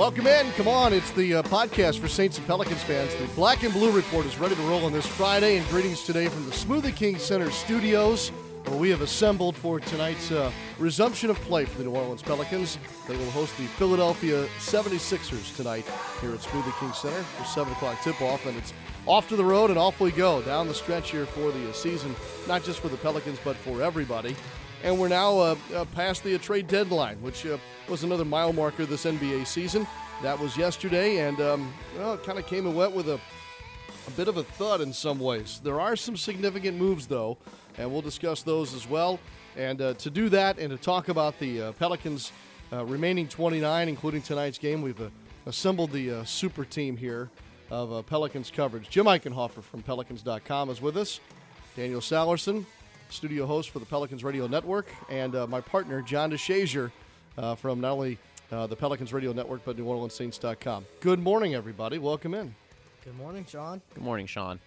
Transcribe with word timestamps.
Welcome 0.00 0.28
in. 0.28 0.50
Come 0.52 0.66
on. 0.66 0.94
It's 0.94 1.10
the 1.10 1.34
uh, 1.34 1.42
podcast 1.42 1.98
for 1.98 2.08
Saints 2.08 2.38
and 2.38 2.46
Pelicans 2.46 2.82
fans. 2.82 3.14
The 3.16 3.26
Black 3.34 3.64
and 3.64 3.72
Blue 3.74 3.92
Report 3.92 4.24
is 4.24 4.38
ready 4.38 4.54
to 4.54 4.62
roll 4.62 4.86
on 4.86 4.94
this 4.94 5.06
Friday. 5.06 5.58
And 5.58 5.68
greetings 5.68 6.04
today 6.04 6.28
from 6.28 6.46
the 6.46 6.52
Smoothie 6.52 6.96
King 6.96 7.18
Center 7.18 7.50
studios, 7.50 8.30
where 8.64 8.78
we 8.78 8.88
have 8.88 9.02
assembled 9.02 9.56
for 9.56 9.78
tonight's 9.78 10.32
uh, 10.32 10.50
resumption 10.78 11.28
of 11.28 11.38
play 11.40 11.66
for 11.66 11.76
the 11.76 11.84
New 11.84 11.90
Orleans 11.90 12.22
Pelicans. 12.22 12.78
They 13.08 13.14
will 13.14 13.30
host 13.32 13.54
the 13.58 13.64
Philadelphia 13.64 14.46
76ers 14.58 15.54
tonight 15.54 15.84
here 16.22 16.32
at 16.32 16.40
Smoothie 16.40 16.80
King 16.80 16.94
Center 16.94 17.22
for 17.22 17.44
7 17.44 17.70
o'clock 17.70 18.00
tip 18.02 18.22
off. 18.22 18.46
And 18.46 18.56
it's 18.56 18.72
off 19.04 19.28
to 19.28 19.36
the 19.36 19.44
road 19.44 19.68
and 19.68 19.78
off 19.78 20.00
we 20.00 20.12
go 20.12 20.40
down 20.40 20.66
the 20.66 20.72
stretch 20.72 21.10
here 21.10 21.26
for 21.26 21.52
the 21.52 21.68
uh, 21.68 21.72
season, 21.74 22.16
not 22.48 22.64
just 22.64 22.80
for 22.80 22.88
the 22.88 22.96
Pelicans, 22.96 23.38
but 23.44 23.54
for 23.54 23.82
everybody 23.82 24.34
and 24.82 24.98
we're 24.98 25.08
now 25.08 25.38
uh, 25.38 25.56
uh, 25.74 25.84
past 25.94 26.24
the 26.24 26.34
uh, 26.34 26.38
trade 26.38 26.66
deadline, 26.66 27.20
which 27.22 27.46
uh, 27.46 27.58
was 27.88 28.02
another 28.02 28.24
mile 28.24 28.52
marker 28.52 28.86
this 28.86 29.04
NBA 29.04 29.46
season. 29.46 29.86
That 30.22 30.38
was 30.38 30.56
yesterday, 30.56 31.18
and 31.26 31.40
um, 31.40 31.72
well, 31.96 32.14
it 32.14 32.24
kind 32.24 32.38
of 32.38 32.46
came 32.46 32.66
and 32.66 32.76
went 32.76 32.92
with 32.92 33.08
a, 33.08 33.18
a 34.06 34.10
bit 34.16 34.28
of 34.28 34.36
a 34.36 34.44
thud 34.44 34.80
in 34.80 34.92
some 34.92 35.18
ways. 35.18 35.60
There 35.62 35.80
are 35.80 35.96
some 35.96 36.16
significant 36.16 36.78
moves, 36.78 37.06
though, 37.06 37.38
and 37.78 37.90
we'll 37.90 38.02
discuss 38.02 38.42
those 38.42 38.74
as 38.74 38.88
well. 38.88 39.18
And 39.56 39.80
uh, 39.80 39.94
to 39.94 40.10
do 40.10 40.28
that 40.28 40.58
and 40.58 40.70
to 40.70 40.76
talk 40.76 41.08
about 41.08 41.38
the 41.38 41.62
uh, 41.62 41.72
Pelicans' 41.72 42.32
remaining 42.70 43.28
29, 43.28 43.88
including 43.88 44.22
tonight's 44.22 44.58
game, 44.58 44.82
we've 44.82 45.10
assembled 45.46 45.90
the 45.90 46.22
super 46.24 46.64
team 46.64 46.96
here 46.96 47.30
of 47.70 48.06
Pelicans 48.06 48.50
coverage. 48.50 48.88
Jim 48.88 49.06
Eichenhofer 49.06 49.62
from 49.62 49.82
Pelicans.com 49.82 50.70
is 50.70 50.80
with 50.80 50.96
us. 50.96 51.20
Daniel 51.76 52.00
Sallerson, 52.00 52.64
studio 53.12 53.46
host 53.46 53.70
for 53.70 53.78
the 53.78 53.86
Pelicans 53.86 54.24
Radio 54.24 54.46
Network, 54.46 54.86
and 55.08 55.34
uh, 55.34 55.46
my 55.46 55.60
partner, 55.60 56.02
John 56.02 56.30
DeShazier, 56.30 56.90
uh, 57.38 57.54
from 57.54 57.80
not 57.80 57.92
only 57.92 58.18
uh, 58.52 58.66
the 58.66 58.76
Pelicans 58.76 59.12
Radio 59.12 59.32
Network, 59.32 59.62
but 59.64 59.76
NewOrleansSaints.com. 59.76 60.86
Good 61.00 61.20
morning, 61.20 61.54
everybody. 61.54 61.98
Welcome 61.98 62.34
in. 62.34 62.54
Good 63.04 63.16
morning, 63.16 63.46
Sean. 63.48 63.80
Good 63.94 64.04
morning, 64.04 64.26
Sean. 64.26 64.60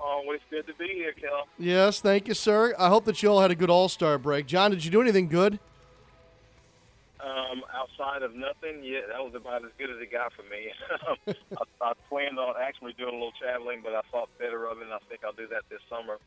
Always 0.00 0.40
good 0.50 0.66
to 0.66 0.74
be 0.74 0.88
here, 0.88 1.12
Kel. 1.12 1.48
Yes, 1.58 2.00
thank 2.00 2.28
you, 2.28 2.34
sir. 2.34 2.74
I 2.78 2.88
hope 2.88 3.04
that 3.06 3.22
you 3.22 3.30
all 3.30 3.40
had 3.40 3.50
a 3.50 3.56
good 3.56 3.70
All 3.70 3.88
Star 3.88 4.18
break. 4.18 4.46
John, 4.46 4.70
did 4.70 4.84
you 4.84 4.90
do 4.90 5.00
anything 5.00 5.28
good? 5.28 5.58
Um, 7.18 7.64
outside 7.74 8.22
of 8.22 8.34
nothing, 8.34 8.84
yeah, 8.84 9.00
that 9.10 9.24
was 9.24 9.34
about 9.34 9.64
as 9.64 9.72
good 9.78 9.90
as 9.90 9.96
it 10.00 10.12
got 10.12 10.32
for 10.34 10.42
me. 10.42 11.34
I, 11.58 11.64
I 11.80 11.92
planned 12.08 12.38
on 12.38 12.54
actually 12.60 12.92
doing 12.92 13.10
a 13.10 13.16
little 13.16 13.32
traveling, 13.40 13.80
but 13.82 13.94
I 13.94 14.02
thought 14.12 14.28
better 14.38 14.66
of 14.66 14.78
it, 14.78 14.84
and 14.84 14.92
I 14.92 14.98
think 15.08 15.24
I'll 15.24 15.32
do 15.32 15.48
that 15.48 15.62
this 15.70 15.80
summer. 15.90 16.18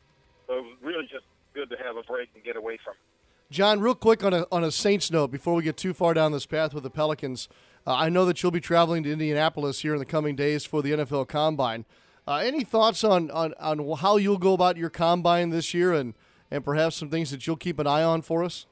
So 0.50 0.56
it 0.56 0.62
was 0.62 0.76
really 0.82 1.06
just 1.06 1.24
good 1.54 1.70
to 1.70 1.76
have 1.76 1.96
a 1.96 2.02
break 2.02 2.28
and 2.34 2.42
get 2.42 2.56
away 2.56 2.76
from 2.82 2.94
it. 2.94 3.54
John, 3.54 3.80
real 3.80 3.94
quick 3.94 4.24
on 4.24 4.34
a, 4.34 4.46
on 4.50 4.64
a 4.64 4.72
Saints 4.72 5.08
note 5.08 5.30
before 5.30 5.54
we 5.54 5.62
get 5.62 5.76
too 5.76 5.94
far 5.94 6.12
down 6.12 6.32
this 6.32 6.44
path 6.44 6.74
with 6.74 6.82
the 6.82 6.90
Pelicans. 6.90 7.48
Uh, 7.86 7.94
I 7.94 8.08
know 8.08 8.24
that 8.24 8.42
you'll 8.42 8.50
be 8.50 8.60
traveling 8.60 9.04
to 9.04 9.12
Indianapolis 9.12 9.82
here 9.82 9.92
in 9.92 10.00
the 10.00 10.04
coming 10.04 10.34
days 10.34 10.64
for 10.64 10.82
the 10.82 10.90
NFL 10.90 11.28
Combine. 11.28 11.84
Uh, 12.26 12.36
any 12.38 12.64
thoughts 12.64 13.04
on, 13.04 13.30
on, 13.30 13.54
on 13.60 13.98
how 13.98 14.16
you'll 14.16 14.38
go 14.38 14.52
about 14.52 14.76
your 14.76 14.90
combine 14.90 15.50
this 15.50 15.72
year 15.72 15.92
and, 15.92 16.14
and 16.50 16.64
perhaps 16.64 16.96
some 16.96 17.10
things 17.10 17.30
that 17.30 17.46
you'll 17.46 17.56
keep 17.56 17.78
an 17.78 17.86
eye 17.86 18.02
on 18.02 18.20
for 18.20 18.42
us? 18.42 18.66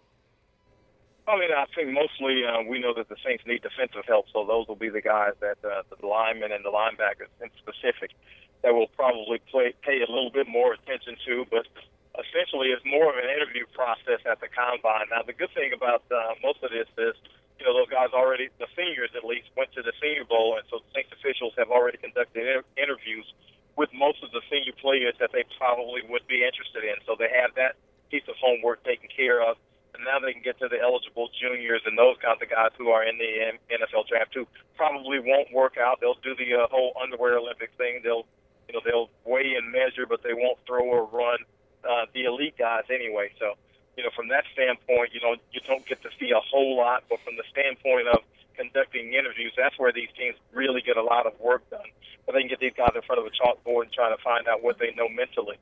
I 1.28 1.36
mean, 1.36 1.52
I 1.52 1.68
think 1.76 1.92
mostly 1.92 2.40
uh, 2.40 2.64
we 2.64 2.80
know 2.80 2.96
that 2.96 3.12
the 3.12 3.20
Saints 3.20 3.44
need 3.44 3.60
defensive 3.60 4.08
help, 4.08 4.32
so 4.32 4.48
those 4.48 4.64
will 4.64 4.80
be 4.80 4.88
the 4.88 5.04
guys 5.04 5.36
that 5.44 5.60
uh, 5.60 5.84
the 5.92 6.00
linemen 6.00 6.52
and 6.56 6.64
the 6.64 6.72
linebackers 6.72 7.28
in 7.44 7.52
specific 7.60 8.16
that 8.64 8.72
will 8.72 8.88
probably 8.96 9.36
play, 9.52 9.76
pay 9.84 10.00
a 10.00 10.08
little 10.08 10.32
bit 10.32 10.48
more 10.48 10.72
attention 10.72 11.20
to. 11.28 11.44
But 11.52 11.68
essentially, 12.16 12.72
it's 12.72 12.84
more 12.88 13.12
of 13.12 13.20
an 13.20 13.28
interview 13.28 13.68
process 13.76 14.24
at 14.24 14.40
the 14.40 14.48
combine. 14.48 15.12
Now, 15.12 15.20
the 15.20 15.36
good 15.36 15.52
thing 15.52 15.76
about 15.76 16.00
uh, 16.08 16.32
most 16.40 16.64
of 16.64 16.72
this 16.72 16.88
is, 16.96 17.14
you 17.60 17.68
know, 17.68 17.76
those 17.76 17.92
guys 17.92 18.08
already, 18.16 18.48
the 18.56 18.70
seniors 18.72 19.12
at 19.12 19.22
least, 19.22 19.52
went 19.52 19.68
to 19.76 19.84
the 19.84 19.92
Senior 20.00 20.24
Bowl, 20.24 20.56
and 20.56 20.64
so 20.72 20.80
Saints 20.96 21.12
officials 21.12 21.52
have 21.60 21.68
already 21.68 22.00
conducted 22.00 22.40
inter- 22.40 22.66
interviews 22.80 23.28
with 23.76 23.92
most 23.92 24.24
of 24.24 24.32
the 24.32 24.40
senior 24.48 24.74
players 24.80 25.14
that 25.20 25.30
they 25.36 25.44
probably 25.60 26.00
would 26.08 26.24
be 26.26 26.40
interested 26.40 26.88
in. 26.88 26.96
So 27.04 27.14
they 27.20 27.30
have 27.30 27.52
that 27.60 27.76
piece 28.08 28.24
of 28.26 28.34
homework 28.40 28.82
taken 28.82 29.12
care 29.12 29.44
of. 29.44 29.60
Now 30.08 30.18
they 30.24 30.32
can 30.32 30.40
get 30.40 30.56
to 30.64 30.68
the 30.72 30.80
eligible 30.80 31.28
juniors 31.36 31.84
and 31.84 31.92
those 31.92 32.16
kinds 32.24 32.40
of 32.40 32.48
guys 32.48 32.72
who 32.80 32.88
are 32.88 33.04
in 33.04 33.20
the 33.20 33.52
NFL 33.68 34.08
draft 34.08 34.32
who 34.32 34.48
probably 34.74 35.20
won't 35.20 35.52
work 35.52 35.76
out. 35.76 36.00
They'll 36.00 36.16
do 36.24 36.32
the 36.32 36.64
uh, 36.64 36.66
whole 36.72 36.96
underwear 36.96 37.36
Olympic 37.36 37.76
thing. 37.76 38.00
They'll 38.02 38.24
you 38.68 38.72
know 38.72 38.80
they'll 38.80 39.10
weigh 39.28 39.52
and 39.60 39.68
measure, 39.70 40.08
but 40.08 40.22
they 40.24 40.32
won't 40.32 40.56
throw 40.66 40.80
or 40.88 41.04
run 41.04 41.44
uh, 41.84 42.08
the 42.14 42.24
elite 42.24 42.56
guys 42.56 42.88
anyway. 42.88 43.36
So 43.38 43.52
you 44.00 44.02
know 44.02 44.08
from 44.16 44.28
that 44.28 44.48
standpoint, 44.56 45.12
you 45.12 45.20
know 45.20 45.36
you 45.52 45.60
don't 45.68 45.84
get 45.84 46.00
to 46.00 46.08
see 46.18 46.32
a 46.32 46.40
whole 46.40 46.74
lot, 46.74 47.04
but 47.10 47.20
from 47.20 47.36
the 47.36 47.44
standpoint 47.52 48.08
of 48.08 48.24
conducting 48.56 49.12
interviews, 49.12 49.52
that's 49.56 49.78
where 49.78 49.92
these 49.92 50.08
teams 50.16 50.36
really 50.52 50.80
get 50.80 50.96
a 50.96 51.04
lot 51.04 51.26
of 51.26 51.38
work 51.38 51.68
done. 51.68 51.92
But 52.24 52.32
they 52.32 52.40
can 52.40 52.48
get 52.48 52.60
these 52.60 52.76
guys 52.76 52.92
in 52.96 53.02
front 53.02 53.20
of 53.20 53.26
a 53.28 53.32
chalkboard 53.36 53.84
and 53.84 53.92
try 53.92 54.08
to 54.08 54.16
find 54.24 54.48
out 54.48 54.64
what 54.64 54.78
they 54.78 54.92
know 54.96 55.08
mentally. 55.08 55.56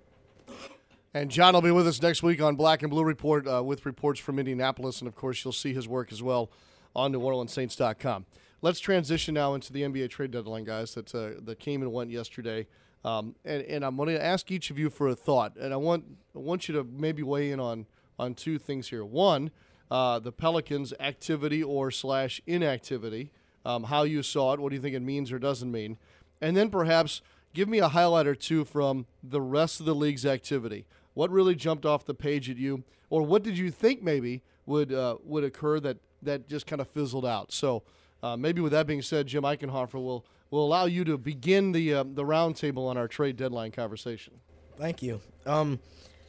And 1.16 1.30
John 1.30 1.54
will 1.54 1.62
be 1.62 1.70
with 1.70 1.86
us 1.88 2.02
next 2.02 2.22
week 2.22 2.42
on 2.42 2.56
Black 2.56 2.82
and 2.82 2.90
Blue 2.90 3.02
Report 3.02 3.48
uh, 3.48 3.64
with 3.64 3.86
reports 3.86 4.20
from 4.20 4.38
Indianapolis, 4.38 5.00
and 5.00 5.08
of 5.08 5.14
course 5.14 5.42
you'll 5.42 5.52
see 5.54 5.72
his 5.72 5.88
work 5.88 6.12
as 6.12 6.22
well 6.22 6.50
on 6.94 7.10
NewOrleansSaints.com. 7.14 8.26
Let's 8.60 8.80
transition 8.80 9.32
now 9.32 9.54
into 9.54 9.72
the 9.72 9.80
NBA 9.80 10.10
trade 10.10 10.30
deadline, 10.30 10.64
guys. 10.64 10.92
That 10.92 11.14
uh, 11.14 11.40
that 11.46 11.58
came 11.58 11.80
and 11.80 11.90
went 11.90 12.10
yesterday. 12.10 12.66
Um, 13.02 13.34
and, 13.46 13.62
and 13.62 13.82
I'm 13.82 13.96
going 13.96 14.10
to 14.10 14.22
ask 14.22 14.50
each 14.50 14.70
of 14.70 14.78
you 14.78 14.90
for 14.90 15.08
a 15.08 15.14
thought, 15.14 15.56
and 15.56 15.72
I 15.72 15.78
want 15.78 16.04
I 16.34 16.40
want 16.40 16.68
you 16.68 16.74
to 16.74 16.84
maybe 16.84 17.22
weigh 17.22 17.50
in 17.50 17.60
on 17.60 17.86
on 18.18 18.34
two 18.34 18.58
things 18.58 18.90
here. 18.90 19.02
One, 19.02 19.52
uh, 19.90 20.18
the 20.18 20.32
Pelicans' 20.32 20.92
activity 21.00 21.62
or 21.62 21.90
slash 21.90 22.42
inactivity, 22.46 23.30
um, 23.64 23.84
how 23.84 24.02
you 24.02 24.22
saw 24.22 24.52
it, 24.52 24.60
what 24.60 24.68
do 24.68 24.76
you 24.76 24.82
think 24.82 24.94
it 24.94 25.00
means 25.00 25.32
or 25.32 25.38
doesn't 25.38 25.72
mean, 25.72 25.96
and 26.42 26.54
then 26.54 26.68
perhaps 26.68 27.22
give 27.54 27.70
me 27.70 27.78
a 27.78 27.88
highlight 27.88 28.26
or 28.26 28.34
two 28.34 28.66
from 28.66 29.06
the 29.22 29.40
rest 29.40 29.80
of 29.80 29.86
the 29.86 29.94
league's 29.94 30.26
activity. 30.26 30.84
What 31.16 31.30
really 31.30 31.54
jumped 31.54 31.86
off 31.86 32.04
the 32.04 32.12
page 32.12 32.50
at 32.50 32.58
you, 32.58 32.84
or 33.08 33.22
what 33.22 33.42
did 33.42 33.56
you 33.56 33.70
think 33.70 34.02
maybe 34.02 34.42
would 34.66 34.92
uh, 34.92 35.16
would 35.24 35.44
occur 35.44 35.80
that 35.80 35.96
that 36.20 36.46
just 36.46 36.66
kind 36.66 36.78
of 36.78 36.90
fizzled 36.90 37.24
out? 37.24 37.52
So 37.52 37.84
uh, 38.22 38.36
maybe 38.36 38.60
with 38.60 38.72
that 38.72 38.86
being 38.86 39.00
said, 39.00 39.26
Jim 39.26 39.42
Eichenhofer 39.42 39.94
will 39.94 40.26
will 40.50 40.62
allow 40.62 40.84
you 40.84 41.04
to 41.04 41.16
begin 41.16 41.72
the 41.72 41.94
uh, 41.94 42.04
the 42.06 42.22
roundtable 42.22 42.86
on 42.86 42.98
our 42.98 43.08
trade 43.08 43.38
deadline 43.38 43.70
conversation. 43.70 44.34
Thank 44.76 45.02
you. 45.02 45.22
Um, 45.46 45.80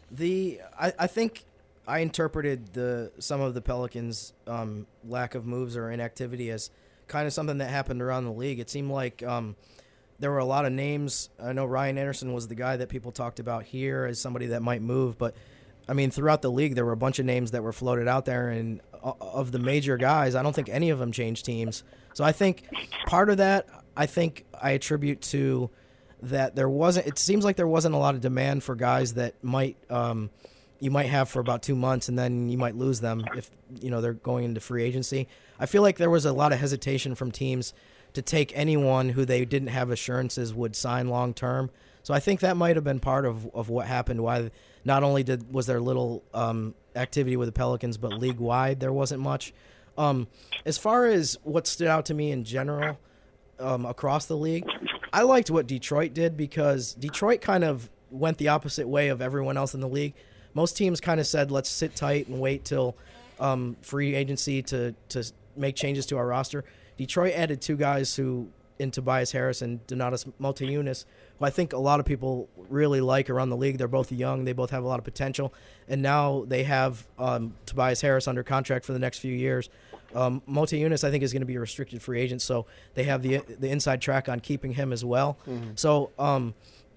the 0.10 0.62
I, 0.80 0.94
I 0.98 1.08
think 1.08 1.44
I 1.86 2.00
interpreted 2.00 2.74
the 2.74 3.12
some 3.20 3.42
of 3.42 3.56
the 3.56 3.62
Pelicans' 3.62 4.32
um, 4.48 4.88
lack 5.04 5.36
of 5.36 5.46
moves 5.46 5.76
or 5.76 5.92
inactivity 5.92 6.50
as 6.50 6.70
kind 7.10 7.28
of 7.28 7.34
something 7.34 7.58
that 7.58 7.70
happened 7.70 8.02
around 8.02 8.24
the 8.24 8.32
league. 8.32 8.62
It 8.62 8.70
seemed 8.70 8.90
like 8.90 9.22
um, 9.22 9.58
there 10.20 10.32
were 10.32 10.40
a 10.40 10.46
lot 10.46 10.66
of 10.66 10.72
names. 10.74 11.30
I 11.42 11.54
know 11.54 11.66
Ryan 11.66 11.98
Anderson 11.98 12.34
was 12.34 12.48
the 12.48 12.56
guy 12.56 12.78
that 12.78 12.90
people 12.90 13.12
talked 13.12 13.40
about 13.40 13.64
here 13.64 14.06
as 14.06 14.20
somebody 14.20 14.48
that 14.48 14.62
might 14.62 14.82
move, 14.82 15.18
but 15.18 15.36
I 15.88 15.94
mean, 15.94 16.12
throughout 16.12 16.42
the 16.42 16.52
league, 16.52 16.76
there 16.76 16.86
were 16.86 16.92
a 16.92 16.98
bunch 16.98 17.20
of 17.20 17.26
names 17.26 17.52
that 17.52 17.64
were 17.64 17.72
floated 17.72 18.08
out 18.08 18.26
there, 18.26 18.50
and 18.50 18.82
of 19.02 19.52
the 19.52 19.60
major 19.60 19.98
guys, 19.98 20.36
I 20.36 20.44
don't 20.44 20.54
think 20.54 20.70
any 20.70 20.90
of 20.90 21.00
them 21.00 21.12
changed 21.12 21.46
teams. 21.46 21.84
So 22.14 22.24
I 22.24 22.32
think 22.32 22.64
part 23.06 23.30
of 23.30 23.38
that, 23.38 23.68
I 23.96 24.06
think 24.06 24.46
I 24.60 24.72
attribute 24.72 25.22
to 25.22 25.70
that 26.24 26.56
there 26.56 26.68
wasn't. 26.68 27.08
It 27.08 27.20
seems 27.20 27.46
like 27.46 27.56
there 27.56 27.68
wasn't 27.68 27.96
a 27.96 27.98
lot 27.98 28.16
of 28.16 28.22
demand 28.22 28.64
for 28.64 28.76
guys 28.76 29.14
that 29.14 29.36
might 29.44 29.78
um, 29.90 30.30
you 30.80 30.92
might 30.92 31.08
have 31.08 31.30
for 31.30 31.40
about 31.40 31.62
two 31.62 31.76
months, 31.76 32.10
and 32.10 32.18
then 32.18 32.50
you 32.50 32.58
might 32.58 32.76
lose 32.76 33.00
them 33.00 33.24
if 33.36 33.50
you 33.80 33.90
know 33.90 34.02
they're 34.02 34.14
going 34.14 34.44
into 34.44 34.60
free 34.60 34.84
agency. 34.84 35.28
I 35.60 35.68
feel 35.68 35.82
like 35.82 35.98
there 35.98 36.10
was 36.10 36.26
a 36.26 36.34
lot 36.34 36.52
of 36.52 36.60
hesitation 36.60 37.16
from 37.16 37.32
teams 37.32 37.74
to 38.18 38.22
take 38.24 38.52
anyone 38.58 39.10
who 39.10 39.26
they 39.26 39.46
didn't 39.46 39.70
have 39.70 39.92
assurances 39.92 40.54
would 40.54 40.76
sign 40.76 41.08
long 41.08 41.34
term. 41.34 41.70
So 42.02 42.14
I 42.14 42.20
think 42.20 42.40
that 42.40 42.58
might 42.58 42.76
have 42.76 42.84
been 42.84 43.00
part 43.00 43.26
of, 43.26 43.48
of 43.54 43.70
what 43.70 43.86
happened. 43.86 44.24
Why 44.24 44.50
not 44.84 45.04
only 45.04 45.22
did 45.22 45.54
was 45.54 45.68
there 45.68 45.80
little 45.80 46.24
um, 46.34 46.74
activity 46.96 47.38
with 47.38 47.48
the 47.48 47.54
Pelicans, 47.54 47.98
but 47.98 48.14
league 48.14 48.40
wide 48.40 48.80
there 48.80 48.92
wasn't 48.92 49.22
much. 49.22 49.54
Um, 50.00 50.28
as 50.66 50.80
far 50.80 51.06
as 51.06 51.38
what 51.44 51.68
stood 51.68 51.88
out 51.88 52.06
to 52.06 52.16
me 52.16 52.32
in 52.32 52.44
general, 52.44 52.98
um, 53.60 53.86
across 53.86 54.26
the 54.26 54.38
league. 54.38 54.66
I 55.14 55.22
liked 55.22 55.50
what 55.50 55.68
Detroit 55.68 56.14
did 56.14 56.38
because 56.38 56.94
Detroit 56.94 57.42
kind 57.42 57.64
of 57.64 57.90
went 58.12 58.38
the 58.38 58.50
opposite 58.50 58.88
way 58.88 59.10
of 59.10 59.22
everyone 59.22 59.58
else 59.58 59.74
in 59.74 59.82
the 59.82 59.88
league. 59.88 60.14
Most 60.54 60.78
teams 60.78 61.00
kind 61.00 61.20
of 61.20 61.28
said, 61.28 61.52
let's 61.52 61.70
sit 61.70 61.96
tight 61.96 62.28
and 62.28 62.40
wait 62.40 62.66
till 62.66 62.96
um, 63.40 63.78
free 63.82 64.16
agency 64.16 64.62
to, 64.64 64.96
to 65.10 65.24
make 65.56 65.76
changes 65.76 66.06
to 66.08 66.18
our 66.18 66.26
roster. 66.26 66.64
Detroit 66.98 67.34
added 67.36 67.62
two 67.62 67.78
guys 67.78 68.16
who 68.16 68.50
in 68.80 68.92
Tobias 68.92 69.32
Harris 69.32 69.62
and 69.62 69.86
Donatas 69.88 70.32
Motiejunas, 70.40 71.06
who 71.40 71.46
I 71.46 71.50
think 71.50 71.74
a 71.74 71.78
lot 71.78 72.00
of 72.00 72.06
people 72.06 72.48
really 72.70 73.02
like 73.02 73.30
around 73.30 73.50
the 73.50 73.58
league. 73.58 73.78
They're 73.78 73.88
both 73.88 74.12
young, 74.12 74.46
they 74.46 74.54
both 74.54 74.70
have 74.72 74.84
a 74.84 74.88
lot 74.88 75.00
of 75.00 75.06
potential, 75.06 75.54
and 75.88 76.02
now 76.02 76.44
they 76.48 76.64
have 76.64 77.08
um, 77.18 77.56
Tobias 77.66 78.02
Harris 78.02 78.28
under 78.28 78.44
contract 78.44 78.86
for 78.86 78.94
the 78.94 79.00
next 79.00 79.20
few 79.20 79.34
years. 79.34 79.70
Um, 80.16 80.42
Motiejunas, 80.48 81.04
I 81.04 81.12
think, 81.12 81.24
is 81.24 81.34
going 81.34 81.42
to 81.42 81.48
be 81.48 81.56
a 81.56 81.60
restricted 81.60 82.02
free 82.02 82.22
agent, 82.22 82.42
so 82.42 82.66
they 82.94 83.04
have 83.04 83.22
the 83.22 83.42
the 83.60 83.70
inside 83.70 84.02
track 84.02 84.30
on 84.30 84.40
keeping 84.40 84.74
him 84.74 84.94
as 84.94 85.04
well. 85.04 85.38
Mm-hmm. 85.48 85.72
So 85.76 86.12
um, 86.18 86.54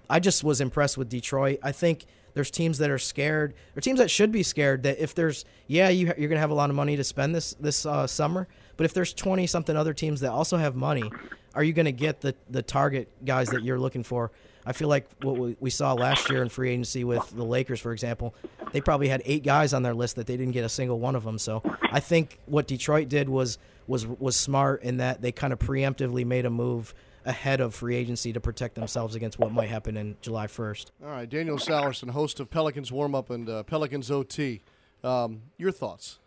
I 0.09 0.19
just 0.19 0.43
was 0.43 0.61
impressed 0.61 0.97
with 0.97 1.09
Detroit. 1.09 1.59
I 1.61 1.71
think 1.71 2.05
there's 2.33 2.51
teams 2.51 2.77
that 2.79 2.89
are 2.89 2.97
scared, 2.99 3.53
or 3.75 3.81
teams 3.81 3.99
that 3.99 4.09
should 4.09 4.31
be 4.31 4.43
scared 4.43 4.83
that 4.83 5.01
if 5.01 5.15
there's 5.15 5.45
yeah 5.67 5.89
you 5.89 6.07
you're 6.07 6.29
going 6.29 6.31
to 6.31 6.39
have 6.39 6.51
a 6.51 6.55
lot 6.55 6.69
of 6.69 6.75
money 6.75 6.95
to 6.95 7.03
spend 7.03 7.35
this 7.35 7.53
this 7.55 7.85
uh, 7.85 8.07
summer, 8.07 8.47
but 8.77 8.85
if 8.85 8.93
there's 8.93 9.13
20 9.13 9.47
something 9.47 9.75
other 9.75 9.93
teams 9.93 10.21
that 10.21 10.31
also 10.31 10.57
have 10.57 10.75
money, 10.75 11.11
are 11.53 11.63
you 11.63 11.73
going 11.73 11.85
to 11.85 11.91
get 11.91 12.21
the 12.21 12.35
the 12.49 12.61
target 12.61 13.09
guys 13.25 13.49
that 13.49 13.63
you're 13.63 13.79
looking 13.79 14.03
for? 14.03 14.31
I 14.65 14.73
feel 14.73 14.87
like 14.89 15.09
what 15.21 15.59
we 15.59 15.69
saw 15.69 15.93
last 15.93 16.29
year 16.29 16.43
in 16.43 16.49
free 16.49 16.71
agency 16.71 17.03
with 17.03 17.31
the 17.31 17.43
Lakers, 17.43 17.79
for 17.79 17.91
example, 17.91 18.35
they 18.73 18.79
probably 18.79 19.07
had 19.07 19.21
eight 19.25 19.43
guys 19.43 19.73
on 19.73 19.81
their 19.81 19.95
list 19.95 20.17
that 20.17 20.27
they 20.27 20.37
didn't 20.37 20.53
get 20.53 20.63
a 20.63 20.69
single 20.69 20.99
one 20.99 21.15
of 21.15 21.23
them. 21.23 21.39
So 21.39 21.63
I 21.91 21.99
think 21.99 22.37
what 22.45 22.67
Detroit 22.67 23.09
did 23.09 23.27
was 23.27 23.57
was 23.87 24.05
was 24.05 24.35
smart 24.35 24.83
in 24.83 24.97
that 24.97 25.21
they 25.21 25.31
kind 25.31 25.51
of 25.51 25.59
preemptively 25.59 26.25
made 26.25 26.45
a 26.45 26.49
move 26.49 26.93
ahead 27.25 27.61
of 27.61 27.75
free 27.75 27.95
agency 27.95 28.33
to 28.33 28.39
protect 28.39 28.75
themselves 28.75 29.15
against 29.15 29.39
what 29.39 29.51
might 29.51 29.69
happen 29.69 29.97
in 29.97 30.17
July 30.21 30.47
1st. 30.47 30.91
All 31.03 31.11
right, 31.11 31.29
Daniel 31.29 31.57
Sallerson, 31.57 32.11
host 32.11 32.39
of 32.39 32.49
Pelicans 32.49 32.91
Warm 32.91 33.15
Up 33.15 33.29
and 33.29 33.47
uh, 33.49 33.63
Pelicans 33.63 34.09
OT. 34.09 34.61
Um, 35.03 35.43
your 35.57 35.71
thoughts? 35.71 36.19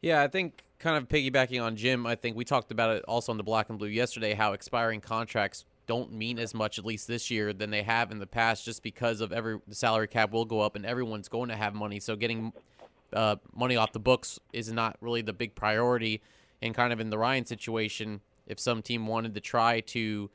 Yeah, 0.00 0.22
I 0.22 0.28
think 0.28 0.62
kind 0.78 0.96
of 0.96 1.08
piggybacking 1.08 1.62
on 1.62 1.76
Jim, 1.76 2.06
I 2.06 2.14
think 2.14 2.36
we 2.36 2.44
talked 2.44 2.70
about 2.70 2.96
it 2.96 3.04
also 3.06 3.32
on 3.32 3.38
the 3.38 3.42
Black 3.42 3.68
and 3.68 3.78
Blue 3.78 3.88
yesterday 3.88 4.34
how 4.34 4.52
expiring 4.52 5.00
contracts 5.00 5.64
don't 5.86 6.12
mean 6.12 6.38
as 6.38 6.54
much 6.54 6.78
at 6.78 6.84
least 6.84 7.08
this 7.08 7.30
year 7.30 7.52
than 7.52 7.70
they 7.70 7.82
have 7.82 8.12
in 8.12 8.18
the 8.18 8.26
past 8.26 8.64
just 8.64 8.82
because 8.82 9.20
of 9.22 9.32
every 9.32 9.58
the 9.66 9.74
salary 9.74 10.06
cap 10.06 10.30
will 10.30 10.44
go 10.44 10.60
up 10.60 10.76
and 10.76 10.84
everyone's 10.84 11.28
going 11.28 11.48
to 11.48 11.56
have 11.56 11.74
money 11.74 11.98
so 11.98 12.14
getting 12.14 12.52
uh, 13.14 13.36
money 13.56 13.74
off 13.74 13.92
the 13.92 13.98
books 13.98 14.38
is 14.52 14.70
not 14.70 14.98
really 15.00 15.22
the 15.22 15.32
big 15.32 15.54
priority 15.54 16.20
and 16.60 16.74
kind 16.74 16.92
of 16.92 17.00
in 17.00 17.08
the 17.08 17.16
Ryan 17.16 17.46
situation 17.46 18.20
if 18.48 18.58
some 18.58 18.82
team 18.82 19.06
wanted 19.06 19.34
to 19.34 19.40
try 19.40 19.80
to 19.80 20.30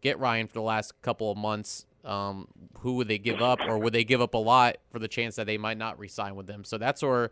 get 0.00 0.18
Ryan 0.18 0.46
for 0.46 0.54
the 0.54 0.62
last 0.62 1.00
couple 1.02 1.30
of 1.30 1.38
months 1.38 1.86
um, 2.04 2.48
who 2.80 2.94
would 2.94 3.08
they 3.08 3.18
give 3.18 3.42
up 3.42 3.60
or 3.66 3.78
would 3.78 3.92
they 3.92 4.04
give 4.04 4.20
up 4.20 4.34
a 4.34 4.38
lot 4.38 4.76
for 4.90 4.98
the 4.98 5.08
chance 5.08 5.36
that 5.36 5.46
they 5.46 5.58
might 5.58 5.78
not 5.78 5.98
re-sign 5.98 6.34
with 6.34 6.46
them 6.46 6.64
so 6.64 6.78
that's 6.78 7.02
where 7.02 7.30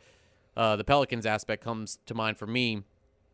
uh, 0.57 0.77
the 0.77 0.85
Pelicans 0.85 1.27
aspect 1.27 1.63
comes 1.63 1.99
to 2.07 2.15
mind 2.15 2.37
for 2.39 2.47
me 2.47 2.83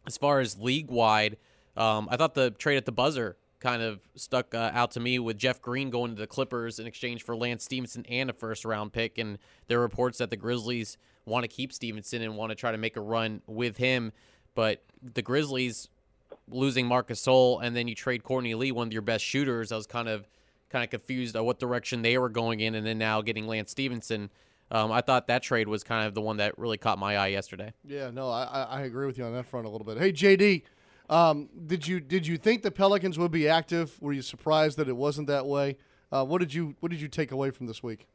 as 0.07 0.17
far 0.17 0.41
as 0.41 0.59
league 0.59 0.91
wide 0.91 1.37
um, 1.77 2.09
I 2.11 2.17
thought 2.17 2.35
the 2.35 2.51
trade 2.51 2.77
at 2.77 2.85
the 2.85 2.93
buzzer 2.93 3.37
kind 3.63 3.81
of 3.81 4.01
stuck 4.17 4.55
uh, 4.55 4.71
out 4.75 4.91
to 4.91 5.01
me 5.01 5.21
with 5.21 5.39
Jeff 5.39 5.63
Green 5.63 5.89
going 5.89 6.15
to 6.17 6.21
the 6.21 6.27
Clippers 6.27 6.81
in 6.81 6.87
exchange 6.87 7.23
for 7.23 7.37
Lance 7.37 7.65
Stephenson 7.65 8.05
and 8.07 8.29
a 8.29 8.33
first 8.33 8.65
round 8.65 8.93
pick. 8.93 9.19
And 9.19 9.39
there 9.69 9.79
are 9.79 9.83
reports 9.83 10.19
that 10.19 10.31
the 10.31 10.37
Grizzlies 10.37 10.99
want 11.25 11.45
to 11.45 11.49
keep 11.49 11.73
Stephenson 11.73 12.23
and 12.23 12.37
want 12.37 12.51
to 12.51 12.57
try 12.57 12.73
to 12.73 12.79
make 12.79 12.97
a 12.97 13.01
run 13.01 13.41
with 13.47 13.77
him. 13.77 14.13
But 14.57 14.83
the 15.01 15.23
Grizzlies 15.23 15.89
losing 16.49 16.87
Marcus 16.87 17.23
Gasol 17.23 17.63
and 17.63 17.77
then 17.77 17.89
you 17.89 17.95
trade 17.95 18.23
Courtney 18.23 18.55
Lee, 18.55 18.73
one 18.73 18.87
of 18.89 18.93
your 18.93 19.03
best 19.03 19.25
shooters. 19.25 19.73
I 19.73 19.77
was 19.77 19.87
kind 19.87 20.09
of 20.09 20.29
kind 20.71 20.83
of 20.83 20.91
confused 20.91 21.37
at 21.37 21.45
what 21.45 21.59
direction 21.59 22.03
they 22.03 22.17
were 22.19 22.31
going 22.31 22.61
in, 22.61 22.75
and 22.75 22.87
then 22.87 22.99
now 22.99 23.21
getting 23.21 23.47
Lance 23.47 23.71
Stephenson. 23.71 24.31
Um, 24.71 24.91
I 24.91 25.03
thought 25.03 25.27
that 25.27 25.43
trade 25.43 25.69
was 25.69 25.85
kind 25.85 26.07
of 26.07 26.15
the 26.15 26.23
one 26.23 26.39
that 26.39 26.59
really 26.59 26.79
caught 26.79 26.99
my 26.99 27.17
eye 27.17 27.27
yesterday. 27.27 27.75
Yeah, 27.85 28.11
no, 28.11 28.31
I, 28.31 28.45
I 28.71 28.81
agree 28.83 29.07
with 29.07 29.19
you 29.19 29.25
on 29.25 29.35
that 29.35 29.45
front 29.45 29.67
a 29.67 29.69
little 29.69 29.85
bit. 29.85 29.99
Hey, 29.99 30.13
JD, 30.13 30.63
um, 31.11 31.51
did 31.67 31.87
you 31.87 32.01
did 32.01 32.27
you 32.27 32.39
think 32.39 32.63
the 32.63 32.71
Pelicans 32.71 33.19
would 33.19 33.31
be 33.31 33.47
active? 33.47 34.01
Were 34.01 34.15
you 34.15 34.23
surprised 34.23 34.79
that 34.79 34.89
it 34.89 34.97
wasn't 34.97 35.27
that 35.27 35.47
way? 35.47 35.77
Uh, 36.11 36.25
what 36.25 36.39
did 36.41 36.55
you 36.55 36.75
what 36.81 36.91
did 36.91 37.01
you 37.01 37.09
take 37.09 37.31
away 37.31 37.51
from 37.51 37.67
this 37.67 37.83
week? 37.83 38.07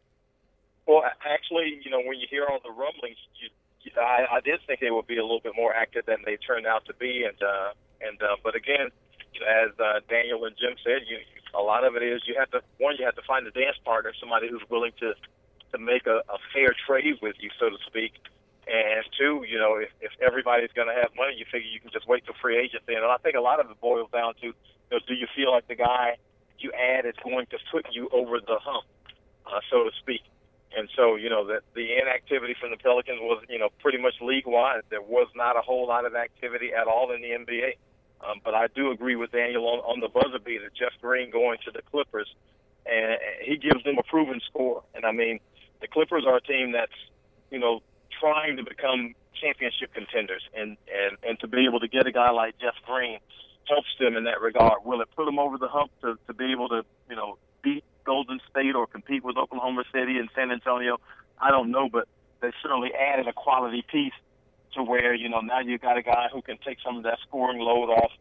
Well, 0.88 1.04
actually, 1.26 1.80
you 1.84 1.92
know, 1.92 2.00
when 2.00 2.20
you 2.20 2.28
hear 2.30 2.46
all 2.50 2.60
the 2.64 2.72
rumblings, 2.72 3.18
you, 3.40 3.50
I, 4.00 4.38
I 4.38 4.40
did 4.42 4.60
think 4.68 4.80
they 4.80 4.92
would 4.92 5.08
be 5.08 5.18
a 5.18 5.24
little 5.24 5.40
bit 5.42 5.54
more 5.56 5.74
active 5.74 6.06
than 6.06 6.18
they 6.26 6.38
turned 6.38 6.66
out 6.66 6.86
to 6.86 6.94
be, 6.96 7.24
and 7.24 7.42
uh, 7.42 7.72
and 8.02 8.22
uh, 8.22 8.36
but 8.44 8.56
again, 8.56 8.90
as 9.36 9.72
uh, 9.80 10.00
Daniel 10.10 10.46
and 10.46 10.56
Jim 10.58 10.76
said, 10.84 11.04
you 11.08 11.18
a 11.54 11.62
lot 11.62 11.84
of 11.84 11.96
it 11.96 12.04
is 12.04 12.22
you 12.26 12.36
have 12.38 12.52
to 12.52 12.62
one 12.78 12.96
you 13.00 13.06
have 13.06 13.16
to 13.16 13.22
find 13.28 13.46
a 13.48 13.52
dance 13.52 13.78
partner, 13.84 14.14
somebody 14.20 14.50
who's 14.50 14.64
willing 14.70 14.92
to 15.00 15.14
to 15.72 15.78
make 15.78 16.08
a, 16.08 16.22
a 16.30 16.38
fair 16.54 16.76
trade 16.86 17.16
with 17.22 17.36
you, 17.40 17.50
so 17.60 17.70
to 17.70 17.78
speak. 17.88 18.14
And 18.68 19.06
two, 19.18 19.46
you 19.48 19.58
know, 19.58 19.76
if, 19.78 19.90
if 20.02 20.12
everybody's 20.22 20.72
going 20.76 20.90
to 20.90 20.94
have 20.94 21.12
money, 21.16 21.36
you 21.38 21.46
figure 21.46 21.70
you 21.70 21.80
can 21.80 21.90
just 21.92 22.08
wait 22.08 22.26
till 22.26 22.36
free 22.42 22.58
agency. 22.58 22.96
And 22.96 23.06
I 23.06 23.16
think 23.24 23.36
a 23.36 23.42
lot 23.42 23.62
of 23.62 23.72
it 23.72 23.80
boils 23.80 24.10
down 24.12 24.34
to, 24.42 24.48
you 24.48 24.54
know, 24.92 25.00
do 25.08 25.14
you 25.14 25.28
feel 25.34 25.52
like 25.52 25.68
the 25.68 25.76
guy 25.76 26.18
you 26.60 26.72
add 26.74 27.06
is 27.06 27.16
going 27.24 27.46
to 27.48 27.58
put 27.72 27.88
you 27.92 28.10
over 28.12 28.40
the 28.40 28.60
hump, 28.60 28.86
uh, 29.46 29.60
so 29.72 29.86
to 29.86 29.92
speak? 30.00 30.22
And 30.76 30.90
so, 30.96 31.16
you 31.16 31.30
know, 31.30 31.48
that 31.48 31.62
the 31.76 31.98
inactivity 31.98 32.56
from 32.60 32.72
the 32.72 32.78
Pelicans 32.78 33.20
was, 33.22 33.44
you 33.50 33.58
know, 33.58 33.70
pretty 33.80 33.98
much 33.98 34.16
league 34.22 34.46
wide. 34.46 34.82
There 34.90 35.02
was 35.02 35.28
not 35.36 35.56
a 35.56 35.62
whole 35.62 35.88
lot 35.88 36.06
of 36.06 36.16
activity 36.16 36.72
at 36.74 36.88
all 36.88 37.12
in 37.12 37.22
the 37.22 37.30
NBA. 37.30 37.78
Um, 38.22 38.42
but 38.44 38.54
I 38.54 38.68
do 38.76 38.92
agree 38.92 39.16
with 39.16 39.32
Daniel 39.32 39.68
on, 39.68 39.80
on 39.80 40.00
the 40.00 40.10
buzzer 40.10 40.40
beater, 40.44 40.72
Jeff 40.78 40.94
Green 41.02 41.30
going 41.30 41.60
to 41.66 41.72
the 41.72 41.82
Clippers, 41.84 42.28
and 42.86 43.20
he 43.42 43.58
gives 43.58 43.84
them 43.84 43.98
a 44.00 44.04
proven 44.04 44.42
score. 44.50 44.84
And 44.96 45.06
I 45.06 45.12
mean, 45.12 45.40
the 45.82 45.88
Clippers 45.88 46.24
are 46.26 46.38
a 46.38 46.42
team 46.42 46.72
that's, 46.72 46.98
you 47.52 47.60
know, 47.60 47.82
trying 48.20 48.58
to 48.58 48.64
become 48.64 49.14
championship 49.40 49.94
contenders, 49.94 50.42
and 50.56 50.78
and 50.90 51.18
and 51.24 51.40
to 51.40 51.48
be 51.48 51.66
able 51.66 51.80
to 51.80 51.88
get 51.88 52.08
a 52.08 52.12
guy 52.12 52.32
like 52.32 52.58
Jeff 52.60 52.74
Green 52.86 53.20
helps 53.68 53.90
them 54.00 54.16
in 54.16 54.24
that 54.24 54.42
regard. 54.42 54.84
Will 54.84 55.02
it 55.02 55.10
put 55.16 55.26
them 55.26 55.38
over 55.38 55.58
the 55.58 55.68
hump 55.68 55.92
to 56.02 56.18
to 56.26 56.34
be 56.34 56.52
able 56.52 56.70
to 56.70 56.84
you 57.10 57.16
know 57.16 57.38
beat 57.62 57.84
Golden 58.08 58.40
State 58.50 58.74
or 58.74 58.88
compete 58.88 59.24
with 59.24 59.38
Oklahoma 59.38 59.84
City 59.94 60.18
and 60.18 60.30
San 60.34 60.50
Antonio? 60.52 60.98
I 61.38 61.52
don't 61.52 61.70
know, 61.70 61.90
but 61.92 62.08
they 62.42 62.52
certainly 62.64 62.92
added 62.94 63.28
a 63.28 63.34
quality 63.34 63.84
piece 63.92 64.18
to 64.74 64.82
where 64.84 65.14
you 65.14 65.30
know 65.30 65.42
now 65.42 65.60
you 65.60 65.78
got 65.78 65.98
a 65.98 66.02
guy 66.02 66.28
who 66.34 66.42
can 66.42 66.58
take 66.66 66.78
some 66.84 66.98
of 66.98 67.04
that 67.04 67.20
scoring 67.28 67.60
load 67.60 67.90
off 67.92 68.12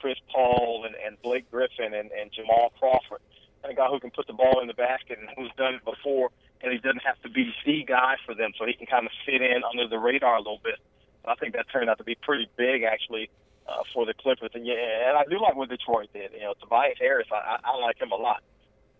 Chris 0.00 0.18
Paul 0.32 0.84
and, 0.86 0.94
and 1.04 1.20
Blake 1.22 1.50
Griffin 1.50 1.92
and, 1.92 2.10
and 2.12 2.32
Jamal 2.32 2.72
Crawford, 2.78 3.20
and 3.62 3.72
a 3.72 3.76
guy 3.76 3.88
who 3.88 4.00
can 4.00 4.10
put 4.10 4.26
the 4.26 4.32
ball 4.32 4.60
in 4.60 4.68
the 4.68 4.74
basket 4.74 5.18
and 5.20 5.28
who's 5.36 5.52
done 5.58 5.74
it 5.74 5.84
before 5.84 6.30
and 6.62 6.72
he 6.72 6.78
doesn't 6.78 7.02
have 7.04 7.20
to 7.22 7.28
be 7.28 7.52
the 7.66 7.84
guy 7.84 8.14
for 8.24 8.34
them, 8.34 8.52
so 8.58 8.64
he 8.64 8.74
can 8.74 8.86
kind 8.86 9.06
of 9.06 9.12
fit 9.26 9.42
in 9.42 9.62
under 9.68 9.88
the 9.88 9.98
radar 9.98 10.36
a 10.36 10.38
little 10.38 10.60
bit. 10.62 10.78
I 11.24 11.34
think 11.34 11.54
that 11.54 11.66
turned 11.72 11.90
out 11.90 11.98
to 11.98 12.04
be 12.04 12.14
pretty 12.14 12.48
big, 12.56 12.82
actually, 12.82 13.30
uh, 13.68 13.82
for 13.92 14.06
the 14.06 14.14
Clippers. 14.14 14.50
And 14.54 14.66
yeah, 14.66 15.08
and 15.08 15.16
I 15.16 15.24
do 15.28 15.40
like 15.40 15.54
what 15.54 15.68
Detroit 15.68 16.08
did. 16.12 16.32
You 16.32 16.40
know, 16.40 16.54
Tobias 16.60 16.98
Harris, 16.98 17.28
I, 17.32 17.58
I 17.62 17.76
like 17.78 18.00
him 18.00 18.10
a 18.10 18.16
lot. 18.16 18.42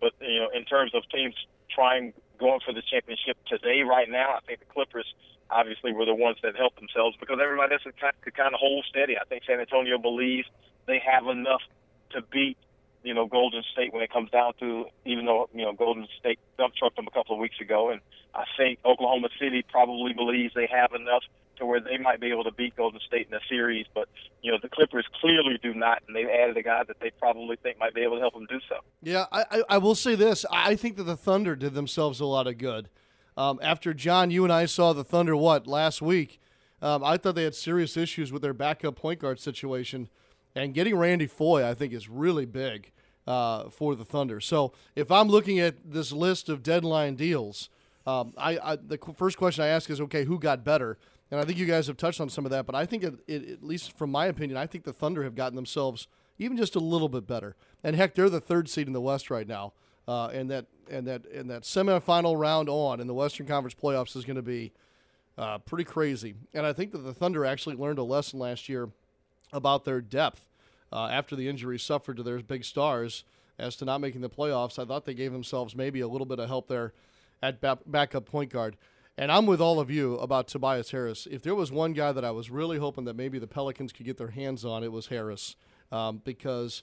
But 0.03 0.11
you 0.19 0.39
know, 0.39 0.49
in 0.51 0.65
terms 0.65 0.91
of 0.93 1.07
teams 1.07 1.33
trying 1.71 2.11
going 2.37 2.59
for 2.59 2.73
the 2.73 2.83
championship 2.83 3.37
today, 3.47 3.83
right 3.87 4.09
now, 4.09 4.35
I 4.35 4.41
think 4.45 4.59
the 4.59 4.67
Clippers 4.67 5.07
obviously 5.49 5.93
were 5.93 6.03
the 6.03 6.13
ones 6.13 6.35
that 6.43 6.57
helped 6.57 6.75
themselves 6.75 7.15
because 7.19 7.39
everybody 7.41 7.71
else 7.71 7.83
could 7.85 8.35
kind 8.35 8.53
of 8.53 8.59
hold 8.59 8.83
steady. 8.89 9.15
I 9.15 9.23
think 9.23 9.43
San 9.47 9.61
Antonio 9.61 9.97
believes 9.97 10.47
they 10.87 10.99
have 10.99 11.23
enough 11.31 11.61
to 12.11 12.21
beat 12.21 12.57
you 13.03 13.13
know 13.13 13.27
Golden 13.27 13.63
State 13.71 13.93
when 13.93 14.03
it 14.03 14.11
comes 14.11 14.29
down 14.29 14.53
to 14.59 14.85
even 15.05 15.23
though 15.25 15.47
you 15.55 15.63
know 15.63 15.71
Golden 15.71 16.05
State 16.19 16.39
dump 16.57 16.75
trucked 16.75 16.97
them 16.97 17.07
a 17.07 17.11
couple 17.11 17.35
of 17.35 17.39
weeks 17.39 17.61
ago, 17.61 17.89
and 17.89 18.01
I 18.35 18.43
think 18.57 18.79
Oklahoma 18.83 19.29
City 19.39 19.63
probably 19.71 20.11
believes 20.11 20.53
they 20.53 20.67
have 20.67 20.91
enough 20.91 21.23
to 21.63 21.67
where 21.67 21.79
they 21.79 21.97
might 21.97 22.19
be 22.19 22.29
able 22.29 22.43
to 22.43 22.51
beat 22.51 22.75
Golden 22.75 22.99
State 23.07 23.27
in 23.29 23.33
a 23.33 23.39
series. 23.49 23.85
But 23.95 24.09
you 24.41 24.51
know 24.51 24.57
the 24.61 24.69
Clippers 24.69 25.05
clearly 25.21 25.57
do 25.63 25.73
not, 25.73 26.03
and 26.07 26.15
they've 26.15 26.27
added 26.27 26.57
a 26.57 26.63
guy 26.63 26.83
that 26.83 26.99
they 26.99 27.11
probably 27.19 27.55
think 27.55 27.79
might 27.79 27.95
be 27.95 28.01
able 28.01 28.15
to 28.15 28.21
help 28.21 28.33
them 28.33 28.45
do 28.49 28.59
so. 28.69 28.75
Yeah, 29.01 29.25
I, 29.31 29.63
I, 29.69 29.77
will 29.77 29.95
say 29.95 30.15
this: 30.15 30.45
I 30.51 30.75
think 30.75 30.97
that 30.97 31.03
the 31.03 31.17
Thunder 31.17 31.55
did 31.55 31.73
themselves 31.73 32.19
a 32.19 32.25
lot 32.25 32.47
of 32.47 32.57
good. 32.57 32.89
Um, 33.35 33.59
after 33.63 33.93
John, 33.93 34.29
you 34.29 34.43
and 34.43 34.53
I 34.53 34.65
saw 34.65 34.93
the 34.93 35.03
Thunder 35.03 35.35
what 35.35 35.65
last 35.65 36.01
week. 36.01 36.39
Um, 36.81 37.01
I 37.01 37.15
thought 37.15 37.35
they 37.35 37.45
had 37.45 37.55
serious 37.55 37.95
issues 37.95 38.33
with 38.33 38.41
their 38.41 38.53
backup 38.53 38.97
point 38.97 39.19
guard 39.19 39.39
situation. 39.39 40.09
And 40.53 40.73
getting 40.73 40.97
Randy 40.97 41.27
Foye, 41.27 41.67
I 41.67 41.73
think, 41.73 41.93
is 41.93 42.09
really 42.09 42.45
big 42.45 42.91
uh, 43.25 43.69
for 43.69 43.95
the 43.95 44.03
Thunder. 44.03 44.39
So 44.39 44.73
if 44.95 45.09
I'm 45.09 45.29
looking 45.29 45.59
at 45.59 45.75
this 45.83 46.11
list 46.11 46.49
of 46.49 46.61
deadline 46.61 47.15
deals, 47.15 47.69
um, 48.05 48.33
I, 48.37 48.59
I, 48.61 48.75
the 48.75 48.99
first 49.15 49.37
question 49.37 49.63
I 49.63 49.67
ask 49.67 49.89
is, 49.89 50.01
okay, 50.01 50.25
who 50.25 50.37
got 50.37 50.63
better? 50.63 50.97
And 51.33 51.41
I 51.41 51.45
think 51.45 51.57
you 51.57 51.65
guys 51.65 51.87
have 51.87 51.97
touched 51.97 52.21
on 52.21 52.29
some 52.29 52.45
of 52.45 52.51
that, 52.51 52.67
but 52.67 52.75
I 52.75 52.85
think, 52.85 53.03
it, 53.03 53.15
it, 53.25 53.49
at 53.49 53.63
least 53.63 53.97
from 53.97 54.11
my 54.11 54.27
opinion, 54.27 54.55
I 54.55 54.67
think 54.67 54.83
the 54.83 54.93
Thunder 54.93 55.23
have 55.23 55.33
gotten 55.33 55.55
themselves 55.55 56.07
even 56.37 56.55
just 56.55 56.75
a 56.75 56.79
little 56.79 57.09
bit 57.09 57.25
better. 57.25 57.55
And 57.83 57.95
heck, 57.95 58.13
they're 58.13 58.29
the 58.29 58.39
third 58.39 58.69
seed 58.69 58.85
in 58.85 58.93
the 58.93 59.01
West 59.01 59.31
right 59.31 59.47
now. 59.47 59.73
Uh, 60.07 60.27
and 60.27 60.51
that 60.51 60.67
and 60.91 61.07
that 61.07 61.25
and 61.25 61.49
that 61.49 61.63
semifinal 61.63 62.39
round 62.39 62.69
on 62.69 62.99
in 62.99 63.07
the 63.07 63.15
Western 63.15 63.47
Conference 63.47 63.73
playoffs 63.73 64.15
is 64.15 64.25
going 64.25 64.35
to 64.35 64.43
be 64.43 64.73
uh, 65.35 65.57
pretty 65.57 65.85
crazy. 65.85 66.35
And 66.53 66.67
I 66.67 66.73
think 66.73 66.91
that 66.91 66.99
the 66.99 67.15
Thunder 67.15 67.47
actually 67.47 67.77
learned 67.77 67.97
a 67.97 68.03
lesson 68.03 68.37
last 68.37 68.69
year 68.69 68.91
about 69.51 69.85
their 69.85 70.01
depth 70.01 70.51
uh, 70.91 71.07
after 71.07 71.35
the 71.35 71.49
injuries 71.49 71.81
suffered 71.81 72.17
to 72.17 72.23
their 72.23 72.37
big 72.43 72.63
stars 72.63 73.23
as 73.57 73.75
to 73.77 73.85
not 73.85 74.01
making 74.01 74.21
the 74.21 74.29
playoffs. 74.29 74.77
I 74.77 74.85
thought 74.85 75.05
they 75.05 75.15
gave 75.15 75.31
themselves 75.31 75.75
maybe 75.75 76.01
a 76.01 76.07
little 76.07 76.27
bit 76.27 76.37
of 76.37 76.47
help 76.47 76.67
there 76.67 76.93
at 77.41 77.59
ba- 77.59 77.79
backup 77.87 78.27
point 78.27 78.51
guard. 78.51 78.77
And 79.17 79.31
I'm 79.31 79.45
with 79.45 79.61
all 79.61 79.79
of 79.79 79.91
you 79.91 80.15
about 80.17 80.47
Tobias 80.47 80.89
Harris. 80.91 81.27
If 81.29 81.43
there 81.43 81.53
was 81.53 81.71
one 81.71 81.93
guy 81.93 82.11
that 82.11 82.25
I 82.25 82.31
was 82.31 82.49
really 82.49 82.79
hoping 82.79 83.05
that 83.05 83.15
maybe 83.15 83.37
the 83.37 83.47
Pelicans 83.47 83.93
could 83.93 84.05
get 84.05 84.17
their 84.17 84.31
hands 84.31 84.65
on, 84.65 84.83
it 84.83 84.91
was 84.91 85.07
Harris, 85.07 85.55
um, 85.91 86.21
because 86.25 86.81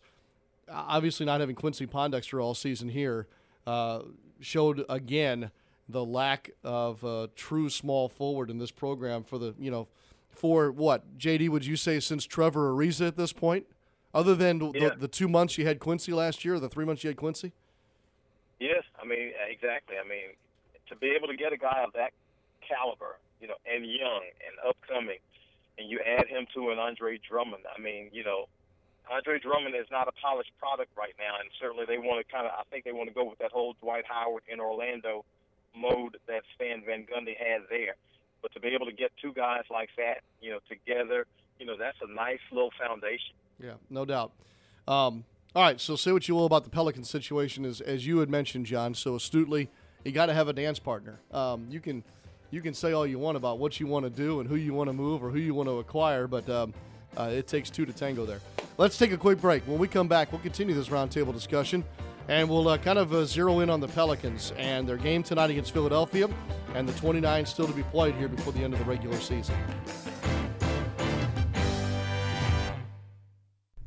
obviously 0.71 1.27
not 1.27 1.41
having 1.41 1.57
Quincy 1.57 1.87
Pondexter 1.87 2.43
all 2.43 2.55
season 2.55 2.89
here 2.91 3.27
uh, 3.67 4.03
showed 4.41 4.85
again 4.89 5.51
the 5.89 6.05
lack 6.05 6.51
of 6.63 7.03
a 7.03 7.29
true 7.35 7.69
small 7.69 8.09
forward 8.09 8.49
in 8.49 8.59
this 8.59 8.71
program 8.71 9.25
for 9.25 9.39
the 9.39 9.55
you 9.59 9.73
know 9.73 9.89
for 10.31 10.71
what 10.71 11.19
JD 11.19 11.49
would 11.49 11.67
you 11.67 11.75
say 11.75 11.99
since 11.99 12.25
Trevor 12.25 12.73
Ariza 12.73 13.09
at 13.09 13.17
this 13.17 13.33
point, 13.33 13.67
other 14.15 14.37
than 14.37 14.61
Yeah. 14.73 14.91
the, 14.91 14.97
the 15.01 15.09
two 15.09 15.27
months 15.29 15.59
you 15.59 15.67
had 15.67 15.81
Quincy 15.81 16.13
last 16.13 16.45
year, 16.45 16.61
the 16.61 16.69
three 16.69 16.85
months 16.85 17.03
you 17.03 17.09
had 17.11 17.17
Quincy. 17.17 17.53
Yes, 18.61 18.85
I 19.03 19.05
mean 19.05 19.33
exactly. 19.49 19.97
I 20.03 20.09
mean 20.09 20.37
to 20.91 20.97
be 20.97 21.15
able 21.17 21.29
to 21.29 21.37
get 21.37 21.53
a 21.53 21.57
guy 21.57 21.83
of 21.87 21.93
that 21.95 22.13
caliber, 22.61 23.17
you 23.41 23.49
know, 23.49 23.57
and 23.65 23.87
young 23.87 24.23
and 24.45 24.55
upcoming, 24.69 25.19
and 25.79 25.89
you 25.89 26.01
add 26.05 26.27
him 26.27 26.47
to 26.55 26.71
an 26.71 26.79
Andre 26.79 27.19
Drummond. 27.19 27.65
I 27.65 27.81
mean, 27.81 28.11
you 28.13 28.23
know, 28.23 28.47
Andre 29.11 29.39
Drummond 29.39 29.75
is 29.75 29.87
not 29.91 30.07
a 30.07 30.13
polished 30.13 30.53
product 30.59 30.91
right 30.97 31.15
now, 31.19 31.41
and 31.41 31.49
certainly 31.59 31.85
they 31.87 31.99
want 31.99 32.25
to 32.25 32.33
kind 32.33 32.47
of. 32.47 32.53
I 32.53 32.63
think 32.71 32.85
they 32.85 32.93
want 32.93 33.09
to 33.09 33.15
go 33.15 33.25
with 33.25 33.39
that 33.39 33.51
whole 33.51 33.75
Dwight 33.81 34.05
Howard 34.07 34.43
in 34.47 34.61
Orlando 34.61 35.25
mode 35.75 36.19
that 36.27 36.43
Stan 36.55 36.83
Van 36.85 37.07
Gundy 37.07 37.37
had 37.39 37.63
there. 37.71 37.97
But 38.43 38.53
to 38.55 38.61
be 38.61 38.69
able 38.69 38.87
to 38.87 38.93
get 38.93 39.11
two 39.21 39.33
guys 39.33 39.65
like 39.71 39.91
that, 39.97 40.23
you 40.41 40.51
know, 40.51 40.61
together, 40.69 41.27
you 41.59 41.67
know, 41.67 41.77
that's 41.77 41.99
a 42.03 42.13
nice 42.13 42.41
little 42.51 42.73
foundation. 42.79 43.35
Yeah, 43.63 43.75
no 43.91 44.05
doubt. 44.05 44.33
Um, 44.89 45.25
all 45.55 45.63
right, 45.63 45.81
so 45.81 45.97
say 45.97 46.13
what 46.13 46.27
you 46.29 46.35
will 46.35 46.47
about 46.47 46.65
the 46.65 46.71
Pelican 46.71 47.05
situation, 47.05 47.65
as 47.65 47.81
as 47.81 48.07
you 48.07 48.19
had 48.19 48.31
mentioned, 48.31 48.67
John, 48.67 48.95
so 48.95 49.17
astutely, 49.17 49.71
you 50.05 50.13
got 50.13 50.27
to 50.27 50.35
have 50.35 50.49
a 50.49 50.53
dance 50.53 50.79
partner. 50.79 51.19
Um, 51.33 51.67
you 51.71 51.81
can 51.81 52.03
you 52.51 52.61
can 52.61 52.75
say 52.75 52.93
all 52.93 53.07
you 53.07 53.19
want 53.19 53.37
about 53.37 53.59
what 53.59 53.79
you 53.79 53.87
want 53.87 54.05
to 54.05 54.11
do 54.11 54.41
and 54.41 54.49
who 54.49 54.57
you 54.57 54.75
want 54.75 54.89
to 54.89 54.93
move 54.93 55.23
or 55.23 55.31
who 55.31 55.39
you 55.39 55.55
want 55.55 55.69
to 55.69 55.79
acquire, 55.79 56.27
but 56.27 56.49
um, 56.49 56.75
uh, 57.17 57.31
it 57.33 57.47
takes 57.47 57.71
two 57.71 57.87
to 57.87 57.93
tango 57.93 58.27
there. 58.27 58.41
Let's 58.77 58.99
take 58.99 59.13
a 59.13 59.17
quick 59.17 59.41
break. 59.41 59.63
When 59.69 59.79
we 59.79 59.87
come 59.87 60.09
back, 60.09 60.33
we'll 60.33 60.41
continue 60.41 60.75
this 60.75 60.89
roundtable 60.89 61.33
discussion, 61.33 61.85
and 62.29 62.49
we'll 62.49 62.67
uh, 62.67 62.79
kind 62.79 62.99
of 62.99 63.13
uh, 63.13 63.25
zero 63.25 63.61
in 63.61 63.71
on 63.71 63.79
the 63.79 63.89
Pelicans 63.89 64.53
and 64.57 64.89
their 64.89 64.97
game 64.97 65.23
tonight 65.23 65.51
against 65.51 65.73
Philadelphia, 65.73 66.29
and 66.75 66.89
the 66.89 66.93
29 66.95 67.47
still 67.47 67.67
to 67.67 67.73
be 67.73 67.83
played 67.85 68.15
here 68.17 68.29
before 68.29 68.53
the 68.53 68.65
end 68.65 68.73
of 68.73 68.81
the 68.81 68.87
regular 68.87 69.19
season. 69.21 69.55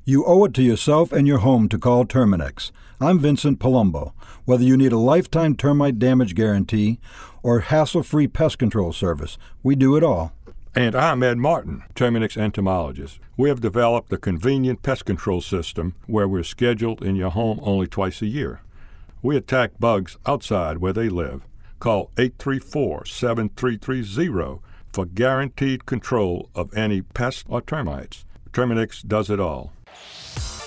You 0.05 0.25
owe 0.25 0.43
it 0.43 0.53
to 0.55 0.61
yourself 0.61 1.13
and 1.13 1.25
your 1.25 1.37
home 1.37 1.69
to 1.69 1.77
call 1.77 2.03
Terminix. 2.03 2.71
I'm 2.99 3.19
Vincent 3.19 3.59
Palumbo. 3.59 4.11
Whether 4.43 4.65
you 4.65 4.75
need 4.75 4.91
a 4.91 4.97
lifetime 4.97 5.55
termite 5.55 5.97
damage 5.97 6.35
guarantee 6.35 6.99
or 7.41 7.61
hassle 7.61 8.03
free 8.03 8.27
pest 8.27 8.59
control 8.59 8.91
service, 8.91 9.37
we 9.63 9.77
do 9.77 9.95
it 9.95 10.03
all. 10.03 10.33
And 10.75 10.93
I'm 10.93 11.23
Ed 11.23 11.37
Martin, 11.37 11.83
Terminix 11.95 12.35
entomologist. 12.35 13.17
We 13.37 13.47
have 13.47 13.61
developed 13.61 14.11
a 14.11 14.17
convenient 14.17 14.83
pest 14.83 15.05
control 15.05 15.39
system 15.39 15.95
where 16.05 16.27
we're 16.27 16.43
scheduled 16.43 17.01
in 17.01 17.15
your 17.15 17.31
home 17.31 17.61
only 17.63 17.87
twice 17.87 18.21
a 18.21 18.27
year. 18.27 18.59
We 19.21 19.37
attack 19.37 19.79
bugs 19.79 20.17
outside 20.25 20.79
where 20.79 20.91
they 20.91 21.07
live. 21.07 21.43
Call 21.79 22.11
834 22.17 23.05
7330 23.05 24.59
for 24.91 25.05
guaranteed 25.05 25.85
control 25.85 26.49
of 26.53 26.75
any 26.75 27.03
pests 27.03 27.45
or 27.47 27.61
termites. 27.61 28.25
Terminix 28.51 29.01
does 29.07 29.29
it 29.29 29.39
all. 29.39 29.71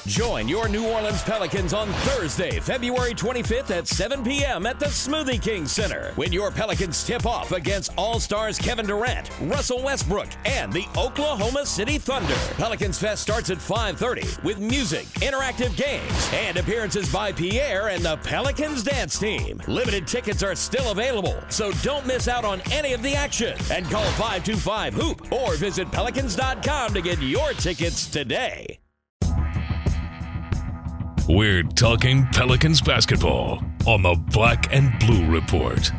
Join 0.06 0.46
your 0.46 0.68
New 0.68 0.86
Orleans 0.86 1.20
Pelicans 1.24 1.74
on 1.74 1.88
Thursday, 1.88 2.60
February 2.60 3.12
25th 3.12 3.76
at 3.76 3.88
7 3.88 4.22
p.m. 4.22 4.64
at 4.64 4.78
the 4.78 4.86
Smoothie 4.86 5.42
King 5.42 5.66
Center 5.66 6.12
when 6.14 6.32
your 6.32 6.52
Pelicans 6.52 7.04
tip 7.04 7.26
off 7.26 7.50
against 7.50 7.92
All 7.96 8.20
Stars 8.20 8.56
Kevin 8.56 8.86
Durant, 8.86 9.28
Russell 9.42 9.82
Westbrook, 9.82 10.28
and 10.44 10.72
the 10.72 10.86
Oklahoma 10.96 11.66
City 11.66 11.98
Thunder. 11.98 12.36
Pelicans 12.56 13.00
Fest 13.00 13.20
starts 13.20 13.50
at 13.50 13.58
5:30 13.58 14.44
with 14.44 14.60
music, 14.60 15.06
interactive 15.20 15.76
games, 15.76 16.30
and 16.32 16.56
appearances 16.56 17.12
by 17.12 17.32
Pierre 17.32 17.88
and 17.88 18.04
the 18.04 18.16
Pelicans 18.18 18.84
dance 18.84 19.18
team. 19.18 19.60
Limited 19.66 20.06
tickets 20.06 20.44
are 20.44 20.54
still 20.54 20.92
available, 20.92 21.34
so 21.48 21.72
don't 21.82 22.06
miss 22.06 22.28
out 22.28 22.44
on 22.44 22.60
any 22.70 22.92
of 22.92 23.02
the 23.02 23.16
action. 23.16 23.58
And 23.72 23.84
call 23.90 24.04
525 24.12 24.94
Hoop 24.94 25.32
or 25.32 25.56
visit 25.56 25.90
pelicans.com 25.90 26.94
to 26.94 27.02
get 27.02 27.20
your 27.20 27.52
tickets 27.54 28.06
today. 28.06 28.78
We're 31.28 31.64
talking 31.64 32.24
Pelicans 32.26 32.80
basketball 32.80 33.60
on 33.84 34.02
the 34.02 34.14
Black 34.30 34.72
and 34.72 34.96
Blue 35.00 35.26
Report. 35.26 35.90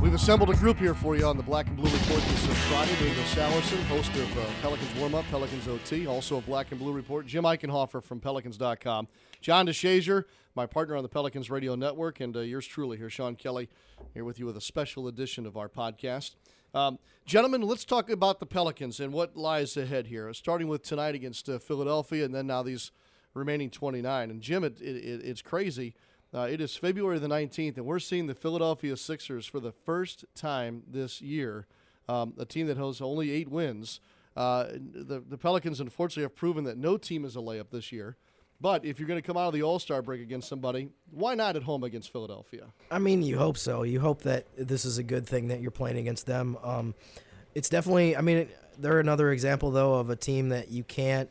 We've 0.00 0.14
assembled 0.14 0.48
a 0.50 0.54
group 0.54 0.78
here 0.78 0.94
for 0.94 1.16
you 1.16 1.26
on 1.26 1.36
the 1.36 1.42
Black 1.42 1.66
and 1.66 1.76
Blue 1.76 1.90
Report 1.90 2.22
this 2.22 2.46
Friday. 2.68 2.94
Domingo 3.00 3.20
Sallerson, 3.22 3.82
host 3.86 4.14
of 4.14 4.38
uh, 4.38 4.44
Pelicans 4.62 4.94
Warm 4.94 5.16
Up, 5.16 5.24
Pelicans 5.28 5.66
OT, 5.66 6.06
also 6.06 6.38
a 6.38 6.40
Black 6.40 6.70
and 6.70 6.78
Blue 6.78 6.92
Report. 6.92 7.26
Jim 7.26 7.42
Eichenhofer 7.42 8.00
from 8.00 8.20
Pelicans.com. 8.20 9.08
John 9.40 9.66
DeShazier, 9.66 10.22
my 10.54 10.66
partner 10.66 10.94
on 10.94 11.02
the 11.02 11.08
Pelicans 11.08 11.50
Radio 11.50 11.74
Network, 11.74 12.20
and 12.20 12.36
uh, 12.36 12.40
yours 12.40 12.64
truly 12.64 12.98
here, 12.98 13.10
Sean 13.10 13.34
Kelly, 13.34 13.68
here 14.14 14.22
with 14.22 14.38
you 14.38 14.46
with 14.46 14.56
a 14.56 14.60
special 14.60 15.08
edition 15.08 15.46
of 15.46 15.56
our 15.56 15.68
podcast. 15.68 16.36
Um, 16.74 17.00
gentlemen, 17.24 17.62
let's 17.62 17.84
talk 17.84 18.08
about 18.08 18.38
the 18.38 18.46
Pelicans 18.46 19.00
and 19.00 19.12
what 19.12 19.36
lies 19.36 19.76
ahead 19.76 20.06
here, 20.06 20.32
starting 20.32 20.68
with 20.68 20.84
tonight 20.84 21.16
against 21.16 21.48
uh, 21.48 21.58
Philadelphia 21.58 22.24
and 22.24 22.32
then 22.32 22.46
now 22.46 22.62
these 22.62 22.92
remaining 23.36 23.70
29. 23.70 24.30
And 24.30 24.40
Jim, 24.40 24.64
it, 24.64 24.80
it, 24.80 25.22
it's 25.24 25.42
crazy. 25.42 25.94
Uh, 26.34 26.48
it 26.50 26.60
is 26.60 26.76
February 26.76 27.18
the 27.18 27.28
19th, 27.28 27.76
and 27.76 27.86
we're 27.86 27.98
seeing 27.98 28.26
the 28.26 28.34
Philadelphia 28.34 28.96
Sixers 28.96 29.46
for 29.46 29.60
the 29.60 29.72
first 29.72 30.24
time 30.34 30.82
this 30.86 31.22
year. 31.22 31.66
Um, 32.08 32.34
a 32.38 32.44
team 32.44 32.66
that 32.66 32.76
has 32.76 33.00
only 33.00 33.30
eight 33.30 33.48
wins. 33.48 34.00
Uh, 34.36 34.66
the, 34.72 35.22
the 35.26 35.38
Pelicans, 35.38 35.80
unfortunately, 35.80 36.24
have 36.24 36.36
proven 36.36 36.64
that 36.64 36.76
no 36.76 36.96
team 36.96 37.24
is 37.24 37.36
a 37.36 37.38
layup 37.38 37.70
this 37.70 37.90
year. 37.90 38.16
But 38.60 38.84
if 38.84 38.98
you're 38.98 39.08
going 39.08 39.20
to 39.20 39.26
come 39.26 39.36
out 39.36 39.48
of 39.48 39.54
the 39.54 39.62
All 39.62 39.78
Star 39.78 40.02
break 40.02 40.20
against 40.20 40.48
somebody, 40.48 40.88
why 41.10 41.34
not 41.34 41.56
at 41.56 41.62
home 41.62 41.84
against 41.84 42.10
Philadelphia? 42.10 42.68
I 42.90 42.98
mean, 42.98 43.22
you 43.22 43.38
hope 43.38 43.58
so. 43.58 43.82
You 43.82 44.00
hope 44.00 44.22
that 44.22 44.46
this 44.56 44.84
is 44.84 44.98
a 44.98 45.02
good 45.02 45.26
thing 45.26 45.48
that 45.48 45.60
you're 45.60 45.70
playing 45.70 45.98
against 45.98 46.26
them. 46.26 46.56
Um, 46.62 46.94
it's 47.54 47.68
definitely. 47.68 48.16
I 48.16 48.20
mean, 48.22 48.48
they're 48.78 49.00
another 49.00 49.30
example 49.30 49.70
though 49.70 49.94
of 49.94 50.10
a 50.10 50.16
team 50.16 50.50
that 50.50 50.70
you 50.70 50.84
can't. 50.84 51.28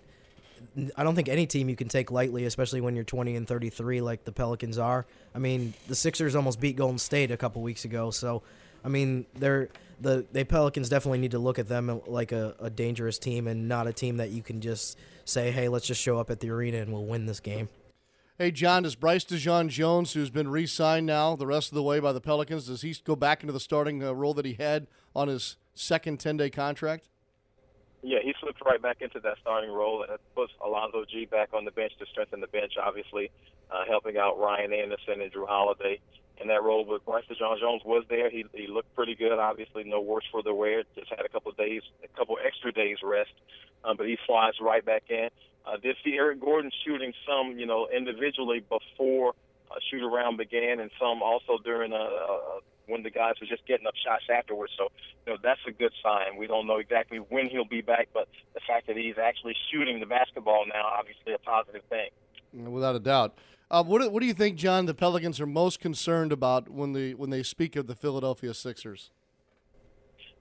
I 0.95 1.03
don't 1.03 1.15
think 1.15 1.29
any 1.29 1.45
team 1.45 1.69
you 1.69 1.75
can 1.75 1.87
take 1.87 2.11
lightly, 2.11 2.45
especially 2.45 2.81
when 2.81 2.95
you're 2.95 3.03
20 3.03 3.35
and 3.35 3.47
33 3.47 4.01
like 4.01 4.23
the 4.25 4.31
Pelicans 4.31 4.77
are. 4.77 5.05
I 5.33 5.39
mean, 5.39 5.73
the 5.87 5.95
Sixers 5.95 6.35
almost 6.35 6.59
beat 6.59 6.75
Golden 6.75 6.97
State 6.97 7.31
a 7.31 7.37
couple 7.37 7.61
weeks 7.61 7.85
ago, 7.85 8.11
so 8.11 8.43
I 8.83 8.89
mean, 8.89 9.25
they're 9.35 9.69
the 9.99 10.25
the 10.31 10.43
Pelicans 10.43 10.89
definitely 10.89 11.19
need 11.19 11.31
to 11.31 11.39
look 11.39 11.59
at 11.59 11.67
them 11.67 12.01
like 12.07 12.31
a, 12.31 12.55
a 12.59 12.69
dangerous 12.69 13.17
team 13.17 13.47
and 13.47 13.67
not 13.67 13.87
a 13.87 13.93
team 13.93 14.17
that 14.17 14.29
you 14.29 14.41
can 14.41 14.61
just 14.61 14.97
say, 15.25 15.51
"Hey, 15.51 15.67
let's 15.67 15.87
just 15.87 16.01
show 16.01 16.19
up 16.19 16.29
at 16.29 16.39
the 16.39 16.49
arena 16.49 16.77
and 16.77 16.91
we'll 16.91 17.05
win 17.05 17.25
this 17.25 17.39
game." 17.39 17.69
Hey, 18.37 18.51
John, 18.51 18.83
does 18.83 18.95
Bryce 18.95 19.23
DeJean 19.23 19.69
Jones, 19.69 20.11
who's 20.11 20.29
been 20.29 20.49
re 20.49 20.67
signed 20.67 21.05
now 21.05 21.37
the 21.37 21.47
rest 21.47 21.69
of 21.69 21.75
the 21.75 21.83
way 21.83 21.99
by 21.99 22.11
the 22.11 22.19
Pelicans, 22.19 22.67
does 22.67 22.81
he 22.81 22.93
go 23.05 23.15
back 23.15 23.41
into 23.41 23.53
the 23.53 23.61
starting 23.61 24.03
uh, 24.03 24.11
role 24.11 24.33
that 24.33 24.45
he 24.45 24.53
had 24.53 24.87
on 25.15 25.29
his 25.29 25.55
second 25.73 26.19
10 26.19 26.37
day 26.37 26.49
contract? 26.49 27.07
Yeah, 28.03 28.19
he 28.21 28.33
slipped 28.39 28.54
right 28.65 28.81
back 28.81 29.01
into 29.01 29.19
that 29.21 29.37
starting 29.41 29.71
role, 29.71 30.03
and 30.03 30.17
puts 30.35 30.51
Alonzo 30.63 31.05
Gee 31.09 31.25
back 31.25 31.49
on 31.53 31.65
the 31.65 31.71
bench 31.71 31.93
to 31.99 32.05
strengthen 32.07 32.41
the 32.41 32.47
bench, 32.47 32.73
obviously, 32.81 33.31
uh, 33.71 33.85
helping 33.87 34.17
out 34.17 34.39
Ryan 34.39 34.73
Anderson 34.73 35.21
and 35.21 35.31
Jrue 35.31 35.47
Holiday 35.47 35.99
in 36.41 36.47
that 36.47 36.63
role. 36.63 36.83
But 36.83 37.05
Bryce 37.05 37.23
DeJean 37.29 37.59
Jones 37.59 37.83
was 37.85 38.03
there. 38.09 38.29
He, 38.29 38.45
he 38.53 38.67
looked 38.67 38.93
pretty 38.95 39.15
good, 39.15 39.37
obviously, 39.37 39.83
no 39.83 40.01
worse 40.01 40.25
for 40.31 40.41
the 40.41 40.53
wear. 40.53 40.83
Just 40.95 41.09
had 41.09 41.25
a 41.25 41.29
couple 41.29 41.51
of 41.51 41.57
days, 41.57 41.81
a 42.03 42.17
couple 42.17 42.37
extra 42.45 42.71
days 42.71 42.97
rest, 43.03 43.31
um, 43.83 43.97
but 43.97 44.07
he 44.07 44.17
slides 44.25 44.57
right 44.59 44.83
back 44.83 45.03
in. 45.09 45.29
Uh, 45.65 45.77
did 45.77 45.95
see 46.03 46.15
Eric 46.15 46.41
Gordon 46.41 46.71
shooting 46.85 47.13
some, 47.27 47.57
you 47.57 47.65
know, 47.65 47.87
individually 47.95 48.63
before 48.67 49.33
uh, 49.71 49.75
shoot 49.89 50.03
around 50.03 50.37
began, 50.37 50.79
and 50.79 50.91
some 50.99 51.21
also 51.21 51.57
during 51.63 51.91
uh, 51.93 51.95
uh, 51.95 52.59
when 52.87 53.03
the 53.03 53.09
guys 53.09 53.33
were 53.41 53.47
just 53.47 53.65
getting 53.65 53.87
up 53.87 53.93
shots 53.95 54.23
afterwards. 54.29 54.73
So, 54.77 54.89
you 55.25 55.33
know, 55.33 55.39
that's 55.41 55.59
a 55.67 55.71
good 55.71 55.91
sign. 56.03 56.37
We 56.37 56.47
don't 56.47 56.67
know 56.67 56.77
exactly 56.77 57.17
when 57.17 57.47
he'll 57.49 57.65
be 57.65 57.81
back, 57.81 58.09
but 58.13 58.27
the 58.53 58.61
fact 58.67 58.87
that 58.87 58.97
he's 58.97 59.17
actually 59.17 59.55
shooting 59.71 59.99
the 59.99 60.05
basketball 60.05 60.65
now, 60.67 60.85
obviously, 60.85 61.33
a 61.33 61.39
positive 61.39 61.83
thing. 61.89 62.09
Without 62.53 62.95
a 62.95 62.99
doubt. 62.99 63.37
Uh, 63.69 63.83
what, 63.83 64.01
do- 64.01 64.09
what 64.09 64.21
do 64.21 64.27
you 64.27 64.33
think, 64.33 64.57
John, 64.57 64.85
the 64.85 64.93
Pelicans 64.93 65.41
are 65.41 65.47
most 65.47 65.79
concerned 65.79 66.31
about 66.31 66.69
when 66.69 66.93
they 66.93 67.13
when 67.13 67.31
they 67.31 67.41
speak 67.41 67.75
of 67.75 67.87
the 67.87 67.95
Philadelphia 67.95 68.53
Sixers? 68.53 69.09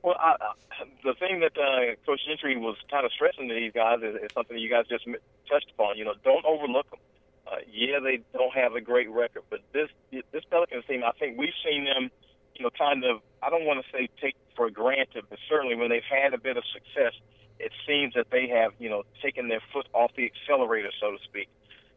Well, 0.02 0.16
I, 0.20 0.36
I, 0.38 0.84
the 1.02 1.14
thing 1.14 1.40
that 1.40 1.56
uh, 1.56 1.96
Coach 2.04 2.20
Gentry 2.28 2.58
was 2.58 2.76
kind 2.90 3.06
of 3.06 3.12
stressing 3.12 3.48
to 3.48 3.54
these 3.54 3.72
guys 3.72 4.00
is, 4.02 4.16
is 4.16 4.30
something 4.34 4.58
you 4.58 4.68
guys 4.68 4.84
just 4.86 5.06
touched 5.50 5.70
upon. 5.72 5.96
You 5.96 6.04
know, 6.04 6.12
don't 6.22 6.44
overlook 6.44 6.90
them. 6.90 7.00
Uh, 7.46 7.56
yeah, 7.70 8.00
they 8.00 8.20
don't 8.32 8.54
have 8.54 8.74
a 8.74 8.80
great 8.80 9.10
record, 9.10 9.42
but 9.48 9.60
this 9.72 9.88
this 10.10 10.44
Pelicans 10.50 10.84
team, 10.86 11.02
I 11.04 11.12
think 11.18 11.38
we've 11.38 11.56
seen 11.64 11.84
them, 11.84 12.10
you 12.56 12.64
know, 12.64 12.70
kind 12.76 13.04
of. 13.04 13.20
I 13.42 13.50
don't 13.50 13.64
want 13.64 13.84
to 13.84 13.86
say 13.92 14.08
take 14.20 14.36
for 14.56 14.70
granted, 14.70 15.24
but 15.28 15.38
certainly 15.48 15.76
when 15.76 15.90
they've 15.90 16.06
had 16.08 16.32
a 16.32 16.38
bit 16.38 16.56
of 16.56 16.64
success, 16.72 17.12
it 17.58 17.72
seems 17.86 18.14
that 18.14 18.30
they 18.30 18.48
have, 18.48 18.72
you 18.78 18.88
know, 18.88 19.02
taken 19.22 19.48
their 19.48 19.60
foot 19.72 19.86
off 19.92 20.12
the 20.16 20.24
accelerator, 20.24 20.90
so 21.00 21.12
to 21.12 21.18
speak. 21.24 21.48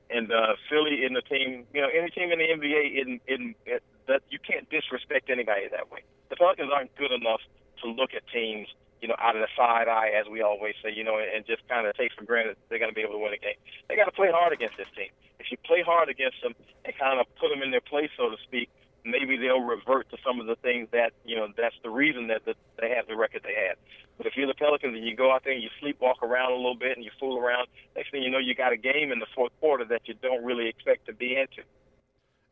And 0.10 0.32
uh, 0.32 0.56
Philly 0.70 1.06
in 1.06 1.14
the 1.14 1.22
team, 1.22 1.66
you 1.74 1.82
know, 1.82 1.90
any 1.90 2.10
team 2.12 2.32
in 2.32 2.40
the 2.40 2.48
NBA, 2.48 3.02
in 3.02 3.20
in 3.28 3.56
it, 3.66 3.84
that 4.08 4.22
you 4.30 4.40
can't 4.40 4.70
disrespect 4.70 5.30
anybody 5.30 5.68
that 5.72 5.92
way. 5.92 6.04
The 6.30 6.36
Pelicans 6.36 6.72
aren't 6.74 6.96
good 6.96 7.12
enough 7.12 7.42
to 7.84 7.90
look 7.90 8.14
at 8.14 8.24
teams 8.28 8.68
you 9.02 9.08
know, 9.08 9.16
out 9.20 9.36
of 9.36 9.42
the 9.42 9.52
side 9.56 9.88
eye, 9.88 10.10
as 10.18 10.26
we 10.28 10.42
always 10.42 10.74
say, 10.82 10.90
you 10.90 11.04
know, 11.04 11.20
and 11.22 11.46
just 11.46 11.62
kind 11.70 11.86
of 11.86 11.96
take 11.96 12.12
for 12.18 12.26
granted 12.26 12.58
they're 12.70 12.80
going 12.80 12.90
to 12.90 12.96
be 12.96 13.02
able 13.02 13.14
to 13.14 13.22
win 13.22 13.34
a 13.34 13.38
game. 13.38 13.58
They 13.88 13.96
got 13.96 14.06
to 14.06 14.16
play 14.16 14.32
hard 14.32 14.54
against 14.54 14.78
this 14.78 14.90
team. 14.98 15.14
If 15.40 15.52
you 15.52 15.58
play 15.66 15.84
hard 15.86 16.10
against 16.10 16.42
them 16.42 16.56
and 16.86 16.94
kind 16.98 17.20
of 17.20 17.28
put 17.38 17.50
them 17.50 17.62
in 17.62 17.70
their 17.70 17.84
place, 17.84 18.10
so 18.18 18.30
to 18.30 18.38
speak, 18.42 18.70
maybe 19.08 19.38
they'll 19.38 19.62
revert 19.62 20.10
to 20.12 20.18
some 20.26 20.40
of 20.40 20.48
the 20.48 20.56
things 20.58 20.88
that 20.92 21.12
you 21.26 21.36
know 21.36 21.48
that's 21.56 21.76
the 21.84 21.90
reason 21.90 22.28
that 22.28 22.46
the, 22.46 22.54
they 22.80 22.90
have 22.90 23.08
the 23.08 23.16
record 23.16 23.42
they 23.44 23.56
had. 23.56 23.78
But 24.18 24.28
if 24.28 24.34
you're 24.36 24.48
the 24.48 24.56
Pelicans 24.56 24.96
and 24.96 25.06
you 25.06 25.16
go 25.16 25.32
out 25.32 25.44
there 25.44 25.54
and 25.54 25.62
you 25.62 25.70
sleepwalk 25.82 26.24
around 26.24 26.52
a 26.52 26.56
little 26.56 26.76
bit 26.76 26.98
and 26.98 27.06
you 27.06 27.12
fool 27.20 27.38
around, 27.38 27.68
next 27.96 28.12
thing 28.12 28.24
you 28.24 28.32
know, 28.32 28.40
you 28.40 28.56
got 28.56 28.74
a 28.74 28.78
game 28.78 29.12
in 29.12 29.20
the 29.20 29.28
fourth 29.36 29.52
quarter 29.60 29.86
that 29.86 30.02
you 30.06 30.16
don't 30.22 30.44
really 30.44 30.68
expect 30.68 31.06
to 31.06 31.14
be 31.14 31.36
into. 31.36 31.62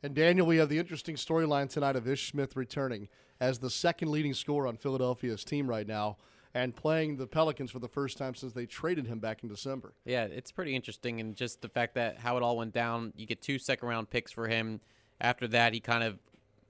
And 0.03 0.13
Daniel, 0.13 0.45
we 0.45 0.57
have 0.57 0.69
the 0.69 0.77
interesting 0.77 1.15
storyline 1.15 1.67
tonight 1.67 1.95
of 1.95 2.07
Ish 2.07 2.29
Smith 2.29 2.55
returning 2.55 3.07
as 3.39 3.59
the 3.59 3.71
second 3.71 4.11
leading 4.11 4.35
scorer 4.35 4.67
on 4.67 4.77
Philadelphia's 4.77 5.43
team 5.43 5.67
right 5.67 5.87
now 5.87 6.17
and 6.53 6.73
playing 6.73 7.17
the 7.17 7.27
Pelicans 7.27 7.69
for 7.69 7.79
the 7.79 7.87
first 7.87 8.17
time 8.17 8.33
since 8.33 8.53
they 8.53 8.65
traded 8.65 9.07
him 9.07 9.19
back 9.19 9.43
in 9.43 9.49
December. 9.49 9.93
Yeah, 10.05 10.23
it's 10.23 10.51
pretty 10.51 10.73
interesting, 10.73 11.19
and 11.19 11.35
just 11.35 11.61
the 11.61 11.67
fact 11.67 11.95
that 11.95 12.19
how 12.19 12.37
it 12.37 12.43
all 12.43 12.55
went 12.55 12.73
down. 12.73 13.11
You 13.17 13.25
get 13.25 13.41
two 13.41 13.59
second 13.59 13.89
round 13.89 14.09
picks 14.09 14.31
for 14.31 14.47
him. 14.47 14.79
After 15.19 15.47
that, 15.49 15.73
he 15.73 15.81
kind 15.81 16.03
of, 16.03 16.17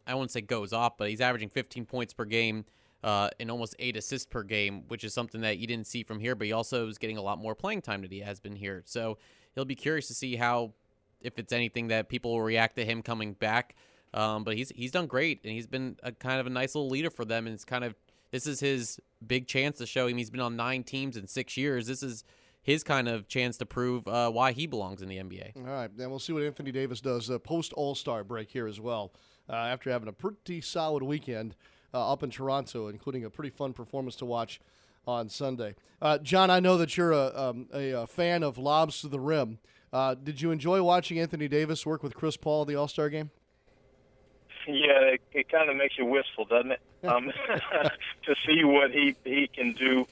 I 0.07 0.13
wouldn't 0.13 0.31
say 0.31 0.41
goes 0.41 0.73
off, 0.73 0.97
but 0.97 1.09
he's 1.09 1.21
averaging 1.21 1.49
15 1.49 1.85
points 1.85 2.13
per 2.13 2.25
game 2.25 2.65
uh, 3.03 3.29
and 3.39 3.51
almost 3.51 3.75
eight 3.79 3.95
assists 3.95 4.25
per 4.25 4.43
game, 4.43 4.83
which 4.87 5.03
is 5.03 5.13
something 5.13 5.41
that 5.41 5.57
you 5.57 5.67
didn't 5.67 5.87
see 5.87 6.03
from 6.03 6.19
here. 6.19 6.35
But 6.35 6.47
he 6.47 6.53
also 6.53 6.87
is 6.87 6.97
getting 6.97 7.17
a 7.17 7.21
lot 7.21 7.39
more 7.39 7.55
playing 7.55 7.81
time 7.81 8.01
than 8.01 8.11
he 8.11 8.19
has 8.19 8.39
been 8.39 8.55
here. 8.55 8.83
So 8.85 9.17
he'll 9.53 9.65
be 9.65 9.75
curious 9.75 10.07
to 10.07 10.13
see 10.13 10.35
how 10.35 10.73
if 11.21 11.39
it's 11.39 11.53
anything 11.53 11.87
that 11.89 12.09
people 12.09 12.31
will 12.31 12.41
react 12.41 12.75
to 12.77 12.85
him 12.85 13.01
coming 13.01 13.33
back. 13.33 13.75
Um, 14.13 14.43
but 14.43 14.55
he's 14.55 14.69
he's 14.75 14.91
done 14.91 15.07
great, 15.07 15.41
and 15.43 15.53
he's 15.53 15.67
been 15.67 15.97
a 16.01 16.11
kind 16.11 16.39
of 16.39 16.47
a 16.47 16.49
nice 16.49 16.73
little 16.73 16.89
leader 16.89 17.09
for 17.09 17.25
them. 17.25 17.47
And 17.47 17.53
it's 17.53 17.65
kind 17.65 17.83
of 17.83 17.95
this 18.31 18.47
is 18.47 18.59
his 18.59 18.99
big 19.25 19.47
chance 19.47 19.77
to 19.77 19.85
show 19.85 20.07
him 20.07 20.17
he's 20.17 20.29
been 20.29 20.41
on 20.41 20.55
nine 20.55 20.83
teams 20.83 21.17
in 21.17 21.27
six 21.27 21.57
years. 21.57 21.85
This 21.85 22.01
is 22.01 22.23
his 22.65 22.83
kind 22.83 23.07
of 23.07 23.27
chance 23.27 23.57
to 23.57 23.65
prove 23.65 24.07
uh, 24.07 24.31
why 24.31 24.51
he 24.51 24.65
belongs 24.65 25.03
in 25.03 25.07
the 25.07 25.17
NBA. 25.17 25.55
All 25.55 25.71
right, 25.71 25.89
and 25.99 26.09
we'll 26.09 26.17
see 26.17 26.33
what 26.33 26.41
Anthony 26.41 26.71
Davis 26.71 26.99
does 26.99 27.29
uh, 27.29 27.37
post 27.37 27.71
All 27.73 27.93
Star 27.93 28.23
break 28.23 28.49
here 28.49 28.65
as 28.65 28.81
well. 28.81 29.13
Uh, 29.47 29.53
after 29.53 29.91
having 29.91 30.09
a 30.09 30.11
pretty 30.11 30.59
solid 30.61 31.03
weekend 31.03 31.55
uh, 31.93 32.11
up 32.11 32.23
in 32.23 32.31
Toronto, 32.31 32.87
including 32.87 33.23
a 33.23 33.29
pretty 33.29 33.51
fun 33.51 33.71
performance 33.71 34.15
to 34.15 34.25
watch 34.25 34.59
on 35.05 35.29
Sunday. 35.29 35.75
Uh, 36.01 36.17
John, 36.17 36.49
I 36.49 36.59
know 36.59 36.75
that 36.77 36.97
you're 36.97 37.11
a, 37.11 37.31
um, 37.39 37.67
a, 37.71 37.91
a, 37.91 38.07
fan 38.07 38.41
of 38.41 38.57
lobs 38.57 39.01
to 39.01 39.09
the 39.09 39.19
rim. 39.19 39.59
Uh, 39.93 40.15
did 40.15 40.41
you 40.41 40.49
enjoy 40.49 40.81
watching 40.81 41.19
Anthony 41.19 41.47
Davis 41.47 41.85
work 41.85 42.01
with 42.01 42.15
Chris 42.15 42.35
Paul 42.35 42.63
at 42.63 42.67
the 42.67 42.75
All 42.75 42.87
Star 42.87 43.11
game? 43.11 43.29
Yeah, 44.67 45.13
it, 45.13 45.21
it 45.31 45.49
kind 45.49 45.69
of 45.69 45.75
makes 45.75 45.99
you 45.99 46.05
wistful, 46.05 46.45
doesn't 46.45 46.71
it? 46.71 46.81
Um, 47.03 47.31
to 48.25 48.35
see 48.47 48.63
what 48.63 48.89
he 48.89 49.15
he 49.23 49.47
can 49.53 49.73
do 49.73 50.07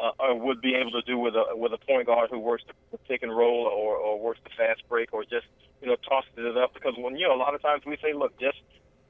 uh, 0.00 0.34
would 0.34 0.60
be 0.60 0.74
able 0.74 0.90
to 0.92 1.02
do 1.02 1.18
with 1.18 1.34
a 1.34 1.56
with 1.56 1.72
a 1.72 1.78
point 1.86 2.06
guard 2.06 2.30
who 2.30 2.38
works 2.38 2.64
the 2.68 2.98
pick 3.08 3.22
and 3.22 3.36
roll 3.36 3.66
or 3.66 3.96
or 3.96 4.20
works 4.20 4.40
the 4.44 4.50
fast 4.56 4.82
break 4.88 5.12
or 5.12 5.22
just 5.24 5.46
you 5.80 5.88
know 5.88 5.96
tosses 6.08 6.30
it 6.36 6.56
up. 6.56 6.74
Because 6.74 6.94
when 6.98 7.16
you 7.16 7.26
know 7.26 7.34
a 7.34 7.40
lot 7.40 7.54
of 7.54 7.62
times 7.62 7.82
we 7.86 7.96
say, 8.02 8.12
look, 8.12 8.38
just 8.38 8.58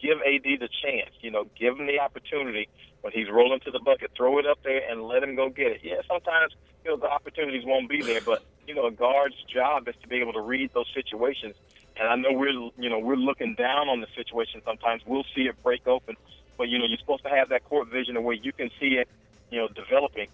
give 0.01 0.19
AD 0.25 0.45
the 0.45 0.69
chance. 0.83 1.15
You 1.21 1.31
know, 1.31 1.45
give 1.59 1.79
him 1.79 1.87
the 1.87 2.01
opportunity 2.01 2.69
when 3.03 3.13
he's 3.13 3.29
rolling 3.31 3.61
to 3.65 3.71
the 3.71 3.81
bucket, 3.81 4.11
throw 4.17 4.39
it 4.39 4.47
up 4.47 4.59
there 4.65 4.81
and 4.91 5.03
let 5.05 5.23
him 5.23 5.37
go 5.37 5.49
get 5.49 5.73
it. 5.73 5.81
Yeah, 5.83 6.01
sometimes 6.09 6.53
you 6.85 6.91
know 6.91 6.97
the 6.97 7.11
opportunities 7.11 7.65
won't 7.65 7.89
be 7.89 8.03
there, 8.03 8.21
but 8.25 8.41
you 8.67 8.75
know 8.75 8.87
a 8.87 8.93
guard's 8.93 9.37
job 9.53 9.89
is 9.89 9.95
to 10.03 10.09
be 10.09 10.17
able 10.17 10.33
to 10.33 10.41
read 10.41 10.71
those 10.75 10.89
situations. 10.95 11.55
And 11.99 12.09
I 12.09 12.15
know 12.17 12.37
we're 12.37 12.51
you 12.51 12.91
know 12.91 12.99
we're 12.99 13.17
looking 13.17 13.55
down 13.55 13.89
on 13.89 14.01
the 14.01 14.09
situation 14.17 14.63
sometimes. 14.65 15.03
We'll 15.07 15.27
see 15.35 15.43
it 15.43 15.57
break 15.63 15.87
open, 15.87 16.17
but 16.57 16.69
you 16.69 16.79
know 16.79 16.87
you're 16.87 16.99
supposed 16.99 17.25
to 17.25 17.31
have 17.31 17.49
that 17.51 17.65
court 17.65 17.89
vision 17.91 18.23
where 18.23 18.35
you 18.35 18.53
can 18.53 18.71
see 18.81 18.99
it, 18.99 19.09
you 19.51 19.59
know, 19.59 19.69
developing. 19.69 20.29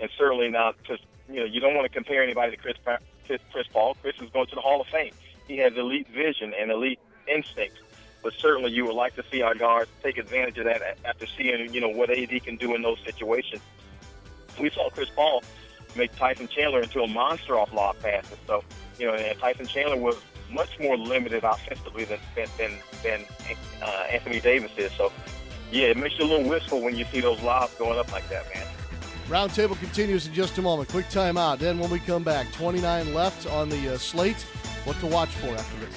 And 0.00 0.10
certainly 0.16 0.48
not 0.48 0.76
because 0.78 0.98
you 1.28 1.36
know 1.36 1.44
you 1.44 1.60
don't 1.60 1.74
want 1.74 1.86
to 1.86 1.92
compare 1.92 2.22
anybody 2.22 2.56
to 2.56 2.56
Chris 2.56 2.76
Chris 3.52 3.66
Paul. 3.72 3.96
Chris 4.02 4.16
is 4.20 4.30
going 4.30 4.46
to 4.46 4.54
the 4.54 4.60
Hall 4.60 4.80
of 4.80 4.86
Fame. 4.88 5.12
He 5.46 5.58
has 5.58 5.76
elite 5.76 6.08
vision 6.08 6.54
and 6.58 6.70
elite 6.70 6.98
instincts 7.28 7.80
but 8.22 8.32
certainly 8.34 8.70
you 8.70 8.84
would 8.84 8.94
like 8.94 9.14
to 9.16 9.24
see 9.30 9.42
our 9.42 9.54
guards 9.54 9.90
take 10.02 10.18
advantage 10.18 10.58
of 10.58 10.64
that 10.64 10.98
after 11.04 11.26
seeing 11.26 11.72
you 11.72 11.80
know 11.80 11.88
what 11.88 12.10
AD 12.10 12.42
can 12.44 12.56
do 12.56 12.74
in 12.74 12.82
those 12.82 12.98
situations. 13.04 13.62
We 14.60 14.70
saw 14.70 14.90
Chris 14.90 15.08
Paul 15.10 15.42
make 15.96 16.14
Tyson 16.16 16.48
Chandler 16.48 16.82
into 16.82 17.02
a 17.02 17.06
monster 17.06 17.58
off 17.58 17.72
lob 17.72 17.98
passes. 18.00 18.38
So 18.46 18.62
you 18.98 19.06
know, 19.06 19.14
and 19.14 19.38
Tyson 19.38 19.66
Chandler 19.66 19.96
was 19.96 20.16
much 20.50 20.78
more 20.80 20.96
limited 20.96 21.44
offensively 21.44 22.04
than 22.04 22.18
than 22.34 22.48
than, 22.58 22.72
than 23.02 23.24
uh, 23.82 24.04
Anthony 24.10 24.40
Davis 24.40 24.72
is. 24.76 24.92
So 24.92 25.12
yeah, 25.70 25.86
it 25.86 25.96
makes 25.96 26.18
you 26.18 26.24
a 26.24 26.28
little 26.28 26.48
wistful 26.48 26.82
when 26.82 26.96
you 26.96 27.04
see 27.06 27.20
those 27.20 27.40
lobs 27.42 27.74
going 27.74 27.98
up 27.98 28.10
like 28.12 28.28
that, 28.28 28.44
man. 28.54 28.66
Roundtable 29.30 29.78
continues 29.78 30.26
in 30.26 30.34
just 30.34 30.58
a 30.58 30.62
moment. 30.62 30.88
Quick 30.88 31.06
timeout. 31.06 31.60
Then 31.60 31.78
when 31.78 31.88
we 31.88 32.00
come 32.00 32.24
back, 32.24 32.50
29 32.50 33.14
left 33.14 33.46
on 33.46 33.68
the 33.68 33.94
uh, 33.94 33.96
slate. 33.96 34.42
What 34.82 34.98
to 34.98 35.06
watch 35.06 35.28
for 35.28 35.50
after 35.50 35.86
this? 35.86 35.94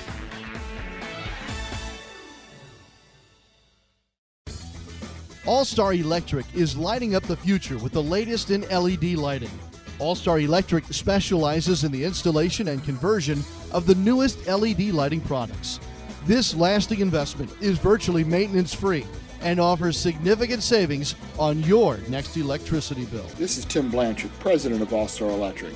All 5.48 5.66
Star 5.66 5.94
Electric 5.96 6.46
is 6.54 6.78
lighting 6.78 7.16
up 7.16 7.24
the 7.24 7.36
future 7.36 7.80
with 7.80 7.92
the 7.92 8.04
latest 8.04 8.52
in 8.52 8.62
LED 8.70 9.16
lighting. 9.16 9.50
All 9.98 10.14
Star 10.14 10.40
Electric 10.40 10.86
specializes 10.94 11.84
in 11.84 11.92
the 11.92 12.04
installation 12.04 12.68
and 12.68 12.84
conversion 12.84 13.44
of 13.72 13.88
the 13.88 13.96
newest 13.96 14.46
LED 14.46 14.92
lighting 14.92 15.22
products. 15.22 15.80
This 16.28 16.54
lasting 16.54 17.00
investment 17.00 17.52
is 17.62 17.80
virtually 17.80 18.24
maintenance 18.24 18.76
free 18.76 19.08
and 19.44 19.60
offers 19.60 19.98
significant 19.98 20.64
savings 20.64 21.16
on 21.38 21.60
your 21.64 21.98
next 22.08 22.36
electricity 22.38 23.06
bill. 23.06 23.28
This 23.38 23.58
is 23.58 23.66
Tim 23.66 23.90
Blanchard, 23.90 24.32
president 24.40 24.82
of 24.82 24.94
All 24.94 25.08
Star 25.08 25.30
Electric. 25.30 25.74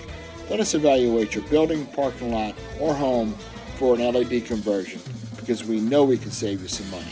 Let 0.49 0.59
us 0.59 0.73
evaluate 0.73 1.35
your 1.35 1.43
building, 1.45 1.85
parking 1.87 2.31
lot, 2.31 2.55
or 2.79 2.93
home 2.93 3.33
for 3.77 3.95
an 3.95 4.01
LED 4.01 4.45
conversion 4.45 5.01
because 5.35 5.65
we 5.65 5.79
know 5.79 6.05
we 6.05 6.17
can 6.17 6.31
save 6.31 6.61
you 6.61 6.67
some 6.67 6.89
money. 6.89 7.11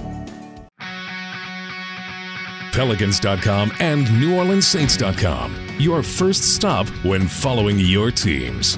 Pelicans.com 2.71 3.71
and 3.79 4.07
NewOrleansSaints.com. 4.07 5.75
Your 5.79 6.01
first 6.01 6.55
stop 6.55 6.87
when 7.03 7.27
following 7.27 7.77
your 7.77 8.11
teams. 8.11 8.77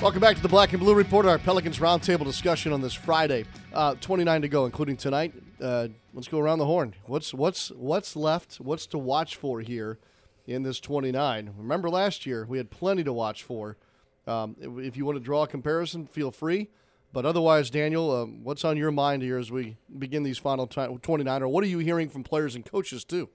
Welcome 0.00 0.20
back 0.20 0.34
to 0.34 0.42
the 0.42 0.48
Black 0.48 0.72
and 0.72 0.80
Blue 0.80 0.94
Report, 0.94 1.26
our 1.26 1.38
Pelicans 1.38 1.78
Roundtable 1.78 2.24
discussion 2.24 2.72
on 2.72 2.80
this 2.80 2.92
Friday. 2.92 3.44
Uh, 3.72 3.94
29 4.00 4.42
to 4.42 4.48
go, 4.48 4.64
including 4.64 4.96
tonight. 4.96 5.32
Uh, 5.60 5.88
let's 6.12 6.26
go 6.26 6.40
around 6.40 6.58
the 6.58 6.66
horn. 6.66 6.94
What's 7.06 7.32
what's 7.32 7.70
what's 7.70 8.16
left? 8.16 8.56
What's 8.56 8.84
to 8.86 8.98
watch 8.98 9.36
for 9.36 9.60
here 9.60 10.00
in 10.44 10.64
this 10.64 10.80
29? 10.80 11.54
Remember 11.56 11.88
last 11.88 12.26
year 12.26 12.44
we 12.48 12.58
had 12.58 12.68
plenty 12.68 13.04
to 13.04 13.12
watch 13.12 13.44
for. 13.44 13.76
Um, 14.26 14.56
if 14.60 14.96
you 14.96 15.04
want 15.04 15.18
to 15.18 15.24
draw 15.24 15.44
a 15.44 15.46
comparison, 15.46 16.06
feel 16.06 16.32
free. 16.32 16.68
But 17.12 17.26
otherwise, 17.26 17.68
Daniel, 17.68 18.10
um, 18.10 18.42
what's 18.42 18.64
on 18.64 18.76
your 18.76 18.90
mind 18.90 19.22
here 19.22 19.38
as 19.38 19.50
we 19.50 19.76
begin 19.98 20.22
these 20.22 20.38
final 20.38 20.66
t- 20.66 20.86
29? 21.02 21.42
Or 21.42 21.48
what 21.48 21.62
are 21.62 21.66
you 21.66 21.78
hearing 21.78 22.08
from 22.08 22.24
players 22.24 22.54
and 22.54 22.64
coaches 22.64 23.04
too? 23.04 23.28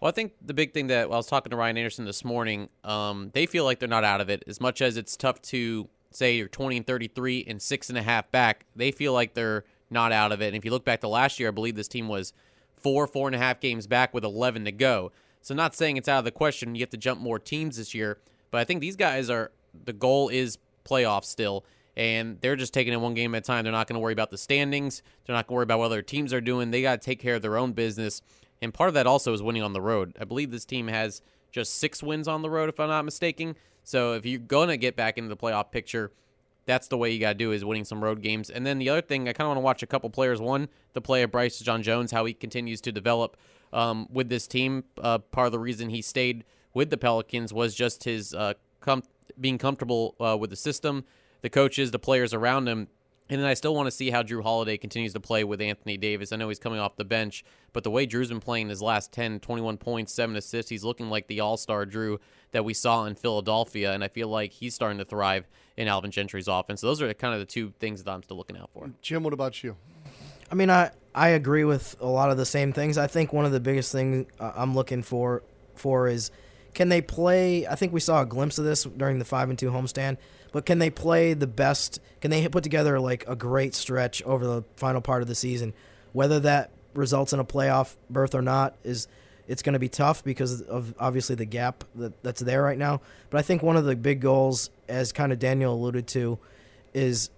Well, 0.00 0.08
I 0.08 0.12
think 0.12 0.32
the 0.40 0.54
big 0.54 0.72
thing 0.72 0.86
that 0.86 1.08
well, 1.08 1.16
I 1.16 1.18
was 1.18 1.26
talking 1.26 1.50
to 1.50 1.56
Ryan 1.56 1.76
Anderson 1.76 2.04
this 2.04 2.24
morning, 2.24 2.68
um, 2.84 3.30
they 3.34 3.46
feel 3.46 3.64
like 3.64 3.80
they're 3.80 3.88
not 3.88 4.04
out 4.04 4.20
of 4.20 4.30
it. 4.30 4.44
As 4.46 4.60
much 4.60 4.80
as 4.80 4.96
it's 4.96 5.16
tough 5.16 5.42
to 5.42 5.88
say 6.10 6.36
you're 6.36 6.48
20 6.48 6.78
and 6.78 6.86
33 6.86 7.44
and 7.46 7.60
six 7.60 7.88
and 7.88 7.98
a 7.98 8.02
half 8.02 8.30
back, 8.30 8.64
they 8.76 8.92
feel 8.92 9.12
like 9.12 9.34
they're 9.34 9.64
not 9.90 10.12
out 10.12 10.32
of 10.32 10.40
it. 10.40 10.48
And 10.48 10.56
if 10.56 10.64
you 10.64 10.70
look 10.70 10.84
back 10.84 11.00
to 11.00 11.08
last 11.08 11.40
year, 11.40 11.48
I 11.48 11.52
believe 11.52 11.74
this 11.74 11.88
team 11.88 12.08
was 12.08 12.32
four, 12.76 13.06
four 13.06 13.28
and 13.28 13.34
a 13.34 13.38
half 13.38 13.60
games 13.60 13.86
back 13.86 14.14
with 14.14 14.24
11 14.24 14.64
to 14.64 14.72
go. 14.72 15.12
So, 15.42 15.54
not 15.54 15.74
saying 15.74 15.96
it's 15.96 16.08
out 16.08 16.18
of 16.18 16.24
the 16.24 16.30
question. 16.30 16.74
You 16.74 16.82
have 16.82 16.90
to 16.90 16.96
jump 16.96 17.20
more 17.20 17.38
teams 17.38 17.76
this 17.76 17.94
year, 17.94 18.18
but 18.50 18.60
I 18.60 18.64
think 18.64 18.80
these 18.80 18.96
guys 18.96 19.30
are 19.30 19.52
the 19.84 19.92
goal 19.92 20.28
is 20.28 20.58
playoffs 20.84 21.24
still 21.26 21.64
and 21.96 22.40
they're 22.40 22.56
just 22.56 22.72
taking 22.72 22.92
it 22.92 23.00
one 23.00 23.14
game 23.14 23.34
at 23.34 23.38
a 23.38 23.40
time. 23.46 23.64
They're 23.64 23.72
not 23.72 23.86
going 23.86 23.94
to 23.94 24.00
worry 24.00 24.12
about 24.12 24.30
the 24.30 24.38
standings. 24.38 25.02
They're 25.26 25.34
not 25.34 25.46
going 25.46 25.54
to 25.54 25.56
worry 25.56 25.62
about 25.64 25.80
what 25.80 25.86
other 25.86 26.02
teams 26.02 26.32
are 26.32 26.40
doing. 26.40 26.70
They 26.70 26.82
got 26.82 27.00
to 27.00 27.04
take 27.04 27.18
care 27.18 27.34
of 27.34 27.42
their 27.42 27.56
own 27.56 27.72
business. 27.72 28.22
And 28.62 28.72
part 28.72 28.88
of 28.88 28.94
that 28.94 29.06
also 29.06 29.32
is 29.32 29.42
winning 29.42 29.62
on 29.62 29.72
the 29.72 29.80
road. 29.80 30.16
I 30.20 30.24
believe 30.24 30.50
this 30.50 30.64
team 30.64 30.88
has 30.88 31.22
just 31.50 31.76
six 31.76 32.02
wins 32.02 32.28
on 32.28 32.42
the 32.42 32.50
road, 32.50 32.68
if 32.68 32.78
I'm 32.78 32.88
not 32.88 33.04
mistaken. 33.04 33.56
So 33.84 34.12
if 34.14 34.24
you're 34.26 34.38
going 34.38 34.68
to 34.68 34.76
get 34.76 34.96
back 34.96 35.18
into 35.18 35.28
the 35.28 35.36
playoff 35.36 35.70
picture, 35.70 36.12
that's 36.66 36.88
the 36.88 36.96
way 36.96 37.10
you 37.10 37.18
got 37.18 37.32
to 37.32 37.38
do 37.38 37.52
is 37.52 37.64
winning 37.64 37.84
some 37.84 38.04
road 38.04 38.22
games. 38.22 38.50
And 38.50 38.64
then 38.66 38.78
the 38.78 38.88
other 38.90 39.00
thing, 39.00 39.28
I 39.28 39.32
kind 39.32 39.46
of 39.46 39.48
want 39.48 39.56
to 39.56 39.62
watch 39.62 39.82
a 39.82 39.86
couple 39.86 40.10
players. 40.10 40.40
One, 40.40 40.68
the 40.92 41.00
play 41.00 41.22
of 41.22 41.32
Bryce 41.32 41.60
DeJean 41.60 41.82
Jones, 41.82 42.12
how 42.12 42.24
he 42.24 42.34
continues 42.34 42.80
to 42.82 42.92
develop 42.92 43.36
um, 43.72 44.06
with 44.10 44.28
this 44.28 44.46
team. 44.46 44.84
Uh, 44.98 45.18
part 45.18 45.46
of 45.46 45.52
the 45.52 45.58
reason 45.58 45.90
he 45.90 46.02
stayed 46.02 46.44
with 46.74 46.90
the 46.90 46.96
Pelicans 46.96 47.52
was 47.52 47.74
just 47.74 48.04
his 48.04 48.34
uh, 48.34 48.54
com- 48.80 49.02
being 49.40 49.58
comfortable 49.58 50.14
uh, 50.20 50.36
with 50.38 50.50
the 50.50 50.56
system, 50.56 51.04
the 51.42 51.50
coaches, 51.50 51.90
the 51.90 51.98
players 51.98 52.34
around 52.34 52.68
him. 52.68 52.88
And 53.28 53.40
then 53.40 53.46
I 53.46 53.54
still 53.54 53.76
want 53.76 53.86
to 53.86 53.92
see 53.92 54.10
how 54.10 54.24
Jrue 54.24 54.42
Holiday 54.42 54.76
continues 54.76 55.12
to 55.12 55.20
play 55.20 55.44
with 55.44 55.60
Anthony 55.60 55.96
Davis. 55.96 56.32
I 56.32 56.36
know 56.36 56.48
he's 56.48 56.58
coming 56.58 56.80
off 56.80 56.96
the 56.96 57.04
bench, 57.04 57.44
but 57.72 57.84
the 57.84 57.90
way 57.90 58.04
Jrue's 58.04 58.28
been 58.28 58.40
playing 58.40 58.68
his 58.68 58.82
last 58.82 59.12
10, 59.12 59.38
21 59.38 59.76
points, 59.76 60.12
7 60.12 60.34
assists, 60.34 60.68
he's 60.68 60.82
looking 60.82 61.10
like 61.10 61.28
the 61.28 61.38
all 61.38 61.56
star 61.56 61.86
Jrue 61.86 62.18
that 62.50 62.64
we 62.64 62.74
saw 62.74 63.04
in 63.04 63.14
Philadelphia. 63.14 63.92
And 63.92 64.02
I 64.02 64.08
feel 64.08 64.26
like 64.26 64.50
he's 64.50 64.74
starting 64.74 64.98
to 64.98 65.04
thrive 65.04 65.46
in 65.76 65.86
Alvin 65.86 66.10
Gentry's 66.10 66.48
offense. 66.48 66.80
So 66.80 66.88
those 66.88 67.00
are 67.00 67.14
kind 67.14 67.32
of 67.32 67.38
the 67.38 67.46
two 67.46 67.72
things 67.78 68.02
that 68.02 68.10
I'm 68.10 68.24
still 68.24 68.36
looking 68.36 68.56
out 68.56 68.70
for. 68.74 68.90
Jim, 69.00 69.22
what 69.22 69.32
about 69.32 69.62
you? 69.62 69.76
I 70.50 70.56
mean, 70.56 70.68
I, 70.68 70.90
I 71.14 71.28
agree 71.28 71.62
with 71.62 71.94
a 72.00 72.08
lot 72.08 72.30
of 72.30 72.36
the 72.36 72.44
same 72.44 72.72
things. 72.72 72.98
I 72.98 73.06
think 73.06 73.32
one 73.32 73.44
of 73.44 73.52
the 73.52 73.60
biggest 73.60 73.92
things 73.92 74.26
uh, 74.40 74.52
I'm 74.56 74.74
looking 74.74 75.02
for 75.02 75.44
for 75.76 76.08
is 76.08 76.32
can 76.74 76.88
they 76.88 77.00
play? 77.00 77.66
I 77.66 77.74
think 77.74 77.92
we 77.92 78.00
saw 78.00 78.22
a 78.22 78.26
glimpse 78.26 78.58
of 78.58 78.64
this 78.64 78.84
during 78.84 79.18
the 79.18 79.24
five 79.24 79.48
and 79.48 79.58
two 79.58 79.70
homestand 79.70 80.18
but 80.52 80.66
can 80.66 80.78
they 80.78 80.90
play 80.90 81.34
the 81.34 81.46
best? 81.46 82.00
Can 82.20 82.30
they 82.30 82.46
put 82.48 82.62
together 82.62 82.98
like 83.00 83.24
a 83.28 83.36
great 83.36 83.74
stretch 83.74 84.22
over 84.22 84.46
the 84.46 84.64
final 84.76 85.00
part 85.00 85.22
of 85.22 85.28
the 85.28 85.34
season? 85.34 85.72
Whether 86.12 86.40
that 86.40 86.70
results 86.94 87.32
in 87.32 87.40
a 87.40 87.44
playoff 87.44 87.96
berth 88.08 88.34
or 88.34 88.42
not 88.42 88.74
is 88.82 89.06
it's 89.46 89.62
going 89.62 89.72
to 89.72 89.78
be 89.78 89.88
tough 89.88 90.22
because 90.22 90.62
of 90.62 90.94
obviously 90.98 91.34
the 91.34 91.44
gap 91.44 91.82
that, 91.96 92.22
that's 92.22 92.40
there 92.40 92.62
right 92.62 92.78
now. 92.78 93.00
But 93.30 93.38
I 93.38 93.42
think 93.42 93.62
one 93.62 93.76
of 93.76 93.84
the 93.84 93.96
big 93.96 94.20
goals, 94.20 94.70
as 94.88 95.12
kind 95.12 95.32
of 95.32 95.38
Daniel 95.38 95.74
alluded 95.74 96.06
to, 96.08 96.38
is 96.94 97.30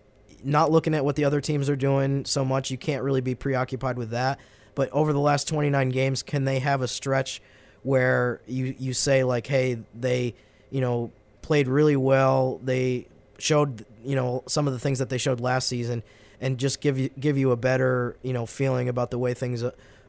not 0.44 0.70
looking 0.70 0.94
at 0.94 1.05
what 1.05 1.16
the 1.16 1.25
other 1.25 1.40
teams 1.40 1.70
are 1.70 1.77
doing 1.77 2.25
so 2.25 2.44
much. 2.44 2.70
You 2.70 2.79
can't 2.79 3.03
really 3.03 3.20
be 3.20 3.35
preoccupied 3.35 3.96
with 3.96 4.11
that. 4.11 4.38
But 4.75 4.90
over 4.90 5.12
the 5.12 5.20
last 5.20 5.48
29 5.48 5.90
games, 5.90 6.22
can 6.22 6.44
they 6.44 6.59
have 6.59 6.83
a 6.83 6.88
stretch 6.88 7.40
where 7.83 8.40
you, 8.46 8.75
you 8.79 8.92
say, 8.92 9.25
like, 9.25 9.46
hey, 9.46 9.79
they, 9.94 10.35
you 10.70 10.81
know, 10.81 11.12
played 11.42 11.68
really 11.68 11.96
well. 11.96 12.61
They 12.62 13.09
showed 13.38 13.85
you 14.05 14.16
know 14.16 14.42
some 14.46 14.66
of 14.66 14.72
the 14.72 14.78
things 14.78 14.98
that 14.98 15.09
they 15.09 15.18
showed 15.18 15.40
last 15.40 15.68
season, 15.68 16.02
and 16.40 16.59
just 16.59 16.81
give 16.81 16.98
you 16.98 17.11
give 17.20 17.37
you 17.37 17.50
a 17.50 17.57
better 17.57 18.16
you 18.22 18.33
know 18.33 18.46
feeling 18.46 18.88
about 18.88 19.11
the 19.11 19.18
way 19.18 19.35
things 19.35 19.64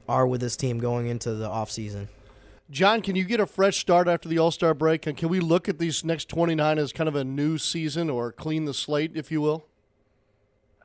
are 0.08 0.28
with 0.28 0.41
this 0.41 0.56
team 0.56 0.80
going 0.80 1.08
into 1.08 1.34
the 1.34 1.50
off 1.50 1.72
season. 1.72 2.08
John, 2.72 3.02
can 3.02 3.15
you 3.15 3.26
get 3.26 3.39
a 3.39 3.46
fresh 3.46 3.78
start 3.78 4.08
after 4.08 4.30
the 4.30 4.39
All 4.39 4.52
Star 4.52 4.74
break? 4.74 5.06
And 5.06 5.17
can 5.17 5.30
we 5.30 5.39
look 5.39 5.67
at 5.67 5.80
these 5.80 6.04
next 6.04 6.30
29 6.30 6.80
as 6.80 6.93
kind 6.93 7.08
of 7.08 7.15
a 7.15 7.24
new 7.24 7.58
season 7.58 8.10
or 8.10 8.32
clean 8.32 8.65
the 8.65 8.74
slate, 8.74 9.12
if 9.15 9.32
you 9.32 9.41
will? 9.41 9.65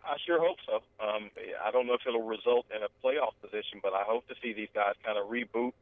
I 0.04 0.16
sure 0.26 0.40
hope 0.40 0.58
so. 0.66 0.82
Um, 1.00 1.30
I 1.64 1.70
don't 1.70 1.86
know 1.86 1.94
if 1.94 2.00
it'll 2.06 2.26
result 2.26 2.66
in 2.74 2.82
a 2.82 2.88
playoff 3.04 3.32
position, 3.40 3.80
but 3.82 3.92
I 3.92 4.02
hope 4.02 4.26
to 4.28 4.34
see 4.42 4.52
these 4.52 4.68
guys 4.74 4.94
kind 5.04 5.18
of 5.18 5.28
reboot. 5.28 5.72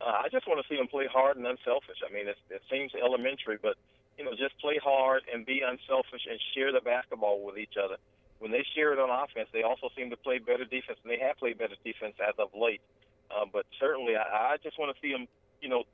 Uh, 0.00 0.22
I 0.22 0.28
just 0.30 0.46
want 0.46 0.60
to 0.60 0.68
see 0.68 0.76
them 0.76 0.86
play 0.86 1.06
hard 1.10 1.36
and 1.36 1.46
unselfish. 1.46 1.98
I 2.08 2.12
mean, 2.12 2.28
it, 2.28 2.36
it 2.50 2.62
seems 2.70 2.92
elementary, 2.94 3.58
but 3.60 3.76
you 4.18 4.24
know, 4.24 4.32
just 4.32 4.58
play 4.58 4.78
hard 4.82 5.22
and 5.32 5.46
be 5.46 5.62
unselfish 5.62 6.26
and 6.28 6.38
share 6.54 6.72
the 6.72 6.80
basketball 6.80 7.40
with 7.46 7.56
each 7.56 7.78
other. 7.82 7.96
When 8.40 8.50
they 8.50 8.66
share 8.74 8.92
it 8.92 8.98
on 8.98 9.10
offense, 9.10 9.48
they 9.52 9.62
also 9.62 9.88
seem 9.96 10.10
to 10.10 10.16
play 10.16 10.38
better 10.38 10.64
defense, 10.64 10.98
and 11.02 11.10
they 11.10 11.18
have 11.22 11.38
played 11.38 11.58
better 11.58 11.78
defense 11.84 12.14
as 12.18 12.34
of 12.38 12.50
late. 12.54 12.82
Uh, 13.30 13.46
but 13.50 13.64
certainly, 13.78 14.14
I, 14.16 14.54
I 14.54 14.56
just 14.62 14.78
want 14.78 14.94
to 14.94 15.00
see 15.00 15.12
them, 15.12 15.26
you 15.62 15.68
know, 15.68 15.84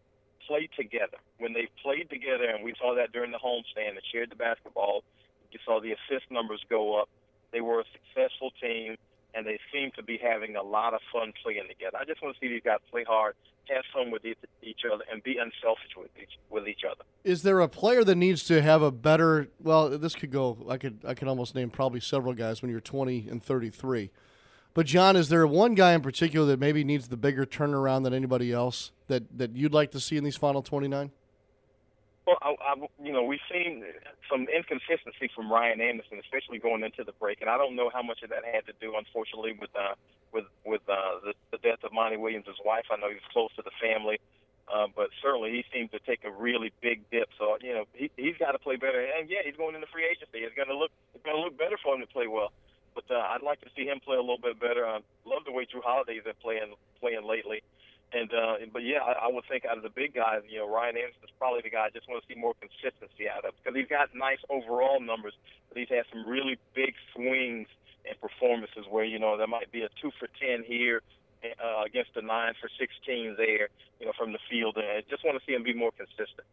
play 0.46 0.68
together. 0.76 1.20
When 1.38 1.52
they 1.52 1.68
played 1.82 2.08
together, 2.08 2.44
and 2.48 2.64
we 2.64 2.74
saw 2.80 2.94
that 2.96 3.12
during 3.12 3.30
the 3.30 3.38
homestand, 3.38 3.96
they 3.96 4.04
shared 4.12 4.30
the 4.30 4.37
basketball. 4.37 5.04
You 5.52 5.58
saw 5.64 5.80
the 5.80 5.92
assist 5.92 6.30
numbers 6.30 6.64
go 6.68 7.00
up. 7.00 7.08
They 7.52 7.60
were 7.60 7.80
a 7.80 7.84
successful 7.92 8.50
team 8.60 8.96
and 9.35 9.47
they 9.47 9.59
seem 9.73 9.90
to 9.97 10.03
be 10.03 10.18
having 10.23 10.57
a 10.57 10.62
lot 10.62 10.94
of 10.94 11.01
fun 11.12 11.33
playing 11.42 11.68
together. 11.68 11.99
I 11.99 12.05
just 12.05 12.23
want 12.23 12.35
to 12.35 12.40
see 12.40 12.49
these 12.49 12.62
guys 12.64 12.79
play 12.90 13.05
hard, 13.05 13.35
have 13.68 13.85
fun 13.92 14.11
with 14.11 14.25
each 14.25 14.81
other, 14.90 15.05
and 15.11 15.23
be 15.23 15.37
unselfish 15.38 15.97
with 15.97 16.11
each 16.20 16.38
with 16.51 16.68
each 16.68 16.83
other. 16.88 17.03
Is 17.25 17.42
there 17.42 17.61
a 17.61 17.68
player 17.68 18.05
that 18.05 18.14
needs 18.14 18.44
to 18.44 18.62
have 18.62 18.83
a 18.83 18.90
better? 18.90 19.49
Well, 19.61 19.90
this 19.99 20.14
could 20.14 20.31
go. 20.31 20.66
I 20.68 20.77
could 20.77 20.99
I 21.07 21.14
could 21.14 21.29
almost 21.29 21.55
name 21.55 21.70
probably 21.70 22.01
several 22.01 22.35
guys 22.35 22.62
when 22.62 22.70
you're 22.70 22.81
20 22.81 23.29
and 23.29 23.42
33. 23.42 24.11
But 24.75 24.87
John, 24.87 25.14
is 25.14 25.29
there 25.29 25.47
one 25.47 25.75
guy 25.75 25.92
in 25.92 26.01
particular 26.01 26.47
that 26.47 26.59
maybe 26.59 26.83
needs 26.83 27.09
the 27.09 27.16
bigger 27.16 27.47
turnaround 27.47 28.03
than 28.03 28.12
anybody 28.12 28.53
else 28.53 28.92
that 29.07 29.38
that 29.38 29.57
you'd 29.57 29.75
like 29.75 29.90
to 29.92 30.01
see 30.01 30.16
in 30.16 30.25
these 30.25 30.37
final 30.37 30.62
29? 30.62 31.11
Well, 32.26 32.38
I, 32.40 32.56
I, 32.56 32.74
you 33.02 33.12
know, 33.12 33.22
we've 33.22 33.44
seen 33.52 33.84
some 34.30 34.48
inconsistency 34.48 35.28
from 35.34 35.52
Ryan 35.52 35.80
Anderson, 35.80 36.18
especially 36.24 36.58
going 36.58 36.82
into 36.82 37.04
the 37.04 37.12
break, 37.20 37.42
and 37.42 37.50
I 37.50 37.58
don't 37.58 37.76
know 37.76 37.90
how 37.92 38.02
much 38.02 38.22
of 38.22 38.30
that 38.30 38.44
had 38.48 38.64
to 38.66 38.72
do, 38.80 38.96
unfortunately, 38.96 39.52
with 39.60 39.68
uh, 39.76 39.92
with 40.32 40.44
with 40.64 40.80
uh, 40.88 41.20
the, 41.20 41.34
the 41.52 41.58
death 41.58 41.84
of 41.84 41.92
Monty 41.92 42.16
Williams' 42.16 42.48
wife. 42.64 42.88
I 42.90 42.96
know 42.96 43.08
he 43.08 43.20
was 43.20 43.28
close 43.30 43.52
to 43.56 43.62
the 43.62 43.76
family, 43.76 44.20
uh, 44.72 44.88
but 44.96 45.10
certainly 45.20 45.52
he 45.52 45.64
seemed 45.68 45.92
to 45.92 46.00
take 46.00 46.24
a 46.24 46.32
really 46.32 46.72
big 46.80 47.04
dip. 47.10 47.28
So 47.37 47.58
you 47.60 47.74
know, 47.74 47.84
he 47.92 48.10
he's 48.16 48.37
got 48.40 48.52
to 48.52 48.58
play 48.58 48.76
better. 48.76 49.04
And 49.04 49.28
yeah, 49.28 49.44
he's 49.44 49.56
going 49.56 49.74
into 49.74 49.88
free 49.92 50.08
agency. 50.08 50.48
It's 50.48 50.56
going 50.56 50.68
to 50.68 50.76
look 50.76 50.92
it's 51.14 51.24
going 51.24 51.37
to 51.37 51.42
look 51.44 51.58
better 51.58 51.76
for 51.76 51.94
him 51.94 52.00
to 52.00 52.08
play 52.08 52.26
well. 52.26 52.52
But 52.94 53.04
uh, 53.10 53.20
I'd 53.20 53.42
like 53.42 53.60
to 53.62 53.70
see 53.76 53.84
him 53.84 54.00
play 54.00 54.16
a 54.16 54.24
little 54.24 54.40
bit 54.40 54.58
better. 54.58 54.87
I 54.87 55.04
love 55.26 55.44
the 55.44 55.52
way 55.52 55.66
Jrue 55.68 55.84
Holiday's 55.84 56.24
been 56.24 56.40
playing 56.40 56.72
playing 57.00 57.26
lately. 57.28 57.60
And 58.14 58.33
uh, 58.33 58.55
but 58.72 58.85
yeah, 58.85 59.03
I, 59.03 59.27
I 59.27 59.29
would 59.29 59.44
think 59.50 59.64
out 59.64 59.77
of 59.77 59.83
the 59.83 59.90
big 59.90 60.14
guys, 60.14 60.42
you 60.48 60.59
know, 60.59 60.70
Ryan 60.70 60.96
Anderson's 60.96 61.35
probably 61.37 61.62
the 61.62 61.70
guy 61.70 61.87
I 61.87 61.90
just 61.90 62.09
want 62.09 62.22
to 62.22 62.27
see 62.33 62.38
more 62.38 62.55
consistency 62.55 63.29
out 63.29 63.44
of 63.44 63.55
because 63.59 63.77
he's 63.77 63.88
got 63.88 64.14
nice 64.14 64.38
overall 64.48 65.00
numbers, 65.00 65.35
but 65.68 65.79
he's 65.79 65.88
had 65.88 66.05
some 66.12 66.22
really 66.29 66.57
big 66.74 66.94
swings 67.12 67.66
and 68.07 68.14
performances 68.20 68.87
where 68.88 69.05
you 69.05 69.18
know 69.18 69.37
there 69.37 69.48
might 69.48 69.72
be 69.72 69.83
a 69.83 69.88
two 70.00 70.12
for 70.20 70.29
ten 70.38 70.62
here 70.62 71.03
uh, 71.42 71.83
against 71.85 72.11
a 72.14 72.22
nine 72.22 72.55
for 72.61 72.70
sixteen 72.79 73.35
there, 73.37 73.68
you 73.98 74.07
know, 74.07 74.12
from 74.16 74.33
the 74.33 74.38
field, 74.48 74.77
and 74.77 74.87
I 74.87 75.03
just 75.11 75.24
want 75.24 75.37
to 75.37 75.44
see 75.44 75.55
him 75.55 75.64
be 75.64 75.74
more 75.74 75.90
consistent. 75.90 76.46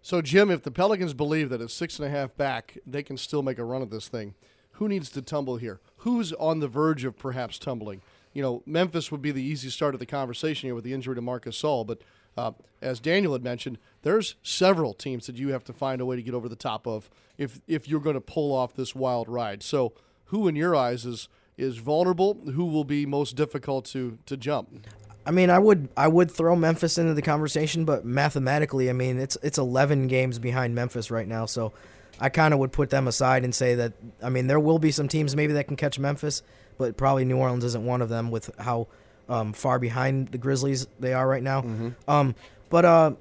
So, 0.00 0.22
Jim, 0.22 0.50
if 0.50 0.62
the 0.62 0.70
Pelicans 0.70 1.12
believe 1.12 1.50
that 1.50 1.60
at 1.60 1.70
six 1.70 1.98
and 1.98 2.08
a 2.08 2.10
half 2.10 2.34
back 2.36 2.78
they 2.86 3.02
can 3.02 3.18
still 3.18 3.42
make 3.42 3.58
a 3.58 3.64
run 3.64 3.82
at 3.82 3.90
this 3.90 4.08
thing, 4.08 4.34
who 4.72 4.88
needs 4.88 5.10
to 5.10 5.20
tumble 5.20 5.56
here? 5.56 5.80
Who's 5.98 6.32
on 6.34 6.60
the 6.60 6.68
verge 6.68 7.04
of 7.04 7.18
perhaps 7.18 7.58
tumbling? 7.58 8.00
You 8.32 8.42
know, 8.42 8.62
Memphis 8.66 9.10
would 9.10 9.22
be 9.22 9.30
the 9.30 9.42
easy 9.42 9.70
start 9.70 9.94
of 9.94 10.00
the 10.00 10.06
conversation 10.06 10.68
here 10.68 10.74
with 10.74 10.84
the 10.84 10.92
injury 10.92 11.14
to 11.14 11.20
Marcus 11.20 11.60
Gasol. 11.60 11.86
But 11.86 12.02
uh, 12.36 12.52
as 12.80 13.00
Daniel 13.00 13.32
had 13.32 13.42
mentioned, 13.42 13.78
there's 14.02 14.36
several 14.42 14.94
teams 14.94 15.26
that 15.26 15.36
you 15.36 15.48
have 15.48 15.64
to 15.64 15.72
find 15.72 16.00
a 16.00 16.06
way 16.06 16.16
to 16.16 16.22
get 16.22 16.34
over 16.34 16.48
the 16.48 16.56
top 16.56 16.86
of 16.86 17.10
if 17.36 17.60
if 17.66 17.88
you're 17.88 18.00
going 18.00 18.14
to 18.14 18.20
pull 18.20 18.54
off 18.54 18.74
this 18.74 18.94
wild 18.94 19.28
ride. 19.28 19.62
So, 19.62 19.92
who 20.26 20.48
in 20.48 20.56
your 20.56 20.76
eyes 20.76 21.04
is 21.04 21.28
is 21.56 21.78
vulnerable? 21.78 22.34
Who 22.54 22.64
will 22.66 22.84
be 22.84 23.06
most 23.06 23.36
difficult 23.36 23.84
to 23.86 24.18
to 24.26 24.36
jump? 24.36 24.86
I 25.26 25.30
mean, 25.30 25.50
I 25.50 25.58
would 25.58 25.88
I 25.96 26.08
would 26.08 26.30
throw 26.30 26.56
Memphis 26.56 26.96
into 26.96 27.14
the 27.14 27.22
conversation, 27.22 27.84
but 27.84 28.04
mathematically, 28.04 28.88
I 28.88 28.94
mean, 28.94 29.18
it's 29.18 29.36
it's 29.42 29.58
11 29.58 30.06
games 30.06 30.38
behind 30.38 30.74
Memphis 30.74 31.10
right 31.10 31.28
now, 31.28 31.44
so 31.44 31.72
I 32.20 32.28
kind 32.30 32.54
of 32.54 32.60
would 32.60 32.72
put 32.72 32.90
them 32.90 33.06
aside 33.06 33.44
and 33.44 33.54
say 33.54 33.74
that 33.74 33.92
I 34.22 34.30
mean, 34.30 34.46
there 34.46 34.60
will 34.60 34.78
be 34.78 34.90
some 34.90 35.08
teams 35.08 35.36
maybe 35.36 35.52
that 35.52 35.66
can 35.66 35.76
catch 35.76 35.98
Memphis, 35.98 36.42
but 36.78 36.96
probably 36.96 37.24
New 37.24 37.36
Orleans 37.36 37.64
isn't 37.64 37.84
one 37.84 38.00
of 38.00 38.08
them 38.08 38.30
with 38.30 38.50
how 38.58 38.86
um, 39.28 39.52
far 39.52 39.78
behind 39.78 40.28
the 40.28 40.38
Grizzlies 40.38 40.86
they 40.98 41.12
are 41.12 41.28
right 41.28 41.42
now. 41.42 41.62
Mm-hmm. 41.62 41.88
Um, 42.08 42.34
but 42.70 42.84
uh, 42.84 43.12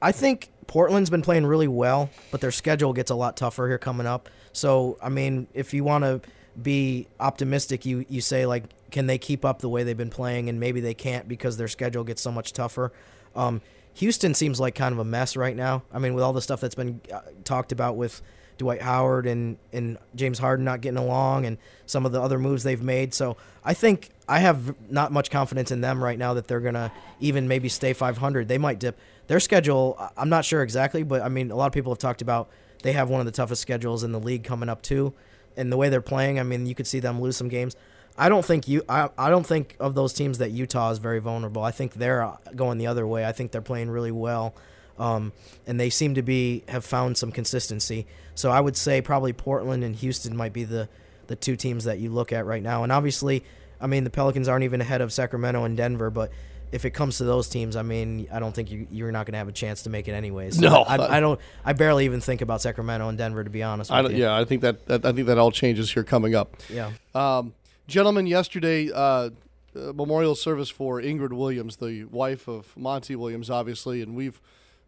I 0.00 0.12
think 0.12 0.48
Portland's 0.66 1.10
been 1.10 1.22
playing 1.22 1.46
really 1.46 1.68
well, 1.68 2.10
but 2.30 2.40
their 2.40 2.50
schedule 2.50 2.92
gets 2.92 3.10
a 3.10 3.14
lot 3.14 3.36
tougher 3.36 3.68
here 3.68 3.78
coming 3.78 4.06
up. 4.06 4.28
So 4.52 4.98
I 5.02 5.08
mean, 5.08 5.46
if 5.54 5.72
you 5.72 5.84
want 5.84 6.04
to 6.04 6.20
be 6.60 7.06
optimistic, 7.20 7.86
you 7.86 8.04
you 8.08 8.20
say 8.20 8.46
like, 8.46 8.64
can 8.90 9.06
they 9.06 9.18
keep 9.18 9.44
up 9.44 9.60
the 9.60 9.68
way 9.68 9.84
they've 9.84 9.96
been 9.96 10.10
playing? 10.10 10.48
And 10.48 10.58
maybe 10.58 10.80
they 10.80 10.94
can't 10.94 11.28
because 11.28 11.56
their 11.56 11.68
schedule 11.68 12.04
gets 12.04 12.22
so 12.22 12.32
much 12.32 12.52
tougher. 12.52 12.92
Um, 13.34 13.62
Houston 13.94 14.34
seems 14.34 14.58
like 14.58 14.74
kind 14.74 14.92
of 14.92 14.98
a 14.98 15.04
mess 15.04 15.36
right 15.36 15.56
now. 15.56 15.82
I 15.92 15.98
mean, 15.98 16.14
with 16.14 16.24
all 16.24 16.32
the 16.32 16.42
stuff 16.42 16.60
that's 16.60 16.74
been 16.74 17.00
uh, 17.12 17.20
talked 17.44 17.72
about 17.72 17.96
with 17.96 18.22
Dwight 18.62 18.80
Howard 18.80 19.26
and, 19.26 19.58
and 19.72 19.98
James 20.14 20.38
Harden 20.38 20.64
not 20.64 20.80
getting 20.80 20.98
along 20.98 21.46
and 21.46 21.58
some 21.84 22.06
of 22.06 22.12
the 22.12 22.22
other 22.22 22.38
moves 22.38 22.62
they've 22.62 22.80
made. 22.80 23.12
So 23.12 23.36
I 23.64 23.74
think 23.74 24.10
I 24.28 24.38
have 24.38 24.74
not 24.88 25.10
much 25.10 25.32
confidence 25.32 25.72
in 25.72 25.80
them 25.80 26.02
right 26.02 26.16
now 26.16 26.34
that 26.34 26.46
they're 26.46 26.60
going 26.60 26.74
to 26.74 26.92
even 27.18 27.48
maybe 27.48 27.68
stay 27.68 27.92
500. 27.92 28.46
They 28.46 28.58
might 28.58 28.78
dip. 28.78 28.98
Their 29.26 29.40
schedule, 29.40 29.98
I'm 30.16 30.28
not 30.28 30.44
sure 30.44 30.62
exactly, 30.62 31.02
but 31.02 31.22
I 31.22 31.28
mean, 31.28 31.50
a 31.50 31.56
lot 31.56 31.66
of 31.66 31.72
people 31.72 31.90
have 31.90 31.98
talked 31.98 32.22
about 32.22 32.50
they 32.82 32.92
have 32.92 33.10
one 33.10 33.20
of 33.20 33.26
the 33.26 33.32
toughest 33.32 33.60
schedules 33.60 34.04
in 34.04 34.12
the 34.12 34.20
league 34.20 34.44
coming 34.44 34.68
up 34.68 34.80
too. 34.80 35.12
And 35.56 35.72
the 35.72 35.76
way 35.76 35.88
they're 35.88 36.00
playing, 36.00 36.38
I 36.38 36.44
mean, 36.44 36.66
you 36.66 36.74
could 36.76 36.86
see 36.86 37.00
them 37.00 37.20
lose 37.20 37.36
some 37.36 37.48
games. 37.48 37.74
I 38.16 38.28
don't 38.28 38.44
think 38.44 38.68
you. 38.68 38.82
I, 38.88 39.08
I 39.18 39.30
don't 39.30 39.46
think 39.46 39.76
of 39.80 39.94
those 39.94 40.12
teams 40.12 40.38
that 40.38 40.50
Utah 40.50 40.90
is 40.90 40.98
very 40.98 41.18
vulnerable. 41.18 41.62
I 41.62 41.70
think 41.70 41.94
they're 41.94 42.22
uh, 42.22 42.36
going 42.54 42.78
the 42.78 42.86
other 42.86 43.06
way. 43.06 43.24
I 43.24 43.32
think 43.32 43.52
they're 43.52 43.60
playing 43.62 43.90
really 43.90 44.12
well, 44.12 44.54
um, 44.98 45.32
and 45.66 45.78
they 45.78 45.90
seem 45.90 46.14
to 46.14 46.22
be 46.22 46.64
have 46.68 46.84
found 46.84 47.16
some 47.16 47.32
consistency. 47.32 48.06
So 48.34 48.50
I 48.50 48.60
would 48.60 48.76
say 48.76 49.00
probably 49.00 49.32
Portland 49.32 49.84
and 49.84 49.94
Houston 49.96 50.36
might 50.36 50.52
be 50.52 50.64
the 50.64 50.88
the 51.26 51.36
two 51.36 51.56
teams 51.56 51.84
that 51.84 51.98
you 51.98 52.10
look 52.10 52.32
at 52.32 52.46
right 52.46 52.62
now. 52.62 52.82
And 52.82 52.92
obviously, 52.92 53.44
I 53.80 53.86
mean 53.86 54.04
the 54.04 54.10
Pelicans 54.10 54.48
aren't 54.48 54.64
even 54.64 54.80
ahead 54.80 55.00
of 55.00 55.12
Sacramento 55.12 55.64
and 55.64 55.76
Denver, 55.76 56.10
but 56.10 56.30
if 56.72 56.86
it 56.86 56.90
comes 56.90 57.18
to 57.18 57.24
those 57.24 57.48
teams, 57.48 57.76
I 57.76 57.82
mean, 57.82 58.26
I 58.32 58.38
don't 58.38 58.54
think 58.54 58.70
you, 58.70 58.86
you're 58.90 59.12
not 59.12 59.26
going 59.26 59.32
to 59.32 59.38
have 59.38 59.48
a 59.48 59.52
chance 59.52 59.82
to 59.82 59.90
make 59.90 60.08
it 60.08 60.12
anyways. 60.12 60.58
No. 60.58 60.82
I, 60.82 61.18
I 61.18 61.20
don't. 61.20 61.38
I 61.64 61.74
barely 61.74 62.06
even 62.06 62.22
think 62.22 62.40
about 62.40 62.62
Sacramento 62.62 63.08
and 63.08 63.18
Denver 63.18 63.44
to 63.44 63.50
be 63.50 63.62
honest. 63.62 63.90
With 63.90 64.06
I 64.06 64.14
yeah, 64.14 64.36
I 64.36 64.44
think 64.44 64.62
that, 64.62 64.86
that 64.86 65.04
I 65.04 65.12
think 65.12 65.26
that 65.26 65.38
all 65.38 65.50
changes 65.52 65.92
here 65.92 66.02
coming 66.02 66.34
up. 66.34 66.56
Yeah. 66.70 66.92
Um, 67.14 67.52
gentlemen, 67.86 68.26
yesterday, 68.26 68.90
uh, 68.90 69.30
uh, 69.74 69.92
memorial 69.92 70.34
service 70.34 70.70
for 70.70 71.00
Ingrid 71.00 71.32
Williams, 71.32 71.76
the 71.76 72.04
wife 72.04 72.48
of 72.48 72.74
Monty 72.76 73.16
Williams, 73.16 73.50
obviously, 73.50 74.02
and 74.02 74.14
we've 74.14 74.40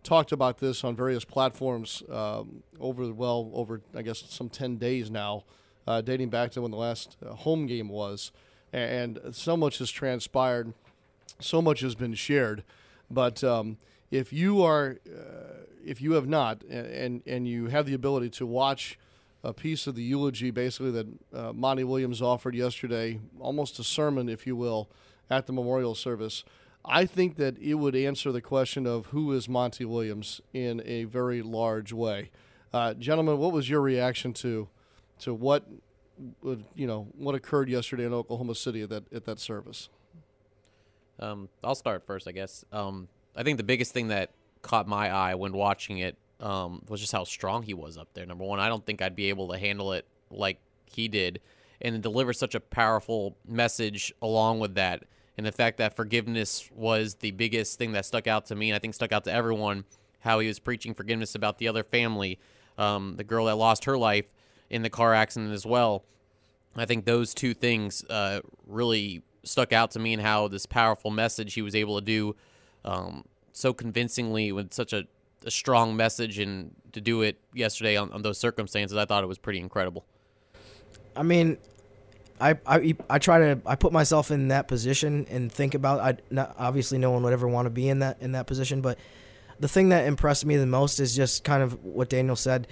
talked 0.04 0.30
about 0.30 0.58
this 0.58 0.84
on 0.84 0.94
various 0.94 1.24
platforms 1.24 2.04
um, 2.10 2.62
over 2.78 3.12
well 3.12 3.50
over 3.54 3.80
I 3.94 4.02
guess 4.02 4.22
some 4.28 4.48
ten 4.48 4.76
days 4.76 5.10
now, 5.10 5.44
uh, 5.88 6.00
dating 6.00 6.28
back 6.28 6.52
to 6.52 6.62
when 6.62 6.70
the 6.70 6.76
last 6.76 7.16
uh, 7.24 7.34
home 7.34 7.66
game 7.66 7.88
was, 7.88 8.30
and 8.72 9.18
so 9.32 9.56
much 9.56 9.78
has 9.78 9.90
transpired, 9.90 10.72
so 11.40 11.60
much 11.60 11.80
has 11.80 11.96
been 11.96 12.14
shared, 12.14 12.62
but 13.10 13.42
um, 13.42 13.78
if 14.10 14.32
you 14.32 14.62
are 14.62 14.98
uh, 15.08 15.64
if 15.84 16.00
you 16.00 16.12
have 16.12 16.28
not 16.28 16.62
and, 16.64 17.22
and 17.26 17.48
you 17.48 17.66
have 17.66 17.86
the 17.86 17.94
ability 17.94 18.30
to 18.30 18.46
watch 18.46 18.98
a 19.42 19.52
piece 19.52 19.86
of 19.86 19.94
the 19.94 20.02
eulogy 20.02 20.50
basically 20.50 20.90
that 20.90 21.06
uh, 21.34 21.52
Monty 21.52 21.84
Williams 21.84 22.22
offered 22.22 22.54
yesterday, 22.54 23.20
almost 23.38 23.78
a 23.78 23.84
sermon, 23.84 24.28
if 24.28 24.46
you 24.46 24.56
will, 24.56 24.88
at 25.28 25.46
the 25.46 25.52
memorial 25.52 25.94
service. 25.94 26.44
I 26.84 27.06
think 27.06 27.36
that 27.36 27.58
it 27.58 27.74
would 27.74 27.96
answer 27.96 28.30
the 28.30 28.42
question 28.42 28.86
of 28.86 29.06
who 29.06 29.32
is 29.32 29.48
Monty 29.48 29.84
Williams 29.84 30.40
in 30.52 30.82
a 30.84 31.04
very 31.04 31.40
large 31.40 31.92
way. 31.92 32.30
Uh, 32.72 32.92
gentlemen, 32.94 33.38
what 33.38 33.52
was 33.52 33.70
your 33.70 33.80
reaction 33.80 34.32
to 34.34 34.68
to 35.20 35.32
what 35.32 35.64
you 36.74 36.86
know 36.86 37.08
what 37.16 37.34
occurred 37.34 37.68
yesterday 37.68 38.04
in 38.04 38.12
Oklahoma 38.12 38.54
City 38.54 38.82
at 38.82 38.90
that 38.90 39.12
at 39.12 39.24
that 39.24 39.38
service? 39.38 39.88
Um, 41.18 41.48
I'll 41.62 41.76
start 41.76 42.04
first, 42.04 42.26
I 42.28 42.32
guess. 42.32 42.64
Um, 42.72 43.08
I 43.36 43.44
think 43.44 43.56
the 43.56 43.64
biggest 43.64 43.92
thing 43.92 44.08
that 44.08 44.30
caught 44.62 44.88
my 44.88 45.10
eye 45.10 45.34
when 45.36 45.52
watching 45.52 45.98
it 45.98 46.16
um, 46.40 46.82
was 46.88 47.00
just 47.00 47.12
how 47.12 47.24
strong 47.24 47.62
he 47.62 47.74
was 47.74 47.96
up 47.96 48.08
there. 48.14 48.26
Number 48.26 48.44
one, 48.44 48.58
I 48.58 48.68
don't 48.68 48.84
think 48.84 49.00
I'd 49.00 49.16
be 49.16 49.28
able 49.28 49.48
to 49.52 49.58
handle 49.58 49.92
it 49.92 50.06
like 50.30 50.58
he 50.86 51.08
did, 51.08 51.40
and 51.80 52.02
deliver 52.02 52.32
such 52.32 52.54
a 52.54 52.60
powerful 52.60 53.36
message 53.46 54.12
along 54.20 54.58
with 54.58 54.74
that. 54.74 55.04
And 55.36 55.44
the 55.44 55.52
fact 55.52 55.78
that 55.78 55.96
forgiveness 55.96 56.70
was 56.72 57.16
the 57.16 57.32
biggest 57.32 57.78
thing 57.78 57.92
that 57.92 58.06
stuck 58.06 58.26
out 58.26 58.46
to 58.46 58.54
me, 58.54 58.70
and 58.70 58.76
I 58.76 58.78
think 58.78 58.94
stuck 58.94 59.12
out 59.12 59.24
to 59.24 59.32
everyone, 59.32 59.84
how 60.20 60.38
he 60.38 60.48
was 60.48 60.58
preaching 60.58 60.94
forgiveness 60.94 61.34
about 61.34 61.58
the 61.58 61.68
other 61.68 61.82
family, 61.82 62.38
um, 62.78 63.16
the 63.16 63.24
girl 63.24 63.46
that 63.46 63.56
lost 63.56 63.84
her 63.84 63.98
life 63.98 64.26
in 64.70 64.82
the 64.82 64.90
car 64.90 65.12
accident 65.12 65.52
as 65.52 65.66
well. 65.66 66.04
I 66.76 66.86
think 66.86 67.04
those 67.04 67.34
two 67.34 67.54
things 67.54 68.04
uh, 68.08 68.40
really 68.66 69.22
stuck 69.42 69.72
out 69.72 69.90
to 69.92 69.98
me 69.98 70.12
and 70.12 70.22
how 70.22 70.48
this 70.48 70.66
powerful 70.66 71.10
message 71.10 71.54
he 71.54 71.62
was 71.62 71.74
able 71.74 71.98
to 71.98 72.04
do 72.04 72.34
um, 72.84 73.24
so 73.52 73.72
convincingly 73.72 74.52
with 74.52 74.72
such 74.72 74.92
a, 74.92 75.04
a 75.44 75.50
strong 75.50 75.96
message 75.96 76.38
and 76.38 76.74
to 76.92 77.00
do 77.00 77.22
it 77.22 77.38
yesterday 77.52 77.96
on, 77.96 78.12
on 78.12 78.22
those 78.22 78.38
circumstances, 78.38 78.96
I 78.96 79.04
thought 79.04 79.24
it 79.24 79.28
was 79.28 79.38
pretty 79.38 79.60
incredible. 79.60 80.04
I 81.16 81.22
mean, 81.22 81.58
I, 82.40 82.58
I 82.66 82.94
I 83.08 83.18
try 83.18 83.38
to 83.38 83.60
I 83.64 83.76
put 83.76 83.92
myself 83.92 84.30
in 84.30 84.48
that 84.48 84.66
position 84.68 85.26
and 85.30 85.50
think 85.50 85.74
about 85.74 86.00
I 86.00 86.16
not, 86.30 86.54
obviously 86.58 86.98
no 86.98 87.10
one 87.10 87.22
would 87.22 87.32
ever 87.32 87.46
want 87.46 87.66
to 87.66 87.70
be 87.70 87.88
in 87.88 88.00
that 88.00 88.20
in 88.20 88.32
that 88.32 88.46
position, 88.46 88.80
but 88.80 88.98
the 89.60 89.68
thing 89.68 89.90
that 89.90 90.06
impressed 90.06 90.44
me 90.44 90.56
the 90.56 90.66
most 90.66 90.98
is 90.98 91.14
just 91.14 91.44
kind 91.44 91.62
of 91.62 91.82
what 91.84 92.08
Daniel 92.08 92.36
said. 92.36 92.66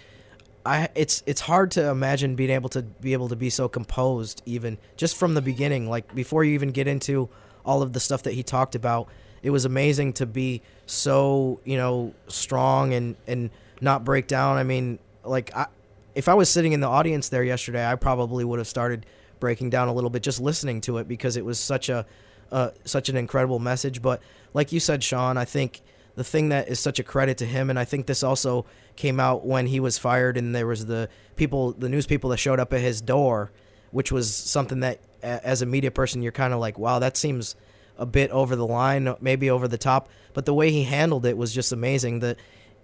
I 0.65 0.89
it's 0.95 1.23
it's 1.27 1.41
hard 1.41 1.73
to 1.73 1.89
imagine 1.89 2.35
being 2.35 2.51
able 2.51 2.69
to 2.71 2.83
be 2.83 3.13
able 3.13 3.29
to 3.29 3.37
be 3.37 3.51
so 3.51 3.69
composed 3.69 4.43
even 4.47 4.79
just 4.97 5.17
from 5.17 5.35
the 5.35 5.43
beginning 5.43 5.89
like 5.91 6.15
before 6.15 6.45
you 6.45 6.55
even 6.55 6.71
get 6.71 6.87
into 6.87 7.29
all 7.65 7.83
of 7.83 7.93
the 7.93 8.01
stuff 8.01 8.23
that 8.25 8.35
he 8.35 8.45
talked 8.45 8.77
about 8.77 9.09
it 9.43 9.51
was 9.51 9.65
amazing 9.65 10.13
to 10.13 10.27
be 10.27 10.63
so 10.87 11.61
you 11.65 11.77
know 11.77 12.15
strong 12.29 12.95
and 12.95 13.17
and 13.27 13.51
not 13.81 14.05
break 14.05 14.29
down 14.29 14.57
I 14.57 14.63
mean 14.63 15.01
like 15.25 15.55
I 15.57 15.67
if 16.15 16.29
I 16.29 16.35
was 16.35 16.49
sitting 16.49 16.73
in 16.73 16.81
the 16.81 16.87
audience 16.87 17.29
there 17.29 17.43
yesterday 17.43 17.85
I 17.85 17.97
probably 17.97 18.45
would 18.45 18.61
have 18.61 18.69
started 18.69 19.05
breaking 19.43 19.69
down 19.69 19.89
a 19.89 19.93
little 19.93 20.09
bit 20.09 20.23
just 20.23 20.41
listening 20.41 20.81
to 20.81 20.97
it 20.97 21.07
because 21.07 21.37
it 21.37 21.45
was 21.45 21.59
such 21.59 21.91
a 21.91 22.07
uh, 22.51 22.71
such 22.85 23.09
an 23.09 23.17
incredible 23.17 23.59
message. 23.59 24.01
But 24.01 24.23
like 24.55 24.73
you 24.73 24.81
said 24.81 25.05
Sean 25.05 25.37
I 25.37 25.45
think 25.45 25.83
the 26.15 26.25
thing 26.25 26.51
that 26.51 26.69
is 26.69 26.79
such 26.79 26.99
a 26.99 27.03
credit 27.03 27.39
to 27.39 27.47
him 27.47 27.71
and 27.71 27.79
i 27.79 27.87
think 27.87 28.05
this 28.05 28.23
also 28.23 28.67
came 28.97 29.19
out 29.19 29.47
when 29.47 29.67
he 29.67 29.81
was 29.81 29.97
fired 29.97 30.37
and 30.37 30.55
there 30.55 30.67
was 30.67 30.85
the 30.85 31.09
people 31.37 31.73
the 31.73 31.89
news 31.89 32.07
people 32.07 32.29
that 32.29 32.37
showed 32.37 32.61
up 32.61 32.71
at 32.75 32.81
his 32.81 33.01
door 33.01 33.51
which 33.93 34.13
was 34.13 34.35
something 34.35 34.81
that 34.81 34.99
as 35.23 35.63
a 35.63 35.67
media 35.67 35.91
person 35.91 36.21
you're 36.21 36.31
kind 36.31 36.53
of 36.53 36.61
like 36.61 36.79
wow 36.79 36.99
that 36.99 37.17
seems 37.17 37.57
a 37.99 38.07
bit 38.07 38.31
over 38.31 38.57
the 38.57 38.67
line 38.67 39.15
maybe 39.21 39.51
over 39.51 39.69
the 39.69 39.79
top. 39.79 40.09
But 40.35 40.47
the 40.47 40.55
way 40.55 40.71
he 40.71 40.85
handled 40.85 41.27
it 41.27 41.37
was 41.37 41.55
just 41.55 41.73
amazing 41.73 42.21
that 42.21 42.37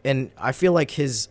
and 0.05 0.31
i 0.39 0.53
feel 0.53 0.73
like 0.73 0.93
his 0.93 1.29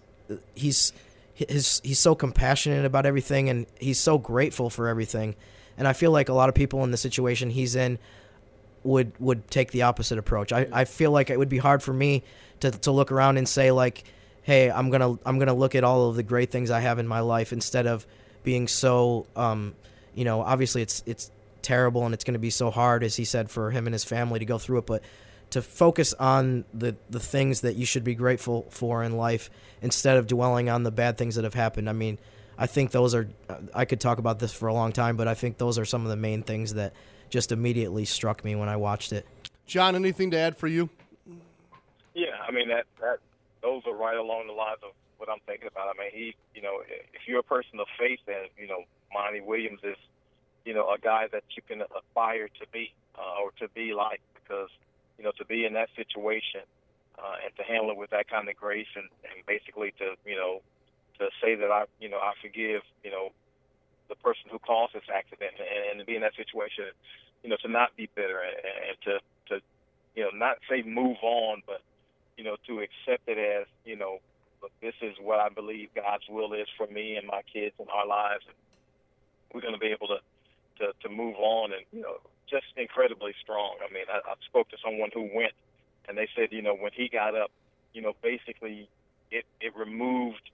he's 0.55 0.91
his 1.37 1.81
he's 1.83 1.99
so 1.99 2.15
compassionate 2.15 2.85
about 2.85 3.05
everything 3.05 3.49
and 3.49 3.65
he's 3.79 3.99
so 3.99 4.17
grateful 4.17 4.69
for 4.69 4.87
everything 4.87 5.35
and 5.77 5.87
i 5.87 5.93
feel 5.93 6.11
like 6.11 6.29
a 6.29 6.33
lot 6.33 6.49
of 6.49 6.55
people 6.55 6.83
in 6.83 6.91
the 6.91 6.97
situation 6.97 7.51
he's 7.51 7.75
in 7.75 7.99
would 8.87 9.11
would 9.19 9.49
take 9.49 9.71
the 9.71 9.83
opposite 9.83 10.17
approach. 10.17 10.51
I, 10.51 10.67
I 10.71 10.85
feel 10.85 11.11
like 11.11 11.29
it 11.29 11.37
would 11.37 11.49
be 11.49 11.57
hard 11.57 11.83
for 11.83 11.93
me 11.93 12.23
to, 12.61 12.71
to 12.71 12.91
look 12.91 13.11
around 13.11 13.37
and 13.37 13.47
say 13.47 13.71
like, 13.71 14.03
hey, 14.43 14.71
I'm 14.71 14.89
gonna 14.89 15.19
I'm 15.25 15.37
gonna 15.37 15.53
look 15.53 15.75
at 15.75 15.83
all 15.83 16.09
of 16.09 16.15
the 16.15 16.23
great 16.23 16.51
things 16.51 16.71
I 16.71 16.79
have 16.79 16.97
in 16.97 17.07
my 17.07 17.19
life 17.19 17.53
instead 17.53 17.85
of 17.85 18.07
being 18.43 18.67
so 18.67 19.27
um, 19.35 19.75
you 20.15 20.25
know, 20.25 20.41
obviously 20.41 20.81
it's 20.81 21.03
it's 21.05 21.29
terrible 21.61 22.05
and 22.05 22.13
it's 22.13 22.23
gonna 22.23 22.39
be 22.39 22.49
so 22.49 22.71
hard, 22.71 23.03
as 23.03 23.15
he 23.15 23.25
said, 23.25 23.51
for 23.51 23.71
him 23.71 23.85
and 23.85 23.93
his 23.93 24.05
family 24.05 24.39
to 24.39 24.45
go 24.45 24.57
through 24.57 24.79
it, 24.79 24.85
but 24.85 25.03
to 25.51 25.61
focus 25.61 26.13
on 26.13 26.65
the 26.73 26.95
the 27.09 27.19
things 27.19 27.61
that 27.61 27.75
you 27.75 27.85
should 27.85 28.03
be 28.03 28.15
grateful 28.15 28.67
for 28.69 29.03
in 29.03 29.17
life 29.17 29.49
instead 29.81 30.17
of 30.17 30.27
dwelling 30.27 30.69
on 30.69 30.83
the 30.83 30.91
bad 30.91 31.17
things 31.17 31.35
that 31.35 31.43
have 31.43 31.53
happened. 31.53 31.89
I 31.89 31.93
mean, 31.93 32.17
I 32.57 32.67
think 32.67 32.91
those 32.91 33.15
are 33.15 33.29
I 33.73 33.85
could 33.85 33.99
talk 33.99 34.17
about 34.17 34.39
this 34.39 34.53
for 34.53 34.67
a 34.67 34.73
long 34.73 34.91
time, 34.91 35.17
but 35.17 35.27
I 35.27 35.33
think 35.33 35.57
those 35.57 35.77
are 35.77 35.85
some 35.85 36.03
of 36.03 36.09
the 36.09 36.17
main 36.17 36.43
things 36.43 36.73
that 36.73 36.93
just 37.29 37.51
immediately 37.51 38.05
struck 38.05 38.43
me 38.43 38.55
when 38.55 38.69
I 38.69 38.77
watched 38.77 39.13
it. 39.13 39.25
John, 39.65 39.95
anything 39.95 40.31
to 40.31 40.37
add 40.37 40.57
for 40.57 40.67
you? 40.67 40.89
Yeah, 42.13 42.35
I 42.47 42.51
mean 42.51 42.69
that 42.69 42.85
that 43.01 43.19
those 43.61 43.83
are 43.85 43.93
right 43.93 44.17
along 44.17 44.47
the 44.47 44.53
lines 44.53 44.79
of 44.83 44.91
what 45.17 45.29
I'm 45.29 45.39
thinking 45.45 45.67
about. 45.67 45.87
I 45.87 45.99
mean, 45.99 46.11
he, 46.11 46.35
you 46.55 46.61
know, 46.61 46.81
if 46.87 47.27
you're 47.27 47.39
a 47.39 47.43
person 47.43 47.79
of 47.79 47.87
faith, 47.97 48.19
then 48.25 48.47
you 48.57 48.67
know, 48.67 48.83
Monty 49.13 49.41
Williams 49.41 49.81
is, 49.83 49.97
you 50.65 50.73
know, 50.73 50.89
a 50.89 50.97
guy 50.99 51.27
that 51.31 51.43
you 51.55 51.61
can 51.67 51.81
aspire 51.81 52.47
to 52.47 52.65
be 52.71 52.93
uh, 53.17 53.43
or 53.43 53.51
to 53.59 53.67
be 53.73 53.93
like 53.93 54.21
because, 54.35 54.69
you 55.17 55.23
know, 55.23 55.31
to 55.37 55.45
be 55.45 55.65
in 55.65 55.73
that 55.73 55.89
situation 55.95 56.61
uh, 57.17 57.35
and 57.43 57.55
to 57.57 57.63
handle 57.63 57.91
it 57.91 57.97
with 57.97 58.11
that 58.11 58.29
kind 58.29 58.47
of 58.49 58.55
grace 58.55 58.87
and, 58.95 59.09
and 59.23 59.45
basically 59.45 59.93
to, 59.97 60.15
you 60.25 60.35
know, 60.35 60.61
to 61.19 61.29
say 61.41 61.55
that 61.55 61.71
I, 61.71 61.85
you 61.99 62.09
know, 62.09 62.17
I 62.17 62.33
forgive, 62.41 62.81
you 63.03 63.11
know, 63.11 63.31
the 64.09 64.15
person 64.15 64.43
who 64.51 64.59
caused 64.59 64.93
this 64.93 65.09
accident 65.13 65.53
and, 65.57 65.91
and 65.91 65.99
to 65.99 66.05
be 66.05 66.15
in 66.15 66.21
that 66.21 66.35
situation, 66.35 66.85
you 67.43 67.49
know, 67.49 67.57
to 67.61 67.67
not 67.67 67.95
be 67.95 68.09
bitter 68.15 68.39
and, 68.39 68.55
and 68.89 68.97
to, 69.05 69.19
to, 69.49 69.61
you 70.15 70.23
know, 70.23 70.29
not 70.33 70.57
say 70.69 70.83
move 70.83 71.17
on, 71.21 71.61
but, 71.65 71.81
you 72.37 72.43
know, 72.43 72.55
to 72.67 72.79
accept 72.79 73.27
it 73.27 73.37
as, 73.37 73.67
you 73.85 73.95
know, 73.95 74.19
look, 74.61 74.71
this 74.81 74.93
is 75.01 75.15
what 75.21 75.39
I 75.39 75.49
believe 75.49 75.89
God's 75.95 76.23
will 76.29 76.53
is 76.53 76.67
for 76.77 76.87
me 76.87 77.15
and 77.15 77.27
my 77.27 77.41
kids 77.51 77.75
and 77.79 77.87
our 77.89 78.07
lives. 78.07 78.45
And 78.47 78.55
we're 79.53 79.61
going 79.61 79.73
to 79.73 79.79
be 79.79 79.87
able 79.87 80.07
to, 80.07 80.19
to, 80.79 80.93
to 81.01 81.09
move 81.09 81.35
on 81.37 81.71
and, 81.73 81.83
you 81.91 82.01
know, 82.01 82.17
just 82.49 82.65
incredibly 82.77 83.33
strong. 83.41 83.75
I 83.87 83.91
mean, 83.93 84.05
I, 84.11 84.17
I 84.17 84.33
spoke 84.45 84.69
to 84.69 84.77
someone 84.83 85.09
who 85.13 85.29
went 85.33 85.53
and 86.07 86.17
they 86.17 86.27
said, 86.35 86.49
you 86.51 86.61
know, 86.61 86.75
when 86.75 86.91
he 86.93 87.09
got 87.09 87.35
up, 87.35 87.51
you 87.93 88.01
know, 88.01 88.13
basically 88.21 88.89
it, 89.31 89.45
it 89.59 89.75
removed 89.75 90.49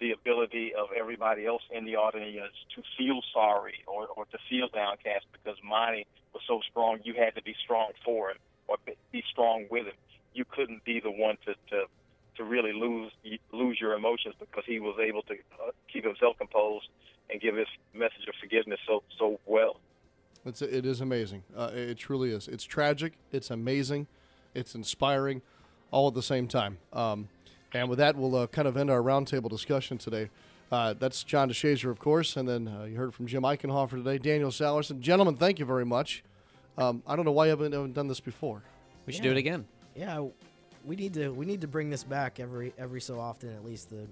the 0.00 0.12
ability 0.12 0.72
of 0.78 0.88
everybody 0.98 1.44
else 1.46 1.62
in 1.70 1.84
the 1.84 1.96
audience 1.96 2.54
to 2.76 2.82
feel 2.96 3.20
sorry 3.34 3.82
or, 3.86 4.06
or 4.06 4.24
to 4.26 4.38
feel 4.48 4.68
downcast 4.68 5.26
because 5.32 5.58
Monty 5.64 6.06
was 6.32 6.42
so 6.46 6.60
strong. 6.70 6.98
You 7.02 7.14
had 7.14 7.34
to 7.34 7.42
be 7.42 7.54
strong 7.64 7.90
for 8.04 8.30
him 8.30 8.36
or 8.68 8.76
be- 8.86 9.24
strong 9.30 9.66
with 9.70 9.86
him. 9.86 9.98
You 10.34 10.44
couldn't 10.44 10.84
be 10.84 11.00
the 11.00 11.10
one 11.10 11.36
to, 11.46 11.54
to 11.70 11.86
to 12.36 12.44
really 12.44 12.72
lose 12.72 13.10
lose 13.52 13.78
your 13.80 13.94
emotions 13.94 14.34
because 14.38 14.62
he 14.64 14.78
was 14.78 14.96
able 15.02 15.22
to 15.22 15.34
uh, 15.34 15.72
keep 15.92 16.04
himself 16.04 16.38
composed 16.38 16.88
and 17.30 17.40
give 17.40 17.56
his 17.56 17.68
message 17.94 18.26
of 18.28 18.34
forgiveness 18.40 18.80
so 18.86 19.02
so 19.18 19.38
well. 19.46 19.80
It's 20.44 20.62
it 20.62 20.86
is 20.86 21.00
amazing. 21.00 21.42
Uh, 21.56 21.70
it 21.74 21.98
truly 21.98 22.30
is. 22.30 22.48
It's 22.48 22.64
tragic. 22.64 23.14
It's 23.32 23.50
amazing. 23.50 24.06
It's 24.54 24.74
inspiring, 24.74 25.42
all 25.90 26.08
at 26.08 26.14
the 26.14 26.22
same 26.22 26.48
time. 26.48 26.78
Um, 26.92 27.28
and 27.74 27.88
with 27.88 27.98
that, 27.98 28.16
we'll 28.16 28.34
uh, 28.34 28.46
kind 28.46 28.66
of 28.66 28.76
end 28.76 28.90
our 28.90 29.02
roundtable 29.02 29.50
discussion 29.50 29.98
today. 29.98 30.30
Uh, 30.70 30.94
that's 30.98 31.22
John 31.22 31.48
DeShazier, 31.48 31.90
of 31.90 31.98
course, 31.98 32.36
and 32.36 32.48
then 32.48 32.68
uh, 32.68 32.84
you 32.84 32.96
heard 32.96 33.14
from 33.14 33.26
Jim 33.26 33.42
Eichenhofer 33.42 33.90
today, 33.90 34.18
Daniel 34.18 34.50
Sallerson. 34.50 35.00
Gentlemen, 35.00 35.36
thank 35.36 35.58
you 35.58 35.64
very 35.64 35.84
much. 35.84 36.22
Um, 36.76 37.02
I 37.06 37.16
don't 37.16 37.24
know 37.24 37.32
why 37.32 37.46
you 37.46 37.50
haven't, 37.50 37.72
haven't 37.72 37.94
done 37.94 38.06
this 38.06 38.20
before. 38.20 38.62
We 39.06 39.12
should 39.12 39.22
do 39.22 39.30
it 39.30 39.38
again. 39.38 39.66
Yeah, 39.96 40.26
we 40.84 40.96
need 40.96 41.14
to 41.14 41.30
we 41.30 41.46
need 41.46 41.62
to 41.62 41.68
bring 41.68 41.90
this 41.90 42.04
back 42.04 42.38
every 42.38 42.72
every 42.78 43.00
so 43.00 43.18
often, 43.18 43.54
at 43.54 43.64
least 43.64 43.90
the 43.90 44.06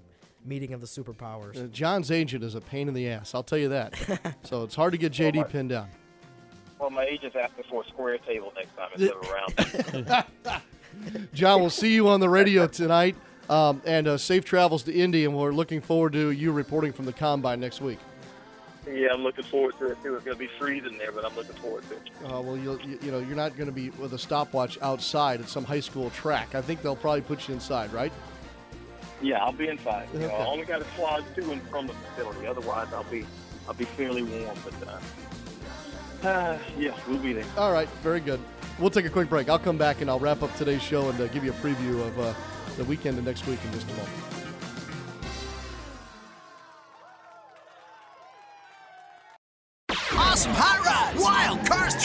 meeting 0.47 0.73
of 0.73 0.81
the 0.81 0.87
superpowers. 0.87 1.61
Uh, 1.61 1.67
John's 1.67 2.11
agent 2.11 2.43
is 2.43 2.55
a 2.55 2.61
pain 2.61 2.87
in 2.87 2.93
the 2.93 3.09
ass. 3.09 3.35
I'll 3.35 3.43
tell 3.43 3.57
you 3.57 3.69
that. 3.69 4.35
so 4.43 4.63
it's 4.63 4.75
hard 4.75 4.93
to 4.93 4.97
get 4.97 5.11
JD 5.11 5.49
pinned 5.49 5.69
down. 5.69 5.89
Well, 6.79 6.89
my 6.89 7.03
agent's 7.03 7.35
asking 7.35 7.65
for 7.69 7.83
a 7.83 7.87
square 7.87 8.17
table 8.19 8.53
next 8.55 8.75
time 8.75 8.89
instead 8.95 9.15
of 9.15 9.23
a 10.03 10.13
round. 10.45 10.63
John, 11.33 11.59
we'll 11.59 11.69
see 11.69 11.93
you 11.93 12.07
on 12.07 12.19
the 12.19 12.29
radio 12.29 12.67
tonight. 12.67 13.15
Um, 13.49 13.81
and 13.85 14.07
uh, 14.07 14.17
safe 14.17 14.43
travels 14.43 14.83
to 14.83 14.93
Indy, 14.93 15.23
and 15.23 15.33
we're 15.33 15.53
looking 15.53 15.79
forward 15.79 16.13
to 16.13 16.31
you 16.31 16.51
reporting 16.51 16.91
from 16.91 17.05
the 17.05 17.13
combine 17.13 17.61
next 17.61 17.79
week. 17.79 17.99
Yeah, 18.91 19.09
I'm 19.13 19.23
looking 19.23 19.43
forward 19.43 19.77
to 19.79 19.87
it 19.87 20.03
too. 20.03 20.15
It's 20.15 20.23
going 20.23 20.37
to 20.37 20.39
be 20.39 20.49
freezing 20.59 20.97
there, 20.97 21.11
but 21.11 21.25
I'm 21.25 21.35
looking 21.35 21.55
forward 21.55 21.83
to 21.89 21.95
it. 21.95 22.01
Uh, 22.25 22.41
well, 22.41 22.57
you'll, 22.57 22.79
you, 22.81 22.97
you 23.01 23.11
know, 23.11 23.19
you're 23.19 23.35
not 23.35 23.55
going 23.57 23.67
to 23.67 23.73
be 23.73 23.89
with 23.91 24.13
a 24.13 24.17
stopwatch 24.17 24.77
outside 24.81 25.41
at 25.41 25.49
some 25.49 25.65
high 25.65 25.79
school 25.79 26.09
track. 26.11 26.55
I 26.55 26.61
think 26.61 26.81
they'll 26.81 26.95
probably 26.95 27.21
put 27.21 27.47
you 27.47 27.53
inside, 27.53 27.91
right? 27.91 28.13
Yeah, 29.21 29.43
I'll 29.43 29.51
be 29.51 29.67
inside. 29.67 30.07
You 30.13 30.19
know, 30.19 30.29
I 30.29 30.45
only 30.45 30.65
got 30.65 30.81
a 30.81 30.85
slide 30.95 31.23
to 31.35 31.51
and 31.51 31.61
from 31.63 31.87
the 31.87 31.93
facility. 31.93 32.45
Otherwise, 32.45 32.87
I'll 32.93 33.03
be 33.05 33.25
I'll 33.67 33.73
be 33.73 33.85
fairly 33.85 34.23
warm. 34.23 34.57
But 34.63 34.87
uh, 34.87 36.27
uh, 36.27 36.57
yeah, 36.77 36.95
we'll 37.07 37.19
be 37.19 37.33
there. 37.33 37.45
All 37.57 37.71
right, 37.71 37.89
very 38.03 38.19
good. 38.19 38.39
We'll 38.79 38.91
take 38.91 39.05
a 39.05 39.09
quick 39.09 39.29
break. 39.29 39.49
I'll 39.49 39.57
come 39.57 39.77
back 39.77 40.01
and 40.01 40.09
I'll 40.09 40.19
wrap 40.19 40.43
up 40.43 40.55
today's 40.55 40.83
show 40.83 41.09
and 41.09 41.19
uh, 41.19 41.27
give 41.27 41.43
you 41.43 41.51
a 41.51 41.55
preview 41.55 42.05
of 42.05 42.19
uh, 42.19 42.33
the 42.77 42.83
weekend 42.85 43.17
of 43.17 43.25
next 43.25 43.47
week 43.47 43.59
in 43.65 43.71
just 43.71 43.89
a 43.89 43.93
moment. 43.93 44.09
Awesome 50.13 50.51
hot 50.53 50.85
rods, 50.85 50.85
wild 50.85 50.85
cars, 50.85 50.86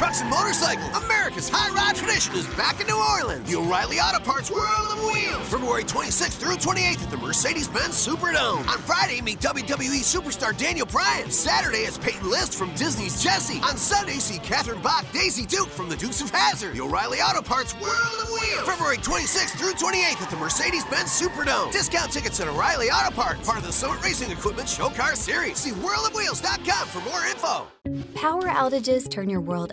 trucks, 0.03 0.21
and 0.21 0.31
motorcycles. 0.31 1.05
America's 1.05 1.49
high 1.49 1.71
ride 1.71 1.95
tradition 1.95 2.35
is 2.35 2.49
back 2.57 2.81
in 2.81 2.89
New 2.89 2.99
Orleans. 2.99 3.49
The 3.49 3.57
O'Reilly 3.57 4.01
Auto 4.01 4.19
Parts 4.19 4.51
World 4.51 4.89
of 4.91 4.99
Wheels. 5.05 5.49
February 5.49 5.85
26th 5.85 6.41
through 6.43 6.57
28th 6.57 7.05
at 7.05 7.11
the 7.11 7.17
Mercedes-Benz 7.17 7.95
Superdome. 7.95 8.67
On 8.67 8.79
Friday, 8.83 9.21
meet 9.21 9.39
WWE 9.39 10.03
superstar 10.03 10.57
Daniel 10.59 10.87
Bryan. 10.87 11.31
Saturday 11.31 11.87
it's 11.87 11.99
Peyton 11.99 12.29
List 12.29 12.57
from 12.57 12.75
Disney's 12.75 13.23
Jessie. 13.23 13.61
On 13.63 13.77
Sunday, 13.77 14.19
see 14.19 14.41
Catherine 14.41 14.83
Bach, 14.83 15.07
Daisy 15.13 15.47
Duke 15.47 15.69
from 15.69 15.89
the 15.89 15.97
Dukes 15.97 16.21
of 16.21 16.31
Hazzard. 16.31 16.75
The 16.75 16.81
O'Reilly 16.81 17.19
Auto 17.19 17.43
Parts 17.43 17.75
World 17.75 18.19
of 18.23 18.29
Wheels. 18.29 18.67
February 18.67 18.97
26th 18.97 19.57
through 19.57 19.75
28th 19.75 20.21
at 20.21 20.31
the 20.31 20.37
Mercedes-Benz 20.37 21.11
Superdome. 21.11 21.71
Discount 21.71 22.11
tickets 22.11 22.41
at 22.41 22.49
O'Reilly 22.49 22.91
Auto 22.91 23.15
Parts, 23.15 23.47
part 23.47 23.59
of 23.59 23.65
the 23.65 23.73
Summit 23.73 24.03
Racing 24.03 24.33
Equipment 24.33 24.69
Show 24.69 24.89
Car 24.89 25.15
Series. 25.15 25.59
See 25.59 25.71
worldofwheels.com 25.71 26.89
for 26.89 27.01
more 27.09 27.25
info. 27.27 27.69
Power 28.15 28.45
outages 28.45 29.11
turn 29.11 29.29
your 29.29 29.41
world 29.41 29.73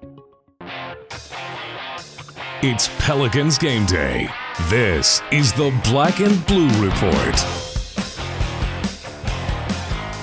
It's 2.63 2.89
Pelicans 2.99 3.57
game 3.57 3.87
day. 3.87 4.29
This 4.69 5.19
is 5.31 5.51
the 5.51 5.75
Black 5.85 6.19
and 6.19 6.45
Blue 6.45 6.67
Report. 6.79 7.43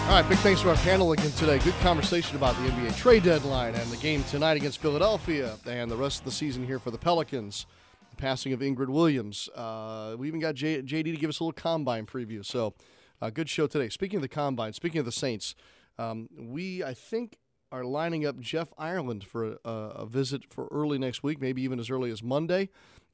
All 0.06 0.14
right, 0.14 0.24
big 0.28 0.38
thanks 0.38 0.60
to 0.60 0.68
our 0.68 0.76
panel 0.76 1.10
again 1.10 1.32
today. 1.32 1.58
Good 1.58 1.74
conversation 1.80 2.36
about 2.36 2.54
the 2.54 2.70
NBA 2.70 2.96
trade 2.96 3.24
deadline 3.24 3.74
and 3.74 3.90
the 3.90 3.96
game 3.96 4.22
tonight 4.22 4.56
against 4.56 4.78
Philadelphia 4.78 5.56
and 5.66 5.90
the 5.90 5.96
rest 5.96 6.20
of 6.20 6.26
the 6.26 6.30
season 6.30 6.64
here 6.64 6.78
for 6.78 6.92
the 6.92 6.96
Pelicans. 6.96 7.66
The 8.10 8.16
passing 8.16 8.52
of 8.52 8.60
Ingrid 8.60 8.86
Williams. 8.88 9.48
Uh, 9.56 10.14
we 10.16 10.28
even 10.28 10.38
got 10.38 10.54
J- 10.54 10.82
JD 10.82 11.06
to 11.06 11.16
give 11.16 11.30
us 11.30 11.40
a 11.40 11.42
little 11.42 11.60
combine 11.60 12.06
preview. 12.06 12.46
So, 12.46 12.72
uh, 13.20 13.30
good 13.30 13.48
show 13.48 13.66
today. 13.66 13.88
Speaking 13.88 14.18
of 14.18 14.22
the 14.22 14.28
combine, 14.28 14.74
speaking 14.74 15.00
of 15.00 15.06
the 15.06 15.10
Saints, 15.10 15.56
um, 15.98 16.28
we, 16.38 16.84
I 16.84 16.94
think, 16.94 17.36
are 17.70 17.84
lining 17.84 18.24
up 18.24 18.40
Jeff 18.40 18.72
Ireland 18.78 19.24
for 19.24 19.58
a, 19.64 19.70
a 19.70 20.06
visit 20.06 20.42
for 20.48 20.68
early 20.70 20.98
next 20.98 21.22
week, 21.22 21.40
maybe 21.40 21.62
even 21.62 21.78
as 21.78 21.90
early 21.90 22.10
as 22.10 22.22
Monday. 22.22 22.70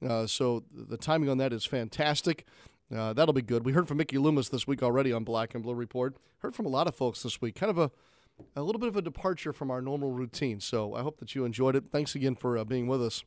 Uh, 0.07 0.27
so 0.27 0.65
the 0.73 0.97
timing 0.97 1.29
on 1.29 1.39
that 1.39 1.53
is 1.53 1.65
fantastic. 1.65 2.47
Uh, 2.95 3.13
that'll 3.13 3.33
be 3.33 3.43
good. 3.43 3.65
We 3.65 3.73
heard 3.73 3.89
from 3.89 3.97
Mickey 3.97 4.19
Loomis 4.19 4.49
this 4.51 4.67
week 4.67 4.83
already 4.83 5.13
on 5.13 5.25
Black 5.25 5.55
and 5.55 5.63
Blue 5.63 5.75
Report. 5.75 6.17
Heard 6.39 6.55
from 6.55 6.67
a 6.67 6.69
lot 6.69 6.87
of 6.87 6.95
folks 6.95 7.23
this 7.23 7.41
week. 7.41 7.55
Kind 7.55 7.71
of 7.71 7.79
a 7.79 7.91
a 8.57 8.63
little 8.63 8.81
bit 8.81 8.89
of 8.89 8.97
a 8.97 9.03
departure 9.03 9.53
from 9.53 9.71
our 9.71 9.81
normal 9.81 10.11
routine. 10.11 10.61
So 10.61 10.95
I 10.95 11.03
hope 11.03 11.19
that 11.19 11.35
you 11.35 11.45
enjoyed 11.45 11.77
it. 11.77 11.85
Thanks 11.91 12.15
again 12.15 12.35
for 12.35 12.59
uh, 12.59 12.65
being 12.65 12.87
with 12.87 13.03
us 13.03 13.25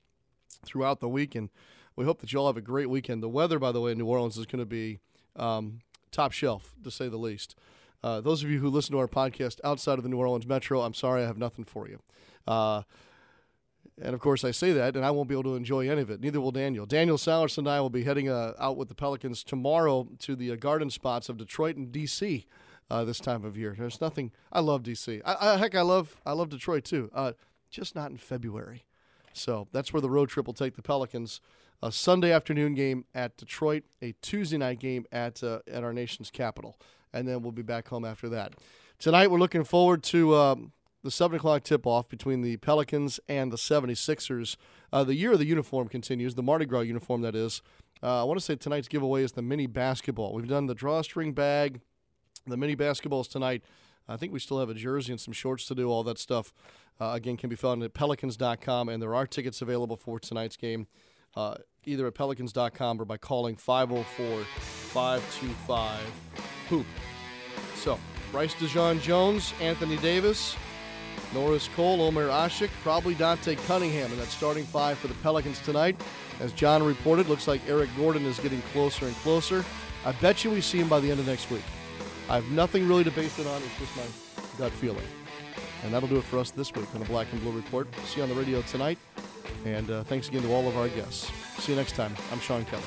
throughout 0.65 0.99
the 0.99 1.09
week, 1.09 1.35
and 1.35 1.49
we 1.95 2.05
hope 2.05 2.19
that 2.19 2.33
you 2.33 2.39
all 2.39 2.47
have 2.47 2.57
a 2.57 2.61
great 2.61 2.89
weekend. 2.89 3.23
The 3.23 3.29
weather, 3.29 3.59
by 3.59 3.71
the 3.71 3.81
way, 3.81 3.91
in 3.91 3.97
New 3.97 4.05
Orleans 4.05 4.37
is 4.37 4.45
going 4.45 4.59
to 4.59 4.65
be 4.65 4.99
um, 5.35 5.79
top 6.11 6.31
shelf, 6.31 6.73
to 6.83 6.91
say 6.91 7.07
the 7.07 7.17
least. 7.17 7.55
Uh, 8.03 8.21
those 8.21 8.43
of 8.43 8.49
you 8.49 8.59
who 8.59 8.69
listen 8.69 8.91
to 8.93 8.99
our 8.99 9.07
podcast 9.07 9.59
outside 9.63 9.97
of 9.97 10.03
the 10.03 10.09
New 10.09 10.17
Orleans 10.17 10.47
metro, 10.47 10.81
I'm 10.81 10.93
sorry 10.93 11.23
I 11.23 11.27
have 11.27 11.37
nothing 11.37 11.65
for 11.65 11.87
you. 11.87 11.99
Uh, 12.45 12.83
and 14.01 14.13
of 14.13 14.19
course, 14.19 14.43
I 14.43 14.51
say 14.51 14.71
that, 14.73 14.95
and 14.95 15.03
I 15.03 15.11
won't 15.11 15.27
be 15.27 15.33
able 15.33 15.43
to 15.43 15.55
enjoy 15.55 15.89
any 15.89 16.01
of 16.01 16.09
it. 16.11 16.21
Neither 16.21 16.39
will 16.39 16.51
Daniel. 16.51 16.85
Daniel 16.85 17.17
Sallerson 17.17 17.59
and 17.59 17.69
I 17.69 17.81
will 17.81 17.89
be 17.89 18.03
heading 18.03 18.29
uh, 18.29 18.53
out 18.59 18.77
with 18.77 18.89
the 18.89 18.95
Pelicans 18.95 19.43
tomorrow 19.43 20.07
to 20.19 20.35
the 20.35 20.51
uh, 20.51 20.55
garden 20.55 20.89
spots 20.89 21.29
of 21.29 21.37
Detroit 21.37 21.75
and 21.75 21.91
D.C. 21.91 22.45
Uh, 22.89 23.03
this 23.03 23.19
time 23.19 23.43
of 23.43 23.57
year. 23.57 23.75
There's 23.77 23.99
nothing. 23.99 24.31
I 24.51 24.59
love 24.59 24.83
D.C. 24.83 25.21
I, 25.25 25.53
I, 25.53 25.57
heck, 25.57 25.75
I 25.75 25.81
love 25.81 26.21
I 26.25 26.33
love 26.33 26.49
Detroit 26.49 26.85
too. 26.85 27.09
Uh, 27.13 27.33
just 27.69 27.95
not 27.95 28.11
in 28.11 28.17
February. 28.17 28.85
So 29.33 29.67
that's 29.71 29.91
where 29.91 30.01
the 30.01 30.09
road 30.09 30.29
trip 30.29 30.45
will 30.45 30.53
take 30.53 30.75
the 30.75 30.81
Pelicans. 30.81 31.41
A 31.83 31.91
Sunday 31.91 32.31
afternoon 32.31 32.73
game 32.73 33.05
at 33.13 33.37
Detroit, 33.37 33.83
a 34.01 34.13
Tuesday 34.21 34.57
night 34.57 34.79
game 34.79 35.05
at 35.11 35.43
uh, 35.43 35.59
at 35.71 35.83
our 35.83 35.93
nation's 35.93 36.31
capital, 36.31 36.75
and 37.13 37.27
then 37.27 37.43
we'll 37.43 37.51
be 37.51 37.61
back 37.61 37.89
home 37.89 38.03
after 38.03 38.27
that. 38.29 38.53
Tonight 38.97 39.29
we're 39.29 39.37
looking 39.37 39.63
forward 39.63 40.01
to 40.03 40.35
um, 40.35 40.71
the 41.03 41.11
seven 41.11 41.37
o'clock 41.37 41.63
tip 41.63 41.85
off 41.85 42.09
between 42.09 42.41
the 42.41 42.57
Pelicans 42.57 43.19
and 43.29 43.51
the 43.51 43.57
76ers. 43.57 44.55
Uh, 44.91 45.03
the 45.03 45.13
year 45.13 45.33
of 45.33 45.39
the 45.39 45.45
uniform 45.45 45.87
continues, 45.87 46.33
the 46.33 46.41
Mardi 46.41 46.65
Gras 46.65 46.81
uniform 46.81 47.21
that 47.21 47.35
is. 47.35 47.61
Uh, 48.01 48.21
I 48.21 48.23
want 48.23 48.39
to 48.39 48.45
say 48.45 48.55
tonight's 48.55 48.87
giveaway 48.87 49.23
is 49.23 49.33
the 49.33 49.43
mini 49.43 49.67
basketball. 49.67 50.33
We've 50.33 50.47
done 50.47 50.65
the 50.65 50.75
drawstring 50.75 51.33
bag, 51.33 51.81
the 52.47 52.57
mini 52.57 52.75
basketballs 52.75 53.29
tonight. 53.29 53.63
I 54.07 54.17
think 54.17 54.33
we 54.33 54.39
still 54.39 54.59
have 54.59 54.69
a 54.69 54.73
jersey 54.73 55.11
and 55.11 55.19
some 55.19 55.33
shorts 55.33 55.65
to 55.67 55.75
do. 55.75 55.89
All 55.89 56.03
that 56.03 56.17
stuff, 56.17 56.53
uh, 56.99 57.11
again, 57.11 57.37
can 57.37 57.49
be 57.49 57.55
found 57.55 57.83
at 57.83 57.93
pelicans.com, 57.93 58.89
and 58.89 59.01
there 59.01 59.13
are 59.13 59.27
tickets 59.27 59.61
available 59.61 59.95
for 59.95 60.19
tonight's 60.19 60.57
game, 60.57 60.87
uh, 61.37 61.55
either 61.85 62.07
at 62.07 62.15
pelicans.com 62.15 62.99
or 62.99 63.05
by 63.05 63.17
calling 63.17 63.55
504 63.55 64.43
525 64.43 66.01
HOOP. 66.69 66.85
So, 67.75 67.99
Bryce 68.31 68.55
DeJean 68.55 68.99
Jones, 69.01 69.53
Anthony 69.61 69.97
Davis, 69.97 70.57
Norris 71.33 71.69
Cole, 71.75 72.01
Omer 72.01 72.27
Asik, 72.29 72.69
probably 72.81 73.13
Dante 73.13 73.55
Cunningham 73.67 74.11
in 74.11 74.17
that 74.17 74.27
starting 74.27 74.65
five 74.65 74.97
for 74.97 75.07
the 75.07 75.13
Pelicans 75.15 75.59
tonight. 75.61 75.95
As 76.39 76.51
John 76.53 76.83
reported, 76.83 77.29
looks 77.29 77.47
like 77.47 77.61
Eric 77.67 77.89
Gordon 77.95 78.25
is 78.25 78.39
getting 78.39 78.61
closer 78.73 79.05
and 79.05 79.15
closer. 79.17 79.63
I 80.05 80.13
bet 80.13 80.43
you 80.43 80.49
we 80.49 80.61
see 80.61 80.79
him 80.79 80.89
by 80.89 80.99
the 80.99 81.11
end 81.11 81.19
of 81.19 81.27
next 81.27 81.51
week. 81.51 81.63
I 82.29 82.35
have 82.35 82.49
nothing 82.49 82.87
really 82.87 83.03
to 83.03 83.11
base 83.11 83.37
it 83.37 83.45
on. 83.45 83.61
It's 83.61 83.79
just 83.79 83.95
my 83.95 84.57
gut 84.57 84.71
feeling. 84.73 85.05
And 85.83 85.93
that'll 85.93 86.09
do 86.09 86.17
it 86.17 86.23
for 86.23 86.39
us 86.39 86.49
this 86.49 86.73
week 86.73 86.87
on 86.95 86.99
the 86.99 87.05
Black 87.05 87.27
and 87.31 87.41
Blue 87.41 87.51
Report. 87.51 87.87
See 88.05 88.17
you 88.17 88.23
on 88.23 88.29
the 88.29 88.35
radio 88.35 88.63
tonight. 88.63 88.97
And 89.65 89.89
uh, 89.89 90.03
thanks 90.03 90.29
again 90.29 90.43
to 90.43 90.53
all 90.53 90.67
of 90.67 90.77
our 90.77 90.89
guests. 90.89 91.31
See 91.59 91.71
you 91.71 91.77
next 91.77 91.95
time. 91.95 92.15
I'm 92.31 92.39
Sean 92.39 92.65
Kelly. 92.65 92.83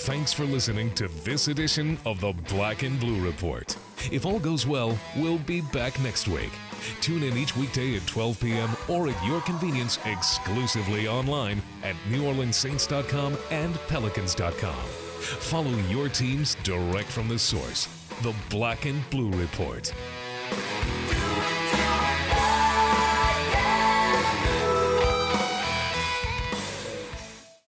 Thanks 0.00 0.32
for 0.32 0.44
listening 0.44 0.94
to 0.94 1.08
this 1.08 1.48
edition 1.48 1.98
of 2.06 2.20
the 2.20 2.32
Black 2.48 2.82
and 2.82 2.98
Blue 2.98 3.22
Report. 3.22 3.76
If 4.10 4.24
all 4.24 4.38
goes 4.38 4.66
well, 4.66 4.98
we'll 5.16 5.38
be 5.38 5.60
back 5.60 6.00
next 6.00 6.28
week. 6.28 6.52
Tune 7.00 7.22
in 7.24 7.36
each 7.36 7.56
weekday 7.56 7.96
at 7.96 8.06
12 8.06 8.40
p.m. 8.40 8.70
or 8.88 9.08
at 9.08 9.26
your 9.26 9.40
convenience 9.42 9.98
exclusively 10.06 11.08
online 11.08 11.60
at 11.82 11.94
NewOrleansSaints.com 12.08 13.36
and 13.50 13.74
Pelicans.com. 13.88 14.84
Follow 15.18 15.76
your 15.90 16.08
teams 16.08 16.54
direct 16.62 17.08
from 17.08 17.28
the 17.28 17.38
source, 17.38 17.86
the 18.22 18.34
Black 18.48 18.86
and 18.86 19.08
Blue 19.10 19.30
Report. 19.32 19.92